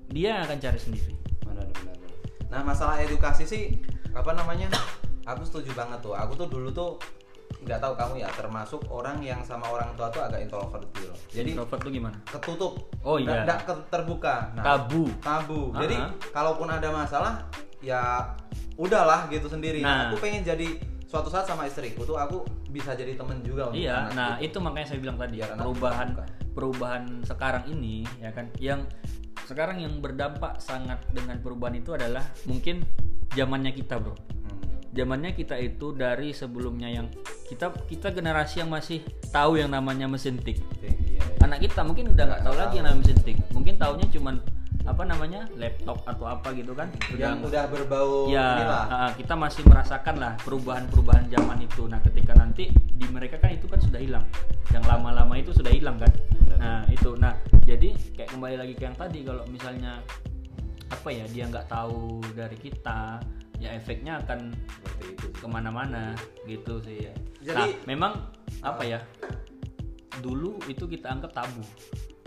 dia 0.07 0.42
akan 0.42 0.59
cari 0.59 0.77
sendiri 0.77 1.14
Benar, 1.42 1.66
benar, 1.71 1.95
benar. 1.95 2.18
Nah 2.49 2.61
masalah 2.62 2.99
edukasi 2.99 3.45
sih 3.45 3.64
apa 4.11 4.33
namanya? 4.33 4.68
Aku 5.23 5.40
setuju 5.40 5.73
banget 5.73 6.01
tuh. 6.01 6.12
Aku 6.12 6.35
tuh 6.35 6.45
dulu 6.47 6.68
tuh 6.68 6.99
nggak 7.62 7.79
tahu 7.79 7.95
kamu 7.95 8.14
ya 8.18 8.29
termasuk 8.29 8.83
orang 8.90 9.23
yang 9.23 9.38
sama 9.40 9.71
orang 9.71 9.95
tua 9.95 10.11
tuh 10.11 10.18
agak 10.18 10.42
introvert 10.42 10.83
gitu. 10.92 11.14
Jadi 11.31 11.55
introvert 11.55 11.81
tuh 11.81 11.88
gimana 11.88 12.16
ketutup. 12.27 12.73
Oh, 13.01 13.16
iya. 13.16 13.47
nggak 13.47 13.61
ke- 13.62 13.87
terbuka. 13.88 14.51
Nah, 14.53 14.64
tabu 14.66 15.07
tabu. 15.21 15.71
Ah. 15.71 15.81
Jadi 15.81 15.97
kalaupun 16.29 16.68
ada 16.68 16.88
masalah 16.90 17.47
ya 17.83 18.33
udahlah 18.79 19.29
gitu 19.29 19.51
sendiri. 19.51 19.83
Nah. 19.83 20.09
Aku 20.09 20.23
pengen 20.23 20.47
jadi 20.47 20.79
suatu 21.12 21.29
saat 21.29 21.45
sama 21.45 21.68
istriku 21.68 22.09
tuh 22.09 22.16
aku 22.16 22.40
bisa 22.73 22.97
jadi 22.97 23.12
temen 23.12 23.45
juga 23.45 23.68
untuk 23.68 23.85
iya 23.85 24.09
nah 24.16 24.40
gitu. 24.40 24.49
itu 24.49 24.59
makanya 24.64 24.87
saya 24.88 24.99
bilang 25.05 25.21
tadi 25.21 25.45
anak 25.45 25.61
perubahan 25.61 26.09
perubahan 26.57 27.03
sekarang 27.29 27.64
ini 27.68 28.09
ya 28.16 28.33
kan 28.33 28.49
yang 28.57 28.88
sekarang 29.45 29.85
yang 29.85 30.01
berdampak 30.01 30.57
sangat 30.57 31.05
dengan 31.12 31.37
perubahan 31.45 31.77
itu 31.77 31.92
adalah 31.92 32.25
mungkin 32.49 32.81
zamannya 33.37 33.77
kita 33.77 34.01
bro 34.01 34.16
Hmm. 34.16 34.59
zamannya 34.97 35.37
kita 35.37 35.55
itu 35.61 35.92
dari 35.92 36.33
sebelumnya 36.33 36.88
yang 36.88 37.12
kita 37.47 37.68
kita 37.87 38.09
generasi 38.09 38.64
yang 38.64 38.73
masih 38.73 39.05
tahu 39.29 39.61
yang 39.61 39.68
namanya 39.68 40.09
mesin 40.09 40.40
tik 40.40 40.64
iya, 40.81 40.97
iya. 40.97 41.21
anak 41.45 41.61
kita 41.61 41.85
mungkin 41.85 42.16
udah 42.16 42.25
nggak 42.25 42.42
tahu 42.42 42.57
lagi 42.57 42.75
yang 42.81 42.87
namanya 42.88 43.01
mesin 43.05 43.18
tik 43.21 43.37
mungkin 43.53 43.77
taunya 43.77 44.09
cuman 44.09 44.40
apa 44.83 45.03
namanya 45.07 45.47
laptop 45.55 46.03
atau 46.03 46.27
apa 46.27 46.51
gitu 46.59 46.75
kan. 46.75 46.90
Yang 47.14 47.47
udah 47.51 47.64
berbau 47.71 48.27
ya 48.27 48.59
inilah. 48.59 48.85
uh, 48.90 49.11
kita 49.14 49.35
masih 49.38 49.62
merasakan 49.66 50.16
lah 50.18 50.33
perubahan-perubahan 50.42 51.31
zaman 51.31 51.59
itu. 51.62 51.87
Nah 51.87 52.03
ketika 52.03 52.35
nanti 52.35 52.75
di 52.75 53.07
mereka 53.07 53.38
kan 53.38 53.55
itu 53.55 53.71
kan 53.71 53.79
sudah 53.79 54.03
hilang. 54.03 54.27
Yang 54.75 54.85
lama-lama 54.90 55.35
itu 55.38 55.55
sudah 55.55 55.71
hilang 55.71 56.03
kan. 56.03 56.11
Nah 56.59 56.83
itu. 56.90 57.14
Nah 57.14 57.38
jadi 57.62 57.95
kayak 58.18 58.35
kembali 58.35 58.57
lagi 58.59 58.75
ke 58.75 58.83
yang 58.90 58.97
tadi 58.99 59.23
kalau 59.23 59.47
misalnya 59.47 60.03
apa 60.90 61.09
ya 61.09 61.25
dia 61.31 61.45
nggak 61.47 61.71
tahu 61.71 62.21
dari 62.35 62.59
kita 62.59 63.23
ya 63.62 63.71
efeknya 63.79 64.18
akan 64.27 64.51
Seperti 64.66 65.05
itu. 65.14 65.27
ke 65.31 65.47
mana-mana 65.47 66.18
gitu 66.45 66.83
sih. 66.83 67.07
Ya. 67.07 67.14
Jadi- 67.42 67.55
nah 67.55 67.68
memang 67.87 68.12
apa 68.66 68.83
ya 68.83 68.99
dulu 70.23 70.59
itu 70.68 70.85
kita 70.87 71.09
anggap 71.09 71.33
tabu 71.35 71.62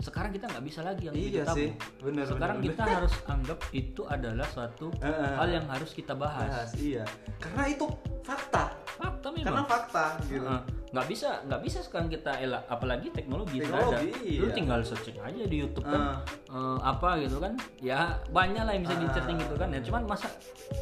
sekarang 0.06 0.30
kita 0.30 0.46
nggak 0.46 0.64
bisa 0.64 0.80
lagi 0.80 1.02
yang 1.04 1.14
Iya 1.14 1.42
tabu 1.42 1.58
sih, 1.58 1.68
benar, 1.98 2.24
sekarang 2.24 2.56
benar, 2.56 2.66
kita 2.70 2.82
harus 2.86 3.14
anggap 3.26 3.58
itu 3.72 4.02
adalah 4.06 4.46
suatu 4.46 4.86
hal 5.42 5.48
yang 5.50 5.66
harus 5.66 5.90
kita 5.90 6.14
bahas 6.14 6.46
Bahas, 6.46 6.70
iya. 6.78 7.02
Karena 7.36 7.66
itu 7.66 7.86
fakta. 8.22 8.70
fakta 8.96 9.28
Karena 9.28 9.44
memang 9.52 9.66
fakta 9.66 10.04
gitu. 10.24 10.40
Heeh. 10.40 10.62
nggak 10.86 11.06
bisa 11.10 11.28
nggak 11.44 11.60
bisa 11.60 11.78
sekarang 11.84 12.08
kita 12.08 12.32
elak 12.40 12.62
apalagi 12.66 13.12
teknologi, 13.12 13.60
sudah 13.60 13.76
ada 13.76 14.00
Teknologi, 14.00 14.32
lu 14.40 14.46
iya. 14.48 14.54
tinggal 14.54 14.80
searching 14.80 15.18
aja 15.20 15.42
di 15.44 15.56
YouTube 15.60 15.84
kan 15.84 16.24
eh, 16.48 16.78
apa 16.80 17.08
gitu 17.20 17.36
kan 17.36 17.52
ya 17.76 18.16
banyak 18.30 18.62
lah 18.64 18.72
yang 18.72 18.82
bisa 18.86 18.94
Ah. 18.96 19.00
di-searching 19.04 19.36
gitu 19.36 19.54
kan 19.54 19.68
ya 19.68 19.80
cuman 19.84 20.02
masa 20.08 20.30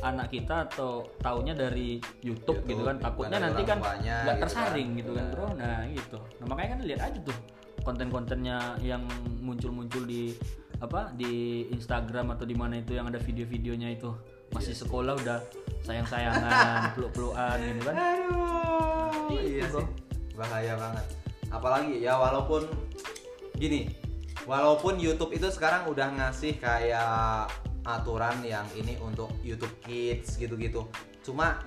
anak 0.00 0.30
kita 0.30 0.68
atau 0.70 1.02
taunya 1.18 1.56
dari 1.56 1.98
YouTube, 2.22 2.62
YouTube, 2.62 2.70
gitu 2.70 2.82
kan 2.84 2.94
bukan 2.94 2.96
takutnya 3.02 3.38
dari 3.40 3.44
nanti 3.50 3.62
kan 3.66 3.78
nggak 3.80 3.96
gitu 3.98 4.42
tersaring 4.46 4.88
kan. 4.92 4.98
gitu 5.02 5.10
kan 5.10 5.24
bro 5.34 5.46
nah 5.58 5.80
gitu 5.88 6.18
nah 6.38 6.46
makanya 6.46 6.68
kan 6.70 6.80
lihat 6.87 7.00
aja 7.02 7.18
tuh 7.24 7.37
konten-kontennya 7.84 8.80
yang 8.80 9.04
muncul-muncul 9.44 10.08
di 10.08 10.32
apa 10.82 11.14
di 11.14 11.64
Instagram 11.70 12.34
atau 12.34 12.44
di 12.44 12.56
mana 12.58 12.80
itu 12.82 12.98
yang 12.98 13.06
ada 13.06 13.20
video-videonya 13.22 13.94
itu 13.94 14.10
masih 14.50 14.74
sekolah 14.74 15.14
udah 15.16 15.38
sayang-sayangan 15.86 16.90
peluk-pelukan 16.98 17.56
gitu 17.62 17.80
kan 17.86 17.94
Aduh, 17.94 19.32
Itu, 19.32 19.36
iya 19.40 19.64
bro. 19.70 19.80
sih. 19.80 19.88
Bahaya 20.34 20.74
banget. 20.74 21.04
Apalagi 21.48 21.94
ya 22.02 22.18
walaupun 22.18 22.66
gini, 23.54 23.94
walaupun 24.44 24.98
YouTube 24.98 25.32
itu 25.32 25.46
sekarang 25.54 25.86
udah 25.86 26.10
ngasih 26.18 26.58
kayak 26.58 27.46
aturan 27.84 28.40
yang 28.42 28.66
ini 28.74 28.98
untuk 28.98 29.30
YouTube 29.46 29.72
Kids 29.84 30.36
gitu-gitu. 30.40 30.88
Cuma 31.22 31.62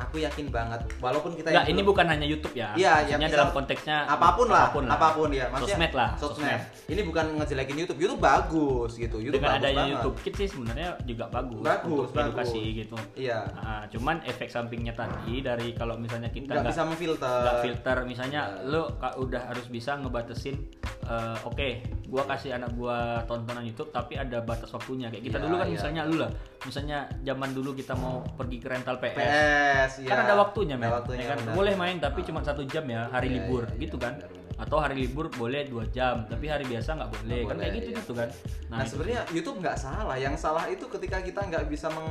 aku 0.00 0.16
yakin 0.18 0.48
banget 0.48 0.80
walaupun 0.98 1.32
kita 1.32 1.48
Enggak, 1.50 1.66
yang 1.66 1.72
ini 1.72 1.82
bukan 1.82 2.06
hanya 2.06 2.26
YouTube 2.26 2.54
ya. 2.54 2.72
Iya, 2.72 3.04
ya 3.06 3.16
dalam 3.20 3.50
konteksnya 3.50 4.04
apa 4.04 4.34
pun 4.34 4.48
lah, 4.48 4.68
apa 4.68 5.08
pun, 5.14 5.28
ya. 5.30 5.46
Maksudnya 5.48 5.76
sosmed 5.76 5.92
lah, 5.92 6.10
Sosmed. 6.16 6.60
Ini 6.88 7.00
bukan 7.04 7.24
ngejelekin 7.38 7.76
YouTube. 7.76 7.98
YouTube 7.98 8.20
bagus 8.20 8.96
gitu. 8.96 9.16
YouTube 9.18 9.36
Dengan 9.36 9.50
bagus 9.54 9.62
adanya 9.62 9.78
banget. 9.78 9.92
YouTube 9.94 10.16
Kids 10.20 10.36
sih 10.36 10.48
sebenarnya 10.50 10.88
juga 11.04 11.24
bagus, 11.28 11.62
Bagus, 11.62 11.86
untuk 11.86 12.06
bagus. 12.10 12.24
edukasi 12.26 12.60
gitu. 12.76 12.96
Iya. 13.14 13.38
Nah, 13.52 13.82
cuman 13.88 14.16
efek 14.24 14.48
sampingnya 14.48 14.94
tadi 14.94 15.40
dari 15.40 15.72
kalau 15.72 15.94
misalnya 15.94 16.28
kita 16.28 16.50
Nggak 16.50 16.62
nggak 16.62 16.72
bisa 16.72 16.82
memfilter. 16.84 17.40
nggak 17.40 17.58
filter 17.60 17.96
misalnya 18.04 18.40
Iya. 18.50 18.66
lo 18.66 18.82
udah 18.96 19.42
harus 19.46 19.66
bisa 19.66 19.94
ngebatesin 19.94 20.56
eh, 21.02 21.36
oke 21.42 21.68
gua 22.10 22.26
kasih 22.26 22.50
anak 22.52 22.74
gua 22.74 23.22
tontonan 23.24 23.62
YouTube 23.62 23.88
tapi 23.88 24.18
ada 24.18 24.42
batas 24.42 24.66
waktunya 24.68 25.06
kayak 25.06 25.22
kita 25.24 25.38
Iya, 25.38 25.44
dulu 25.46 25.54
kan 25.54 25.66
iya. 25.66 25.74
misalnya 25.78 26.02
lu 26.04 26.16
lah 26.18 26.30
misalnya 26.60 26.98
zaman 27.22 27.50
dulu 27.50 27.70
kita 27.72 27.94
mau 27.94 28.18
pergi 28.34 28.58
ke 28.58 28.66
rental 28.66 28.98
PS, 28.98 29.14
PS, 29.14 29.92
ya. 30.02 30.10
kan 30.10 30.18
ada 30.26 30.34
waktunya 30.36 30.74
men 30.74 30.90
waktunya, 30.90 31.22
ya 31.22 31.28
kan 31.30 31.38
benar. 31.40 31.54
boleh 31.54 31.74
main 31.74 31.96
tapi 31.96 32.20
cuma 32.20 32.42
satu 32.42 32.66
jam 32.66 32.82
ya 32.84 33.06
hari 33.08 33.30
Iya, 33.30 33.34
libur 33.40 33.62
iya, 33.62 33.72
iya, 33.72 33.80
gitu 33.80 33.96
kan 33.96 34.18
benar, 34.18 34.28
benar. 34.28 34.58
atau 34.60 34.76
hari 34.76 34.94
libur 34.98 35.30
boleh 35.30 35.62
dua 35.64 35.86
jam 35.88 36.26
tapi 36.26 36.46
hari 36.46 36.66
biasa 36.66 36.98
nggak 36.98 37.10
boleh 37.14 37.24
Nggak 37.38 37.46
kan 37.46 37.56
kayak 37.56 37.70
boleh, 37.70 37.78
gitu 37.78 37.88
iya. 37.88 37.98
gitu 38.02 38.12
kan 38.12 38.28
Nah, 38.66 38.78
itu 38.78 38.90
sebenarnya 38.92 39.20
YouTube 39.30 39.58
nggak 39.58 39.76
salah. 39.76 40.14
Yang 40.14 40.34
salah 40.38 40.64
itu 40.66 40.86
ketika 40.86 41.18
kita 41.18 41.40
nggak 41.42 41.66
bisa 41.66 41.90
meng, 41.90 42.06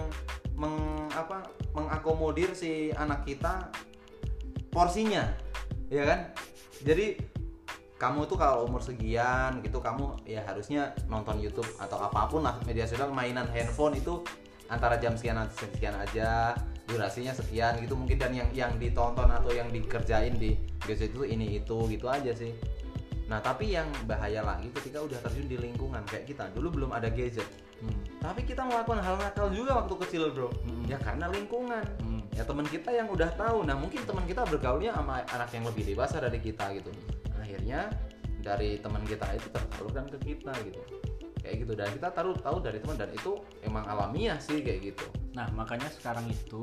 meng- 0.54 1.08
apa 1.10 1.40
mengakomodir 1.72 2.52
si 2.52 2.92
anak 2.94 3.24
kita 3.24 3.72
porsinya, 4.70 5.24
ya 5.88 6.04
kan? 6.04 6.20
Jadi 6.80 7.16
kamu 8.00 8.32
tuh 8.32 8.40
kalau 8.40 8.64
umur 8.64 8.80
sekian 8.80 9.60
gitu 9.60 9.84
kamu 9.84 10.16
ya 10.24 10.40
harusnya 10.48 10.96
nonton 11.12 11.36
YouTube 11.44 11.68
atau 11.84 12.00
apa 12.00 12.32
pun 12.32 12.48
lah 12.48 12.56
media 12.64 12.88
sosial 12.88 13.12
mainan 13.12 13.44
handphone 13.52 14.00
itu 14.00 14.24
antara 14.72 14.96
jam 14.96 15.20
sekian 15.20 15.36
atau 15.36 15.68
sekian 15.68 15.92
aja 16.00 16.56
durasinya 16.88 17.36
sekian 17.36 17.76
gitu 17.84 18.00
mungkin. 18.00 18.16
Dan 18.16 18.32
yang 18.32 18.50
yang 18.56 18.72
ditonton 18.80 19.28
atau 19.28 19.52
yang 19.52 19.68
dikerjain 19.68 20.40
di 20.40 20.56
gadget 20.80 21.12
itu 21.12 21.28
ini 21.28 21.60
itu 21.60 21.76
gitu 21.92 22.08
aja 22.08 22.32
sih. 22.32 22.56
Nah 23.28 23.44
tapi 23.44 23.76
yang 23.76 23.92
bahaya 24.08 24.48
lagi 24.48 24.72
ketika 24.80 25.04
udah 25.04 25.20
terjun 25.20 25.52
di 25.52 25.60
lingkungan 25.60 26.02
kayak 26.08 26.24
kita 26.24 26.48
dulu 26.56 26.80
belum 26.80 26.96
ada 26.96 27.12
gadget. 27.12 27.46
Hmm. 27.80 27.96
tapi 28.20 28.44
kita 28.44 28.60
melakukan 28.68 29.00
hal 29.00 29.16
nakal 29.16 29.48
juga 29.56 29.80
waktu 29.80 29.96
kecil 30.04 30.36
bro. 30.36 30.52
Hmm. 30.52 30.84
ya 30.88 31.00
karena 31.00 31.32
lingkungan. 31.32 31.84
Hmm. 32.04 32.20
ya 32.36 32.44
teman 32.48 32.68
kita 32.68 32.96
yang 32.96 33.12
udah 33.12 33.28
tahu. 33.36 33.68
Nah 33.68 33.76
mungkin 33.76 34.04
teman 34.08 34.24
kita 34.24 34.48
bergaulnya 34.48 34.96
sama 34.96 35.24
anak 35.28 35.52
yang 35.52 35.64
lebih 35.68 35.84
dewasa 35.84 36.20
dari 36.20 36.40
kita 36.40 36.76
gitu 36.80 36.92
akhirnya 37.40 37.90
dari 38.40 38.80
teman 38.80 39.04
kita 39.04 39.28
itu 39.36 39.48
tersalurkan 39.52 40.08
ke 40.12 40.18
kita 40.36 40.54
gitu 40.64 40.82
kayak 41.40 41.56
gitu 41.64 41.74
dan 41.76 41.88
kita 41.92 42.08
tahu 42.12 42.36
tahu 42.40 42.58
dari 42.60 42.80
teman 42.84 43.00
dan 43.00 43.12
itu 43.16 43.40
emang 43.64 43.84
alamiah 43.88 44.40
sih 44.40 44.60
kayak 44.60 44.92
gitu 44.94 45.08
Nah, 45.40 45.48
makanya 45.56 45.88
sekarang 45.88 46.28
itu 46.28 46.62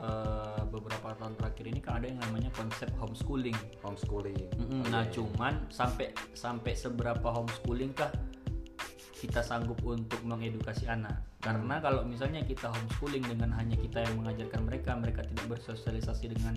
eh, 0.00 0.62
beberapa 0.68 1.14
tahun 1.16 1.38
terakhir 1.38 1.64
ini 1.70 1.80
kan 1.80 2.02
ada 2.02 2.06
yang 2.10 2.20
namanya 2.20 2.50
konsep 2.58 2.90
homeschooling. 2.98 3.56
homeschooling 3.80 4.36
Mm-mm. 4.58 4.82
Oh, 4.82 4.90
nah, 4.90 5.04
iya, 5.04 5.08
iya. 5.08 5.14
cuman 5.14 5.54
sampai 5.72 6.12
sampai 6.34 6.72
seberapa 6.74 7.28
homeschooling 7.30 7.94
kah 7.94 8.10
kita 9.16 9.40
sanggup 9.40 9.80
untuk 9.86 10.20
mengedukasi 10.26 10.90
anak? 10.90 11.24
Karena 11.40 11.80
kalau 11.80 12.04
misalnya 12.04 12.44
kita 12.44 12.68
homeschooling 12.68 13.24
dengan 13.24 13.54
hanya 13.56 13.78
kita 13.78 14.04
yang 14.04 14.20
mengajarkan 14.20 14.60
mereka, 14.66 14.90
mereka 14.98 15.20
tidak 15.24 15.46
bersosialisasi 15.56 16.34
dengan 16.36 16.54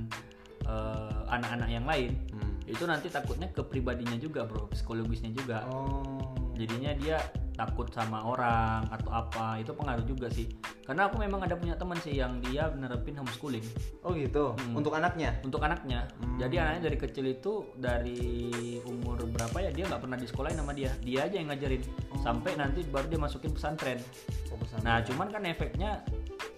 eh, 0.68 1.20
anak-anak 1.30 1.70
yang 1.72 1.86
lain, 1.88 2.12
Hmm. 2.36 2.49
Itu 2.69 2.86
nanti 2.86 3.10
takutnya 3.10 3.49
ke 3.49 3.65
pribadinya 3.65 4.15
juga, 4.21 4.45
bro, 4.45 4.69
psikologisnya 4.69 5.34
juga. 5.34 5.65
oh. 5.73 6.38
Jadinya 6.60 6.91
dia 6.99 7.17
takut 7.60 7.88
sama 7.91 8.23
orang 8.23 8.88
atau 8.88 9.12
apa. 9.12 9.60
Itu 9.60 9.75
pengaruh 9.75 10.03
juga 10.08 10.27
sih. 10.27 10.47
Karena 10.84 11.12
aku 11.12 11.19
memang 11.19 11.43
ada 11.43 11.55
punya 11.60 11.75
teman 11.75 11.99
sih 11.99 12.15
yang 12.15 12.39
dia 12.39 12.71
nerapin 12.71 13.15
homeschooling. 13.19 13.63
Oh 14.03 14.15
gitu? 14.15 14.55
Hmm. 14.55 14.79
untuk 14.79 14.95
anaknya? 14.95 15.36
Untuk 15.43 15.63
anaknya. 15.63 16.08
Hmm. 16.19 16.36
jadi 16.36 16.67
anaknya 16.67 16.91
dari 16.91 16.97
kecil 16.99 17.25
itu 17.32 17.63
dari 17.75 18.19
umur 18.88 19.23
berapa 19.27 19.55
ya 19.60 19.71
dia 19.71 19.88
nggak 19.88 20.01
pernah 20.03 20.17
disekolahin 20.19 20.60
sama 20.60 20.71
dia. 20.75 20.91
Dia 21.03 21.27
aja 21.27 21.36
yang 21.39 21.47
ngajarin. 21.51 21.84
Sampai 22.23 22.55
nanti 22.60 22.84
baru 22.88 23.08
dia 23.12 23.19
masukin 23.19 23.51
pesantren. 23.51 23.99
Oh, 24.51 24.60
pesantren. 24.60 24.84
nah 24.88 24.99
cuman 25.03 25.27
kan 25.32 25.43
efeknya 25.47 26.03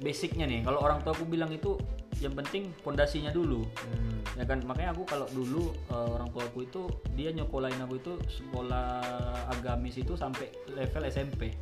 basicnya 0.02 0.46
nih. 0.50 0.66
Kalau 0.66 0.80
orang 0.82 1.02
tua 1.06 1.14
aku 1.14 1.26
bilang 1.28 1.52
itu 1.54 1.78
yang 2.22 2.38
penting 2.38 2.70
pondasinya 2.86 3.34
dulu. 3.34 3.66
Hmm. 3.66 4.22
ya 4.38 4.46
kan? 4.46 4.62
Makanya 4.64 4.94
aku 4.94 5.04
kalau 5.06 5.28
dulu 5.34 5.74
eh, 5.90 6.10
orang 6.16 6.30
tua 6.30 6.44
aku 6.46 6.66
itu 6.66 6.82
dia 7.18 7.34
nyokolain 7.34 7.78
aku 7.82 7.98
itu 7.98 8.14
sekolah 8.42 9.02
agamis 9.52 9.98
itu 9.98 10.14
sampai 10.14 10.50
level 10.72 11.04
SMP 11.10 11.58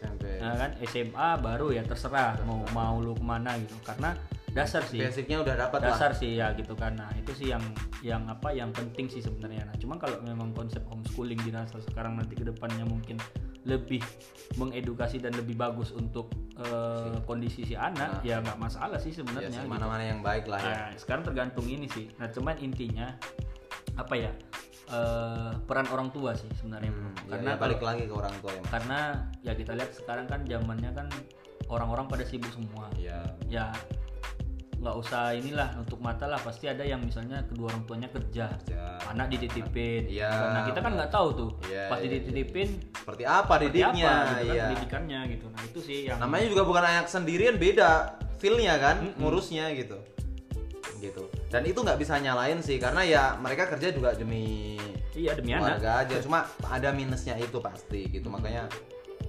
SMP 0.00 0.40
nah 0.40 0.56
kan? 0.56 0.70
SMA 0.88 1.28
baru 1.44 1.76
ya 1.76 1.84
terserah 1.84 2.40
mau 2.48 2.64
mau 2.72 2.98
lu 2.98 3.12
ke 3.14 3.24
mana 3.24 3.54
gitu. 3.60 3.76
Karena 3.84 4.16
dasar 4.50 4.82
sih. 4.82 4.98
Basicnya 4.98 5.44
udah 5.44 5.54
dapat 5.68 5.78
lah. 5.84 5.94
Dasar 5.94 6.10
sih 6.16 6.40
ya 6.40 6.50
gitu 6.58 6.74
kan. 6.74 6.98
Nah 6.98 7.10
itu 7.14 7.30
sih 7.36 7.52
yang 7.52 7.62
yang 8.02 8.26
apa 8.26 8.50
yang 8.50 8.74
penting 8.74 9.06
sih 9.06 9.22
sebenarnya. 9.22 9.68
Nah 9.68 9.76
cuman 9.78 9.96
kalau 10.00 10.18
memang 10.24 10.50
konsep 10.56 10.82
homeschooling 10.90 11.38
dirasa 11.44 11.78
sekarang 11.84 12.18
nanti 12.18 12.34
ke 12.34 12.42
depannya 12.42 12.82
mungkin 12.88 13.20
lebih 13.68 14.00
mengedukasi 14.56 15.20
dan 15.20 15.36
lebih 15.36 15.52
bagus 15.54 15.92
untuk 15.92 16.32
eh, 16.60 17.16
kondisi 17.24 17.64
si 17.64 17.72
anak 17.72 18.20
Nah. 18.20 18.22
ya 18.22 18.36
nggak 18.38 18.56
masalah 18.56 18.96
sih 18.96 19.08
ya 19.08 19.24
sebenarnya 19.24 19.60
gitu. 19.60 19.68
mana-mana 19.68 20.02
yang 20.02 20.20
baik 20.20 20.44
lah 20.44 20.60
ya 20.60 20.68
Nah, 20.70 20.88
sekarang 20.94 21.24
tergantung 21.24 21.64
ini 21.64 21.86
sih. 21.86 22.12
Nah, 22.16 22.28
cuman 22.28 22.56
intinya 22.58 23.16
apa 23.94 24.14
ya? 24.14 24.32
eh, 24.90 25.52
peran 25.64 25.86
orang 25.86 26.10
tua 26.10 26.34
sih 26.34 26.50
sebenarnya. 26.52 26.90
Hmm, 26.90 27.14
ya, 27.24 27.38
Karena 27.38 27.50
ya, 27.50 27.56
balik 27.56 27.78
kalau- 27.78 27.88
lagi 27.94 28.02
ke 28.04 28.14
orang 28.16 28.34
tua 28.42 28.50
ya 28.50 28.60
Mas. 28.60 28.70
karena 28.70 28.98
ya 29.40 29.52
kita 29.54 29.72
lihat 29.72 29.90
sekarang 29.94 30.26
kan 30.26 30.40
zamannya 30.42 30.90
kan 30.90 31.06
orang-orang 31.66 32.06
pada 32.06 32.24
sibuk 32.26 32.50
semua. 32.50 32.90
ya 32.98 33.22
Ya 33.46 33.70
nggak 34.80 34.96
usah 34.96 35.36
inilah 35.36 35.76
untuk 35.76 36.00
mata 36.00 36.24
lah. 36.24 36.40
Pasti 36.40 36.64
ada 36.64 36.80
yang 36.80 37.04
misalnya 37.04 37.44
kedua 37.44 37.68
orang 37.68 37.84
tuanya 37.84 38.08
kerja 38.08 38.48
kerja. 38.64 38.96
anak 39.12 39.28
dititipin. 39.36 40.08
Iya, 40.08 40.32
nah 40.32 40.62
kita 40.64 40.80
kan 40.80 40.92
nggak 40.96 41.12
tahu 41.12 41.28
tuh 41.36 41.50
Iya, 41.68 41.92
pas 41.92 42.00
iya, 42.00 42.08
dititipin 42.16 42.68
seperti 42.96 43.22
apa 43.28 43.54
seperti 43.60 43.64
didiknya 43.68 44.08
apa 44.08 44.24
gitu 44.24 44.40
kan 44.40 44.56
iya. 44.56 44.64
pendidikannya 44.64 45.20
gitu. 45.36 45.46
Nah 45.52 45.62
itu 45.68 45.78
sih 45.84 45.98
yang 46.08 46.18
namanya 46.18 46.46
juga 46.48 46.62
bukan 46.64 46.84
anak 46.84 47.06
sendirian 47.12 47.56
beda 47.60 48.16
feelnya 48.40 48.74
kan 48.80 48.96
ngurusnya 49.20 49.68
gitu. 49.76 50.00
Gitu. 50.96 51.22
Dan 51.52 51.62
itu 51.68 51.78
nggak 51.84 52.00
bisa 52.00 52.16
nyalain 52.16 52.64
sih 52.64 52.80
karena 52.80 53.04
ya 53.04 53.22
mereka 53.36 53.68
kerja 53.68 53.92
juga 53.92 54.16
demi 54.16 54.80
iya 55.12 55.36
demi 55.36 55.52
anak. 55.52 55.76
keluarga 55.76 55.90
aja. 56.08 56.16
Cuma 56.24 56.48
ada 56.64 56.88
minusnya 56.96 57.36
itu 57.36 57.60
pasti 57.60 58.08
gitu. 58.08 58.32
Makanya 58.32 58.64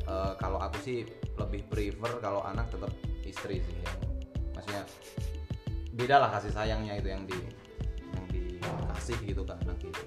eh, 0.08 0.32
kalau 0.40 0.64
aku 0.64 0.80
sih 0.80 1.04
lebih 1.36 1.68
prefer 1.68 2.24
kalau 2.24 2.40
anak 2.48 2.72
tetap 2.72 2.92
istri 3.28 3.60
sih 3.60 3.76
yang 3.84 3.98
maksudnya 4.56 4.84
beda 5.96 6.16
lah 6.22 6.30
kasih 6.40 6.52
sayangnya 6.56 6.98
itu 7.00 7.10
yang 7.12 7.24
di 7.28 7.38
yang 8.12 8.26
dikasih 8.32 9.18
gitu 9.24 9.42
ke 9.44 9.54
anak 9.54 9.78
gitu. 9.80 10.02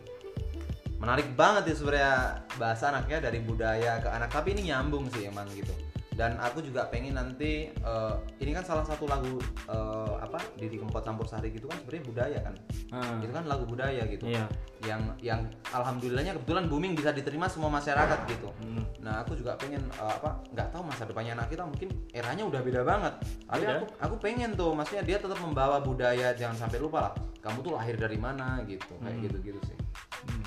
Menarik 1.00 1.28
banget 1.36 1.68
ya 1.68 1.74
sebenarnya 1.76 2.14
bahasa 2.56 2.88
anaknya 2.88 3.28
dari 3.28 3.38
budaya 3.44 4.00
ke 4.00 4.08
anak 4.08 4.32
tapi 4.32 4.56
ini 4.56 4.72
nyambung 4.72 5.10
sih 5.12 5.28
emang 5.28 5.48
gitu. 5.52 5.72
Dan 6.14 6.38
aku 6.38 6.62
juga 6.62 6.86
pengen 6.88 7.18
nanti 7.18 7.74
eh, 7.74 8.14
ini 8.38 8.54
kan 8.54 8.62
salah 8.62 8.86
satu 8.86 9.04
lagu 9.10 9.42
eh, 9.68 10.13
apa 10.34 10.42
Didi 10.58 10.76
Kempot 10.76 10.98
campur 10.98 11.22
sari 11.24 11.48
gitu 11.48 11.70
kan 11.70 11.78
sebenarnya 11.78 12.04
budaya 12.04 12.38
kan 12.42 12.54
Hmm. 12.90 13.18
itu 13.22 13.30
kan 13.30 13.46
lagu 13.46 13.62
budaya 13.64 14.02
gitu 14.04 14.26
iya 14.26 14.46
yang 14.82 15.02
yang 15.18 15.40
alhamdulillahnya 15.70 16.34
kebetulan 16.34 16.66
booming 16.66 16.94
bisa 16.94 17.10
diterima 17.10 17.46
semua 17.46 17.70
masyarakat 17.70 18.18
gitu 18.26 18.50
Hmm. 18.58 18.82
nah 18.98 19.22
aku 19.22 19.34
juga 19.34 19.54
pengen 19.54 19.82
uh, 19.96 20.10
apa 20.12 20.42
nggak 20.50 20.68
tahu 20.70 20.82
masa 20.82 21.02
depannya 21.04 21.34
anak 21.34 21.48
kita 21.48 21.62
mungkin 21.62 21.88
eranya 22.10 22.44
udah 22.44 22.60
beda 22.60 22.82
banget 22.82 23.14
tapi 23.44 23.64
aku 23.64 23.84
aku 23.98 24.14
pengen 24.18 24.50
tuh 24.52 24.70
maksudnya 24.72 25.02
dia 25.02 25.18
tetap 25.18 25.38
membawa 25.38 25.78
budaya 25.78 26.34
jangan 26.34 26.54
sampai 26.56 26.78
lupa 26.78 26.98
lah 27.00 27.12
kamu 27.38 27.58
tuh 27.60 27.72
lahir 27.72 27.94
dari 27.94 28.18
mana 28.18 28.62
gitu 28.64 28.94
kayak 28.98 29.14
Hmm. 29.14 29.24
gitu 29.24 29.36
gitu 29.42 29.60
sih 29.64 29.78
Hmm. 30.26 30.42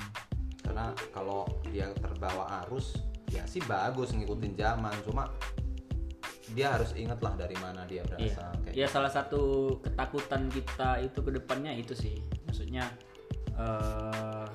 karena 0.60 0.84
kalau 1.10 1.48
dia 1.64 1.88
terbawa 1.94 2.64
arus 2.64 2.96
ya 3.28 3.44
sih 3.44 3.60
bagus 3.62 4.12
ngikutin 4.12 4.52
zaman 4.54 4.92
cuma 5.04 5.28
dia 6.50 6.72
harus 6.72 6.92
inget 6.92 7.18
lah 7.18 7.34
dari 7.34 7.56
mana 7.56 7.84
dia 7.84 8.00
Iya. 8.00 8.08
berasal 8.08 8.50
kayak 8.62 8.74
Ya 8.74 8.86
salah 8.86 9.08
satu 9.08 9.42
ketakutan 9.78 10.48
kita 10.48 11.00
itu 11.00 11.18
ke 11.18 11.30
depannya 11.30 11.72
itu 11.72 11.92
sih. 11.92 12.16
Maksudnya 12.44 12.88
eh 13.54 14.46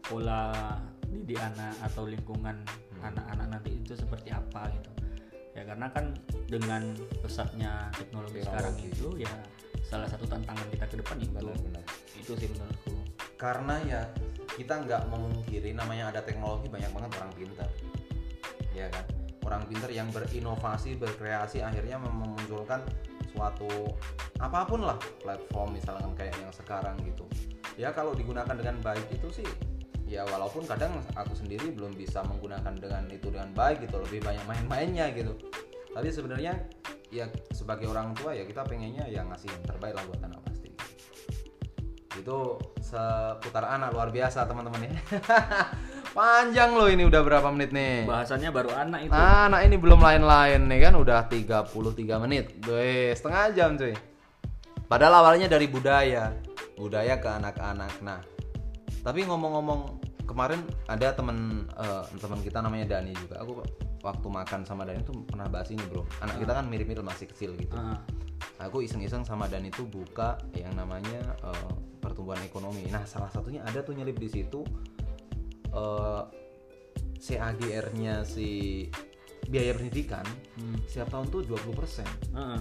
pola 0.00 0.74
didik 1.04 1.38
anak 1.38 1.74
atau 1.82 2.04
lingkungan 2.04 2.56
Hmm. 2.90 3.14
anak-anak 3.14 3.46
nanti 3.52 3.78
itu 3.78 3.94
seperti 3.94 4.28
apa 4.28 4.66
gitu. 4.70 4.90
Ya 5.54 5.62
karena 5.62 5.86
kan 5.88 6.10
dengan 6.46 6.82
pesatnya 7.18 7.86
teknologi, 7.92 8.42
Teknologi. 8.42 8.42
sekarang 8.42 8.74
itu 8.80 9.06
ya 9.18 9.32
salah 9.80 10.06
satu 10.06 10.26
tantangan 10.26 10.66
kita 10.68 10.84
ke 10.84 10.96
depan 10.98 11.16
itu. 11.18 11.30
benar-benar 11.32 11.84
Itu 12.14 12.32
sih 12.34 12.48
menurutku. 12.48 12.90
karena 13.38 13.74
ya 13.86 14.00
kita 14.52 14.82
nggak 14.82 15.02
memungkiri 15.06 15.70
namanya 15.70 16.10
ada 16.10 16.20
teknologi 16.20 16.66
banyak 16.66 16.90
banget 16.90 17.10
orang 17.14 17.30
pintar 17.32 17.70
ya 18.72 18.90
kan 18.90 19.04
orang 19.46 19.62
pintar 19.68 19.90
yang 19.92 20.08
berinovasi 20.10 20.98
berkreasi 20.98 21.62
akhirnya 21.62 22.00
mem- 22.00 22.18
memunculkan 22.18 22.82
suatu 23.32 23.68
apa 24.42 24.66
pun 24.66 24.82
lah 24.82 24.98
platform 25.22 25.78
misalkan 25.78 26.10
kayak 26.18 26.34
yang 26.40 26.52
sekarang 26.52 26.98
gitu. 27.04 27.24
Ya 27.78 27.94
kalau 27.94 28.16
digunakan 28.16 28.50
dengan 28.50 28.80
baik 28.82 29.06
itu 29.14 29.42
sih 29.42 29.48
ya 30.08 30.24
walaupun 30.24 30.64
kadang 30.64 30.98
aku 31.14 31.36
sendiri 31.36 31.68
belum 31.70 31.92
bisa 31.92 32.24
menggunakan 32.24 32.74
dengan 32.80 33.04
itu 33.12 33.28
dengan 33.28 33.52
baik 33.52 33.84
gitu 33.86 34.00
lebih 34.02 34.24
banyak 34.24 34.44
main-mainnya 34.48 35.12
gitu. 35.14 35.36
Tapi 35.94 36.08
sebenarnya 36.10 36.58
ya 37.08 37.30
sebagai 37.54 37.88
orang 37.88 38.12
tua 38.16 38.36
ya 38.36 38.44
kita 38.44 38.64
pengennya 38.66 39.08
ya 39.08 39.24
ngasih 39.24 39.48
yang 39.48 39.64
terbaik 39.64 39.94
lah 39.96 40.04
buat 40.08 40.20
anak 40.24 40.40
pasti. 40.44 40.70
Itu 42.18 42.58
seputar 42.82 43.68
anak 43.68 43.92
luar 43.92 44.08
biasa 44.08 44.48
teman-teman 44.48 44.88
ya 44.88 44.92
panjang 46.12 46.70
loh 46.76 46.88
ini 46.88 47.04
udah 47.04 47.20
berapa 47.24 47.48
menit 47.52 47.70
nih? 47.72 48.04
Bahasannya 48.08 48.50
baru 48.52 48.70
anak 48.72 49.00
itu. 49.08 49.12
Anak 49.12 49.60
ini 49.64 49.76
belum 49.76 50.00
lain-lain 50.00 50.60
nih 50.68 50.78
kan 50.88 50.94
udah 50.96 51.28
33 51.28 52.24
menit. 52.24 52.52
Weh, 52.64 53.12
setengah 53.16 53.42
jam 53.56 53.76
cuy. 53.76 53.94
Padahal 54.88 55.20
awalnya 55.20 55.52
dari 55.52 55.68
budaya 55.68 56.32
budaya 56.78 57.18
ke 57.18 57.28
anak-anak. 57.28 57.92
Nah 58.00 58.20
tapi 59.02 59.24
ngomong-ngomong 59.24 60.04
kemarin 60.28 60.60
ada 60.90 61.14
temen 61.16 61.64
eh, 61.76 62.04
teman 62.20 62.40
kita 62.44 62.60
namanya 62.60 62.98
Dani 62.98 63.12
juga. 63.16 63.40
Aku 63.42 63.64
waktu 64.04 64.26
makan 64.28 64.60
sama 64.68 64.84
Dani 64.84 65.02
tuh 65.02 65.24
pernah 65.26 65.48
bahas 65.48 65.68
ini 65.72 65.82
bro. 65.88 66.04
Anak 66.22 66.40
kita 66.40 66.52
kan 66.54 66.64
mirip-mirip 66.68 67.04
masih 67.04 67.26
kecil 67.30 67.56
gitu. 67.56 67.74
Ah, 67.76 67.98
aku 68.62 68.84
iseng-iseng 68.84 69.24
sama 69.24 69.48
Dani 69.48 69.72
tuh 69.72 69.88
buka 69.88 70.38
yang 70.54 70.72
namanya 70.76 71.36
eh, 71.44 71.72
pertumbuhan 71.98 72.40
ekonomi. 72.44 72.86
Nah, 72.88 73.04
salah 73.08 73.32
satunya 73.32 73.64
ada 73.66 73.82
tuh 73.82 73.96
nyelip 73.96 74.16
di 74.16 74.28
situ 74.30 74.62
eh 75.74 76.22
CAGR-nya 77.18 78.22
si 78.22 78.86
biaya 79.48 79.74
pendidikan 79.74 80.22
hmm. 80.60 80.86
setiap 80.86 81.10
tahun 81.10 81.26
tuh 81.32 81.40
20%. 81.50 82.04
Ah, 82.36 82.58
ah. 82.58 82.60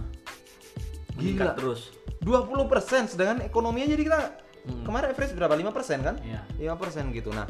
Gila. 1.17 1.21
Meningkat 1.21 1.51
terus 1.59 1.81
20% 2.25 3.13
sedangkan 3.13 3.45
ekonominya 3.45 3.87
jadi 3.93 4.03
kita 4.05 4.21
Hmm. 4.67 4.83
kemarin 4.83 5.15
average 5.15 5.31
berapa? 5.31 5.55
5% 5.55 6.03
kan? 6.03 6.15
Iya. 6.19 6.43
5% 6.75 7.15
gitu. 7.15 7.31
Nah, 7.31 7.47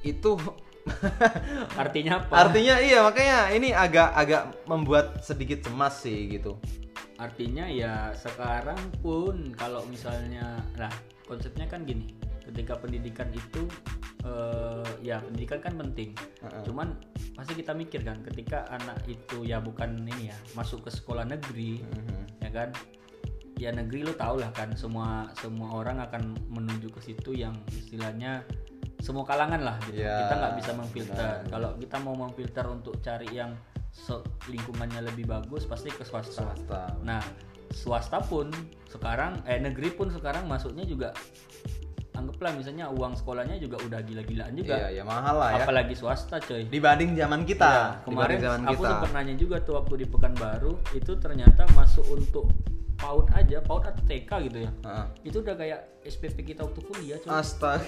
itu 0.00 0.40
artinya 1.82 2.24
apa 2.24 2.48
artinya 2.48 2.80
iya 2.80 3.04
makanya 3.04 3.38
ini 3.52 3.68
agak 3.70 4.16
agak 4.16 4.42
membuat 4.64 5.20
sedikit 5.20 5.68
cemas 5.68 6.00
sih 6.00 6.32
gitu. 6.32 6.56
artinya 7.20 7.68
ya 7.68 8.16
sekarang 8.16 8.80
pun 9.04 9.52
kalau 9.52 9.84
misalnya 9.92 10.56
nah 10.80 10.88
konsepnya 11.28 11.68
kan 11.68 11.84
gini 11.84 12.16
ketika 12.50 12.74
pendidikan 12.76 13.30
itu 13.30 13.62
eh, 14.20 14.90
ya 15.00 15.22
pendidikan 15.22 15.58
kan 15.60 15.74
penting 15.78 16.10
Heeh. 16.42 16.62
cuman 16.62 16.98
pasti 17.32 17.54
kita 17.54 17.72
mikir 17.72 18.02
kan 18.02 18.20
ketika 18.22 18.68
anak 18.68 19.00
itu 19.06 19.42
ya 19.42 19.56
bukan 19.58 19.96
ini 20.02 20.28
ya 20.28 20.36
masuk 20.52 20.84
ke 20.84 20.90
sekolah 20.90 21.24
negeri 21.24 21.80
Mhm. 21.80 22.42
ya 22.42 22.50
kan 22.50 22.68
ya 23.56 23.70
negeri 23.70 24.02
lo 24.02 24.12
tau 24.12 24.36
lah 24.36 24.50
kan 24.50 24.72
semua 24.72 25.28
semua 25.34 25.72
orang 25.74 26.00
akan 26.00 26.32
menuju 26.48 26.88
ke 26.90 27.00
situ 27.02 27.32
yang 27.34 27.52
istilahnya 27.70 28.44
semua 29.00 29.24
kalangan 29.24 29.60
lah 29.62 29.76
gitu 29.84 30.00
Ya, 30.00 30.16
kita 30.22 30.34
nggak 30.34 30.54
bisa 30.58 30.70
memfilter 30.74 31.16
benar. 31.16 31.48
kalau 31.48 31.70
kita 31.76 31.96
mau 31.98 32.12
memfilter 32.14 32.64
untuk 32.66 33.00
cari 33.00 33.28
yang 33.30 33.56
se- 33.90 34.20
lingkungannya 34.46 35.00
lebih 35.02 35.24
bagus 35.26 35.64
pasti 35.64 35.88
ke 35.88 36.04
swasta 36.04 36.44
Swasta. 36.44 36.82
Nah, 37.00 37.20
swasta 37.70 38.20
pun 38.20 38.52
sekarang 38.86 39.40
eh 39.44 39.56
negeri 39.56 39.90
pun 39.90 40.08
sekarang 40.08 40.44
masuknya 40.44 40.84
juga 40.84 41.16
anggaplah 42.20 42.52
misalnya 42.52 42.86
uang 42.88 43.16
sekolahnya 43.16 43.56
juga 43.56 43.80
udah 43.80 44.00
gila-gilaan 44.04 44.52
juga. 44.52 44.76
Iya, 44.76 45.00
ya 45.00 45.02
mahal 45.02 45.36
lah 45.36 45.50
ya. 45.56 45.64
Apalagi 45.64 45.94
swasta, 45.96 46.36
coy. 46.38 46.68
dibanding 46.68 47.16
zaman 47.16 47.42
kita 47.42 47.70
Iya, 47.70 48.04
kemarin 48.04 48.38
zaman 48.38 48.60
aku 48.68 48.72
kita 48.78 48.90
sempat 48.92 49.10
nanya 49.16 49.34
juga 49.34 49.56
tuh 49.60 49.74
waktu 49.80 49.94
di 49.96 50.06
Pekanbaru 50.06 50.72
itu 50.92 51.12
ternyata 51.16 51.62
masuk 51.72 52.04
untuk 52.06 52.46
PAUD 53.00 53.32
aja, 53.32 53.58
PAUD 53.64 53.82
atau 53.88 54.02
TK 54.04 54.30
gitu 54.46 54.58
ya. 54.68 54.70
Heeh. 54.84 55.06
Itu 55.24 55.36
udah 55.40 55.56
kayak 55.56 55.80
SPP 56.04 56.36
kita 56.46 56.68
waktu 56.68 56.80
kuliah, 56.84 57.16
coy. 57.18 57.32
astaga 57.32 57.80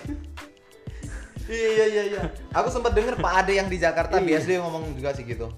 iya 1.51 1.87
iya 1.91 2.03
iya 2.07 2.23
aku 2.55 2.71
sempat 2.71 2.95
denger 2.95 3.19
Pak 3.19 3.33
Ade 3.43 3.59
yang 3.59 3.67
di 3.67 3.75
Jakarta 3.75 4.23
Iya. 4.23 4.39
BSD 4.39 4.51
ngomong 4.63 4.95
juga 4.95 5.11
sih 5.11 5.27
gitu 5.27 5.51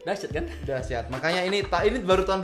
Dahsyat 0.00 0.30
kan? 0.32 0.46
dahsyat 0.64 1.04
makanya 1.12 1.44
ini 1.44 1.60
ini 1.60 1.98
baru 2.00 2.24
tahun 2.24 2.40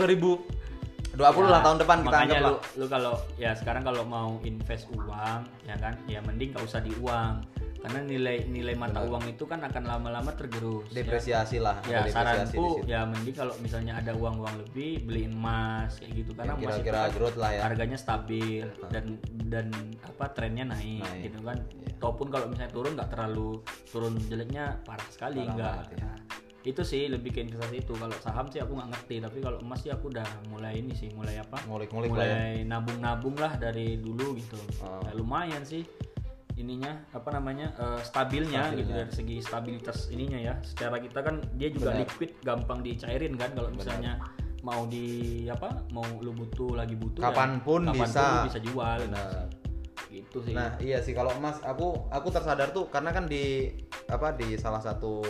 2020 1.16 1.48
lah 1.48 1.60
tahun 1.60 1.78
depan 1.80 1.96
kita 2.02 2.12
Ya, 2.12 2.20
anggap 2.22 2.38
lu, 2.38 2.44
lah 2.46 2.56
lu 2.76 2.86
kalau 2.86 3.14
ya 3.36 3.50
sekarang 3.52 3.82
kalau 3.82 4.02
mau 4.04 4.36
invest 4.42 4.84
uang 4.90 5.40
ya 5.64 5.76
kan 5.76 5.94
ya 6.04 6.20
mending 6.20 6.52
gak 6.52 6.62
usah 6.62 6.78
di 6.78 6.92
uang 6.96 7.34
karena 7.76 8.02
nilai 8.02 8.36
nilai 8.44 8.74
mata 8.74 8.98
uang 9.00 9.22
itu 9.26 9.46
kan 9.46 9.62
akan 9.62 9.86
lama-lama 9.86 10.34
tergerus 10.34 10.90
ya. 10.90 11.00
depresiasi 11.00 11.62
lah 11.62 11.78
ya 11.86 12.02
depresiasi 12.02 12.10
di 12.50 12.58
saranku 12.58 12.66
ya 12.84 13.00
mending 13.06 13.36
kalau 13.36 13.54
misalnya 13.62 13.94
ada 13.94 14.10
uang-uang 14.10 14.54
lebih 14.58 15.06
beliin 15.06 15.30
emas 15.32 15.94
kayak 16.02 16.12
gitu 16.18 16.34
karena 16.34 16.52
emas 16.52 16.66
itu 16.74 16.82
kira-kira 16.82 16.98
kan 16.98 17.10
growth 17.14 17.38
lah 17.38 17.50
ya 17.54 17.60
harganya 17.62 17.94
stabil 17.94 18.66
dan 18.90 19.04
dan 19.46 19.66
apa 20.02 20.24
trennya 20.34 20.66
naik, 20.66 21.00
Naik. 21.00 21.22
gitu 21.30 21.38
kan 21.40 21.58
Iya. 21.62 21.88
ataupun 21.96 22.26
kalau 22.28 22.46
misalnya 22.50 22.72
turun 22.74 22.92
nggak 22.92 23.08
terlalu 23.08 23.50
turun 23.86 24.14
jeleknya 24.20 24.64
parah 24.82 25.08
sekali 25.08 25.40
enggak 25.40 25.86
ya. 25.94 26.10
Nah, 26.66 26.74
itu 26.74 26.82
sih 26.82 27.06
lebih 27.06 27.30
ke 27.30 27.38
investasi 27.46 27.78
itu 27.78 27.94
kalau 27.94 28.10
saham 28.18 28.50
sih 28.50 28.58
aku 28.58 28.74
nggak 28.74 28.90
ngerti 28.90 29.22
tapi 29.22 29.38
kalau 29.38 29.62
emas 29.62 29.86
sih 29.86 29.94
aku 29.94 30.10
udah 30.10 30.26
mulai 30.50 30.82
ini 30.82 30.98
sih 30.98 31.14
mulai 31.14 31.38
apa 31.38 31.62
ngulik-ngulik 31.62 32.10
ya 32.10 32.14
mulai 32.18 32.54
nabung-nabung 32.66 33.38
lah 33.38 33.54
dari 33.54 34.02
dulu 34.02 34.34
gitu 34.34 34.58
Oh. 34.82 34.98
Ya, 35.06 35.14
lumayan 35.14 35.62
sih 35.62 35.86
ininya 36.58 37.06
apa 37.14 37.30
namanya 37.30 37.70
eh, 37.78 38.02
stabilnya, 38.02 38.74
gitu 38.74 38.90
Stabilnya. 38.90 38.96
dari 38.98 39.10
segi 39.14 39.36
stabilitas 39.46 39.98
ininya 40.10 40.38
ya 40.42 40.54
secara 40.66 40.98
kita 40.98 41.22
kan 41.22 41.38
dia 41.54 41.70
juga 41.70 41.94
Benar. 41.94 42.00
liquid 42.02 42.30
gampang 42.42 42.80
dicairin 42.82 43.38
kan 43.38 43.54
kalau 43.54 43.70
misalnya 43.70 44.18
mau 44.66 44.82
di 44.90 45.46
apa 45.46 45.86
mau 45.94 46.02
lu 46.18 46.34
butuh 46.34 46.74
lagi 46.74 46.98
butuh 46.98 47.22
ya, 47.22 47.30
Kapan 47.30 47.62
pun 47.62 47.86
bisa. 47.94 48.42
lu 48.42 48.50
bisa 48.50 48.58
jual 48.58 48.98
Benar. 49.06 49.46
gitu 49.46 49.65
sih 50.24 50.52
Nah 50.52 50.78
iya 50.78 50.98
sih 50.98 51.10
kalau 51.10 51.32
emas 51.32 51.58
aku 51.60 52.08
aku 52.08 52.28
tersadar 52.28 52.70
tuh 52.70 52.86
karena 52.86 53.10
kan 53.10 53.24
di 53.24 53.72
apa 54.06 54.30
di 54.30 54.54
salah 54.54 54.78
satu 54.78 55.20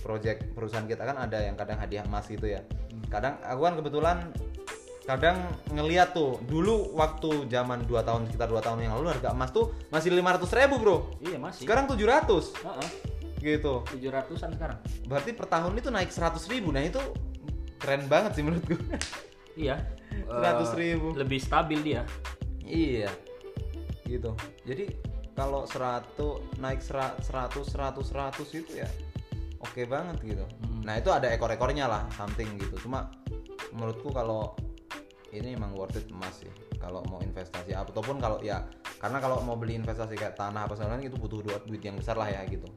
project 0.00 0.50
perusahaan 0.52 0.84
kita 0.84 1.04
kan 1.04 1.14
ada 1.16 1.38
yang 1.38 1.54
kadang 1.54 1.76
hadiah 1.76 2.02
emas 2.02 2.26
gitu 2.26 2.46
ya. 2.46 2.64
Hmm. 2.64 3.04
Kadang 3.06 3.34
aku 3.40 3.60
kan 3.60 3.74
kebetulan 3.76 4.16
kadang 5.04 5.36
ngeliat 5.68 6.10
tuh 6.10 6.40
dulu 6.42 6.96
waktu 6.96 7.44
zaman 7.46 7.84
2 7.84 7.92
tahun 8.00 8.24
sekitar 8.24 8.48
2 8.48 8.56
tahun 8.58 8.78
yang 8.80 8.96
lalu 8.96 9.12
harga 9.12 9.30
emas 9.30 9.52
tuh 9.52 9.76
masih 9.88 10.08
500 10.10 10.48
ribu 10.56 10.74
bro. 10.80 10.96
iya 11.20 11.36
masih 11.36 11.68
Sekarang 11.68 11.84
700 11.84 12.24
Heeh, 12.64 12.88
gitu. 13.44 13.84
700-an 13.84 14.56
sekarang 14.56 14.78
Berarti 15.04 15.36
per 15.36 15.44
tahun 15.44 15.76
itu 15.76 15.92
naik 15.92 16.08
100 16.08 16.40
ribu. 16.48 16.72
Nah 16.72 16.80
itu 16.80 16.96
keren 17.76 18.08
banget 18.08 18.32
sih 18.32 18.40
menurutku. 18.40 18.80
iya 19.54 19.76
100 20.24 20.32
Eh, 20.64 20.72
ribu. 20.72 21.12
lebih 21.12 21.36
stabil 21.36 21.84
dia 21.84 22.02
Iya. 22.64 23.12
Gitu. 24.04 24.30
Jadi 24.68 24.84
kalau 25.34 25.66
100 25.66 26.60
naik 26.62 26.80
100 26.80 27.24
100 27.26 27.64
100 27.66 28.60
itu 28.60 28.72
ya 28.78 28.88
oke 29.58 29.82
banget 29.88 30.16
gitu. 30.22 30.44
Hmm. 30.44 30.84
Nah, 30.84 31.00
itu 31.00 31.10
ada 31.10 31.32
ekor-ekornya 31.32 31.88
lah 31.88 32.04
something 32.14 32.46
gitu. 32.60 32.76
Cuma 32.84 33.10
menurutku 33.74 34.14
kalau 34.14 34.54
ini 35.34 35.58
emang 35.58 35.74
worth 35.74 35.98
it 35.98 36.06
emas 36.14 36.38
sih 36.38 36.52
kalau 36.78 37.02
mau 37.10 37.18
investasi 37.18 37.74
ataupun 37.74 38.22
kalau 38.22 38.38
ya 38.38 38.62
karena 39.02 39.18
kalau 39.18 39.42
mau 39.42 39.58
beli 39.58 39.74
investasi 39.74 40.14
kayak 40.14 40.38
tanah 40.38 40.70
apa 40.70 40.78
segala 40.78 41.02
itu 41.02 41.18
butuh 41.18 41.42
duit, 41.42 41.62
duit 41.66 41.82
yang 41.82 41.98
besar 41.98 42.14
lah 42.14 42.30
ya 42.30 42.46
gitu. 42.46 42.70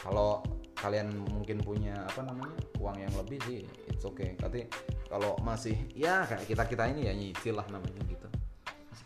Kalau 0.00 0.40
kalian 0.80 1.12
mungkin 1.28 1.60
punya 1.60 1.92
apa 2.08 2.24
namanya 2.24 2.56
uang 2.80 2.96
yang 2.96 3.12
lebih 3.20 3.36
sih 3.44 3.66
it's 3.92 4.06
okay. 4.08 4.32
Tapi 4.40 4.64
kalau 5.12 5.36
masih 5.44 5.76
ya 5.92 6.24
kayak 6.24 6.48
kita 6.48 6.64
kita 6.64 6.84
ini 6.88 7.10
ya 7.10 7.12
nyicil 7.12 7.54
lah 7.58 7.66
namanya 7.68 8.00
gitu. 8.08 8.28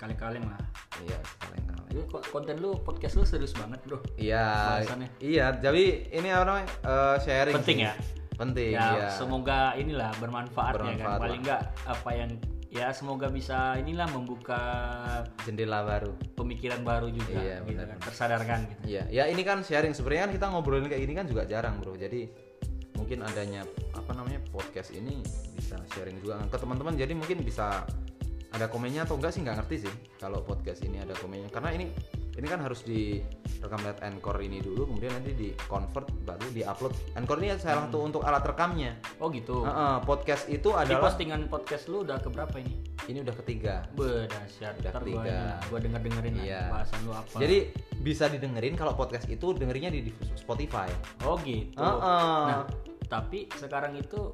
Sekali-kali 0.04 0.36
lah 0.38 0.60
Iya, 1.00 1.16
sekalian 1.18 1.64
kali. 1.66 1.88
Lu 1.90 2.02
ko- 2.06 2.26
konten 2.28 2.54
lu 2.60 2.76
podcast 2.78 3.16
lu 3.16 3.24
serius 3.24 3.50
banget 3.52 3.80
bro 3.82 3.98
Iya, 4.14 4.44
Bahasannya. 4.78 5.08
iya. 5.18 5.46
Jadi 5.56 5.84
ini 6.12 6.28
apa 6.28 6.44
namanya 6.44 6.68
eh, 6.84 7.16
sharing. 7.18 7.56
Penting 7.56 7.78
sih. 7.80 7.88
ya? 7.88 7.94
Penting. 8.34 8.72
ya 8.74 8.86
iya. 8.92 9.08
semoga 9.10 9.58
inilah 9.74 10.10
bermanfaat, 10.18 10.70
ya 10.70 10.76
Bermanfaat 10.76 11.06
kan 11.08 11.22
paling 11.22 11.40
enggak 11.40 11.62
apa 11.86 12.10
yang 12.12 12.30
ya 12.68 12.90
semoga 12.90 13.30
bisa 13.30 13.78
inilah 13.78 14.10
membuka 14.10 14.60
Jendela 15.42 15.82
baru. 15.82 16.12
pemikiran 16.34 16.82
baru 16.82 17.08
juga 17.08 17.30
Iya, 17.32 17.56
gitu 17.62 17.78
benar. 17.78 17.86
kan 17.88 17.98
tersadarkan 18.02 18.58
gitu 18.66 18.80
Iya, 18.90 19.02
ya 19.08 19.24
ini 19.26 19.40
kan 19.40 19.62
sharing. 19.62 19.94
Sebenarnya 19.94 20.28
kan 20.28 20.32
kita 20.34 20.46
ngobrolin 20.50 20.84
kayak 20.84 21.00
gini 21.00 21.14
kan 21.14 21.24
juga 21.24 21.42
jarang, 21.46 21.78
bro. 21.78 21.94
Jadi 21.94 22.26
mungkin 22.94 23.22
adanya 23.22 23.62
apa 23.90 24.10
namanya 24.12 24.38
podcast 24.50 24.90
ini 24.90 25.22
bisa 25.54 25.78
sharing 25.90 26.18
juga 26.18 26.42
ke 26.44 26.56
teman-teman. 26.56 26.94
Jadi 26.94 27.14
mungkin 27.14 27.38
bisa 27.40 27.86
ada 28.54 28.70
komennya 28.70 29.02
atau 29.02 29.18
enggak 29.18 29.34
sih? 29.34 29.42
Nggak 29.42 29.56
ngerti 29.64 29.76
sih 29.84 29.92
kalau 30.16 30.40
podcast 30.40 30.80
ini 30.86 31.02
ada 31.02 31.12
komennya. 31.18 31.50
Karena 31.50 31.74
ini 31.74 31.90
ini 32.34 32.46
kan 32.50 32.58
harus 32.58 32.82
direkam 32.82 33.78
lewat 33.78 34.02
Anchor 34.02 34.42
ini 34.42 34.58
dulu 34.58 34.90
kemudian 34.90 35.14
nanti 35.14 35.34
di 35.34 35.48
convert 35.70 36.10
baru 36.26 36.50
di 36.50 36.66
upload 36.66 36.90
Anchor 37.14 37.38
ini 37.38 37.54
salah 37.58 37.86
satu 37.86 37.98
untuk 38.02 38.22
alat 38.26 38.42
rekamnya. 38.42 38.98
Oh 39.18 39.30
gitu. 39.30 39.62
Heeh, 39.62 39.96
podcast 40.02 40.46
itu 40.46 40.70
Jadi 40.70 40.82
adalah 40.90 41.02
postingan 41.10 41.46
podcast 41.46 41.84
lu 41.86 42.02
udah 42.02 42.18
keberapa 42.18 42.56
ini? 42.58 42.74
Ini 43.04 43.18
udah 43.22 43.34
ketiga. 43.44 43.74
Bedahsyat 43.94 44.80
Udah 44.80 44.90
Ntar 44.90 45.02
gua, 45.02 45.22
ketiga. 45.22 45.34
ini- 45.34 45.66
gua 45.68 45.78
denger 45.78 46.00
dengerin 46.02 46.34
Iya. 46.40 46.60
bahasan 46.72 46.98
lu 47.04 47.12
apa. 47.12 47.36
Jadi 47.38 47.56
bisa 48.00 48.24
didengerin 48.26 48.74
kalau 48.74 48.92
podcast 48.94 49.26
itu 49.28 49.46
dengerinnya 49.54 49.90
di, 49.90 50.10
Spotify. 50.34 50.88
Oh 51.22 51.38
gitu. 51.42 51.78
Heeh. 51.78 52.42
nah 52.48 52.64
tapi 53.06 53.46
sekarang 53.60 53.96
itu 53.98 54.32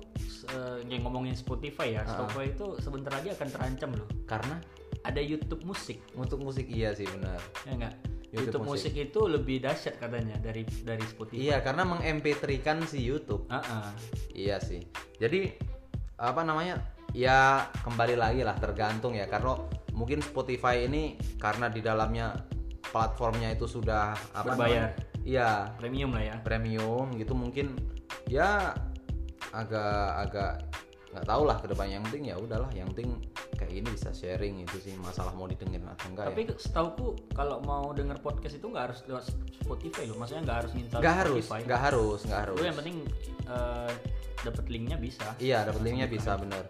eh, 0.54 0.86
yang 0.86 1.04
ngomongin 1.06 1.34
Spotify 1.34 1.98
ya 1.98 2.02
Spotify 2.06 2.54
itu 2.54 2.66
sebentar 2.80 3.12
lagi 3.14 3.34
akan 3.34 3.48
terancam 3.50 3.90
loh 3.96 4.08
karena 4.24 4.56
ada 5.04 5.20
YouTube 5.20 5.64
musik 5.64 6.00
untuk 6.14 6.40
musik 6.44 6.68
iya 6.68 6.92
sih 6.92 7.08
benar 7.08 7.40
ya 7.66 7.72
enggak 7.76 7.94
YouTube, 8.30 8.62
musik. 8.62 8.94
itu 8.94 9.20
lebih 9.26 9.58
dahsyat 9.58 9.98
katanya 9.98 10.38
dari 10.38 10.62
dari 10.86 11.02
Spotify. 11.02 11.50
Iya, 11.50 11.66
karena 11.66 11.82
meng-MP3 11.82 12.62
kan 12.62 12.78
si 12.86 13.02
YouTube. 13.02 13.50
Ah, 13.50 13.58
ah. 13.58 13.90
Iya 14.30 14.62
sih. 14.62 14.86
Jadi 15.18 15.50
apa 16.14 16.46
namanya? 16.46 16.78
Ya 17.10 17.66
kembali 17.82 18.14
lagi 18.14 18.46
lah 18.46 18.54
tergantung 18.54 19.18
ya 19.18 19.26
karena 19.26 19.58
mungkin 19.90 20.22
Spotify 20.22 20.86
ini 20.86 21.18
karena 21.42 21.66
di 21.66 21.82
dalamnya 21.82 22.38
platformnya 22.94 23.50
itu 23.50 23.66
sudah 23.66 24.14
apa 24.30 24.54
Berbayar. 24.54 24.94
namanya? 24.94 25.10
Iya, 25.26 25.50
premium 25.76 26.10
lah 26.14 26.22
ya. 26.22 26.36
premium 26.40 27.10
gitu 27.18 27.34
mungkin 27.34 27.76
ya 28.31 28.70
agak 29.51 30.31
agak 30.31 30.53
nggak 31.11 31.26
tahu 31.26 31.43
lah 31.43 31.59
ke 31.59 31.66
depannya 31.66 31.99
yang 31.99 32.07
penting 32.07 32.24
ya 32.31 32.37
udahlah 32.39 32.70
yang 32.70 32.87
penting 32.95 33.18
kayak 33.59 33.83
ini 33.83 33.89
bisa 33.91 34.14
sharing 34.14 34.62
itu 34.62 34.78
sih 34.78 34.95
masalah 35.03 35.35
mau 35.35 35.51
didengerin 35.51 35.83
atau 35.91 36.07
enggak 36.07 36.31
Tapi 36.31 36.43
ya. 36.47 36.55
setauku 36.55 37.18
kalau 37.35 37.59
mau 37.66 37.91
denger 37.91 38.22
podcast 38.22 38.62
itu 38.62 38.70
nggak 38.70 38.85
harus 38.95 38.99
lewat 39.11 39.24
Spotify 39.59 40.07
loh. 40.07 40.16
Maksudnya 40.22 40.43
nggak 40.47 40.59
harus 40.62 40.72
install 40.78 41.01
nggak 41.03 41.16
harus 41.18 41.43
Spotify. 41.43 41.61
nggak 41.66 41.81
harus 41.83 42.20
nggak 42.31 42.41
harus 42.47 42.57
Lu 42.57 42.64
yang 42.70 42.78
penting 42.78 42.97
eh, 43.51 43.93
dapat 44.41 44.64
linknya 44.70 44.97
bisa. 45.03 45.28
iya 45.43 45.66
dapat 45.66 45.83
linknya 45.83 46.07
bisa 46.07 46.39
bener. 46.39 46.64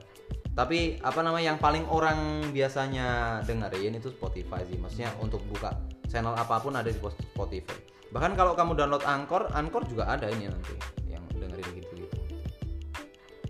Tapi 0.57 0.97
apa 1.05 1.21
namanya 1.21 1.45
yang 1.55 1.61
paling 1.61 1.85
orang 1.93 2.49
biasanya 2.49 3.39
dengerin 3.45 4.01
itu 4.01 4.09
Spotify 4.09 4.65
sih. 4.65 4.81
Maksudnya 4.81 5.13
untuk 5.21 5.45
buka 5.53 5.77
channel 6.09 6.33
apa 6.33 6.57
pun 6.65 6.73
ada 6.81 6.89
di 6.89 6.97
Spotify. 6.97 7.77
Bahkan 8.09 8.33
kalau 8.41 8.57
kamu 8.57 8.73
download 8.73 9.05
Anchor 9.05 9.53
Anchor 9.53 9.85
juga 9.85 10.09
ada 10.09 10.33
ini 10.33 10.49
nanti 10.49 11.00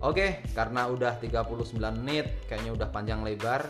Oke, 0.01 0.41
karena 0.57 0.89
udah 0.89 1.21
39 1.21 1.77
menit, 2.01 2.45
kayaknya 2.49 2.73
udah 2.73 2.87
panjang 2.89 3.21
lebar. 3.21 3.61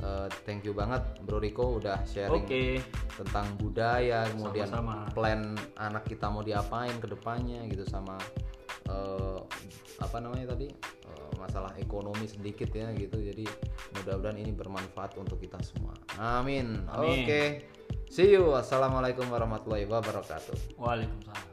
Eh, 0.00 0.28
thank 0.48 0.64
you 0.64 0.72
banget 0.72 1.04
Bro 1.28 1.44
Riko 1.44 1.76
udah 1.76 2.00
sharing 2.08 2.48
Oke. 2.48 2.80
tentang 3.20 3.52
budaya, 3.60 4.24
kemudian 4.32 4.64
Sama-sama. 4.64 5.12
plan 5.12 5.52
anak 5.76 6.08
kita 6.08 6.32
mau 6.32 6.40
diapain 6.40 6.96
ke 6.96 7.04
depannya 7.04 7.68
gitu 7.68 7.84
sama 7.84 8.16
eh, 8.88 9.38
apa 10.00 10.16
namanya 10.24 10.56
tadi 10.56 10.72
Eh, 11.10 11.32
masalah 11.42 11.74
ekonomi 11.78 12.26
sedikit 12.30 12.70
ya 12.70 12.90
gitu. 12.94 13.18
Jadi 13.18 13.44
mudah-mudahan 13.98 14.38
ini 14.38 14.52
bermanfaat 14.54 15.18
untuk 15.18 15.42
kita 15.42 15.58
semua. 15.64 15.94
Amin. 16.20 16.86
Amin. 16.86 17.26
Oke. 17.26 17.42
See 18.10 18.30
you. 18.30 18.54
Wassalamualaikum 18.54 19.26
warahmatullahi 19.26 19.86
wabarakatuh. 19.90 20.78
Waalaikumsalam. 20.78 21.49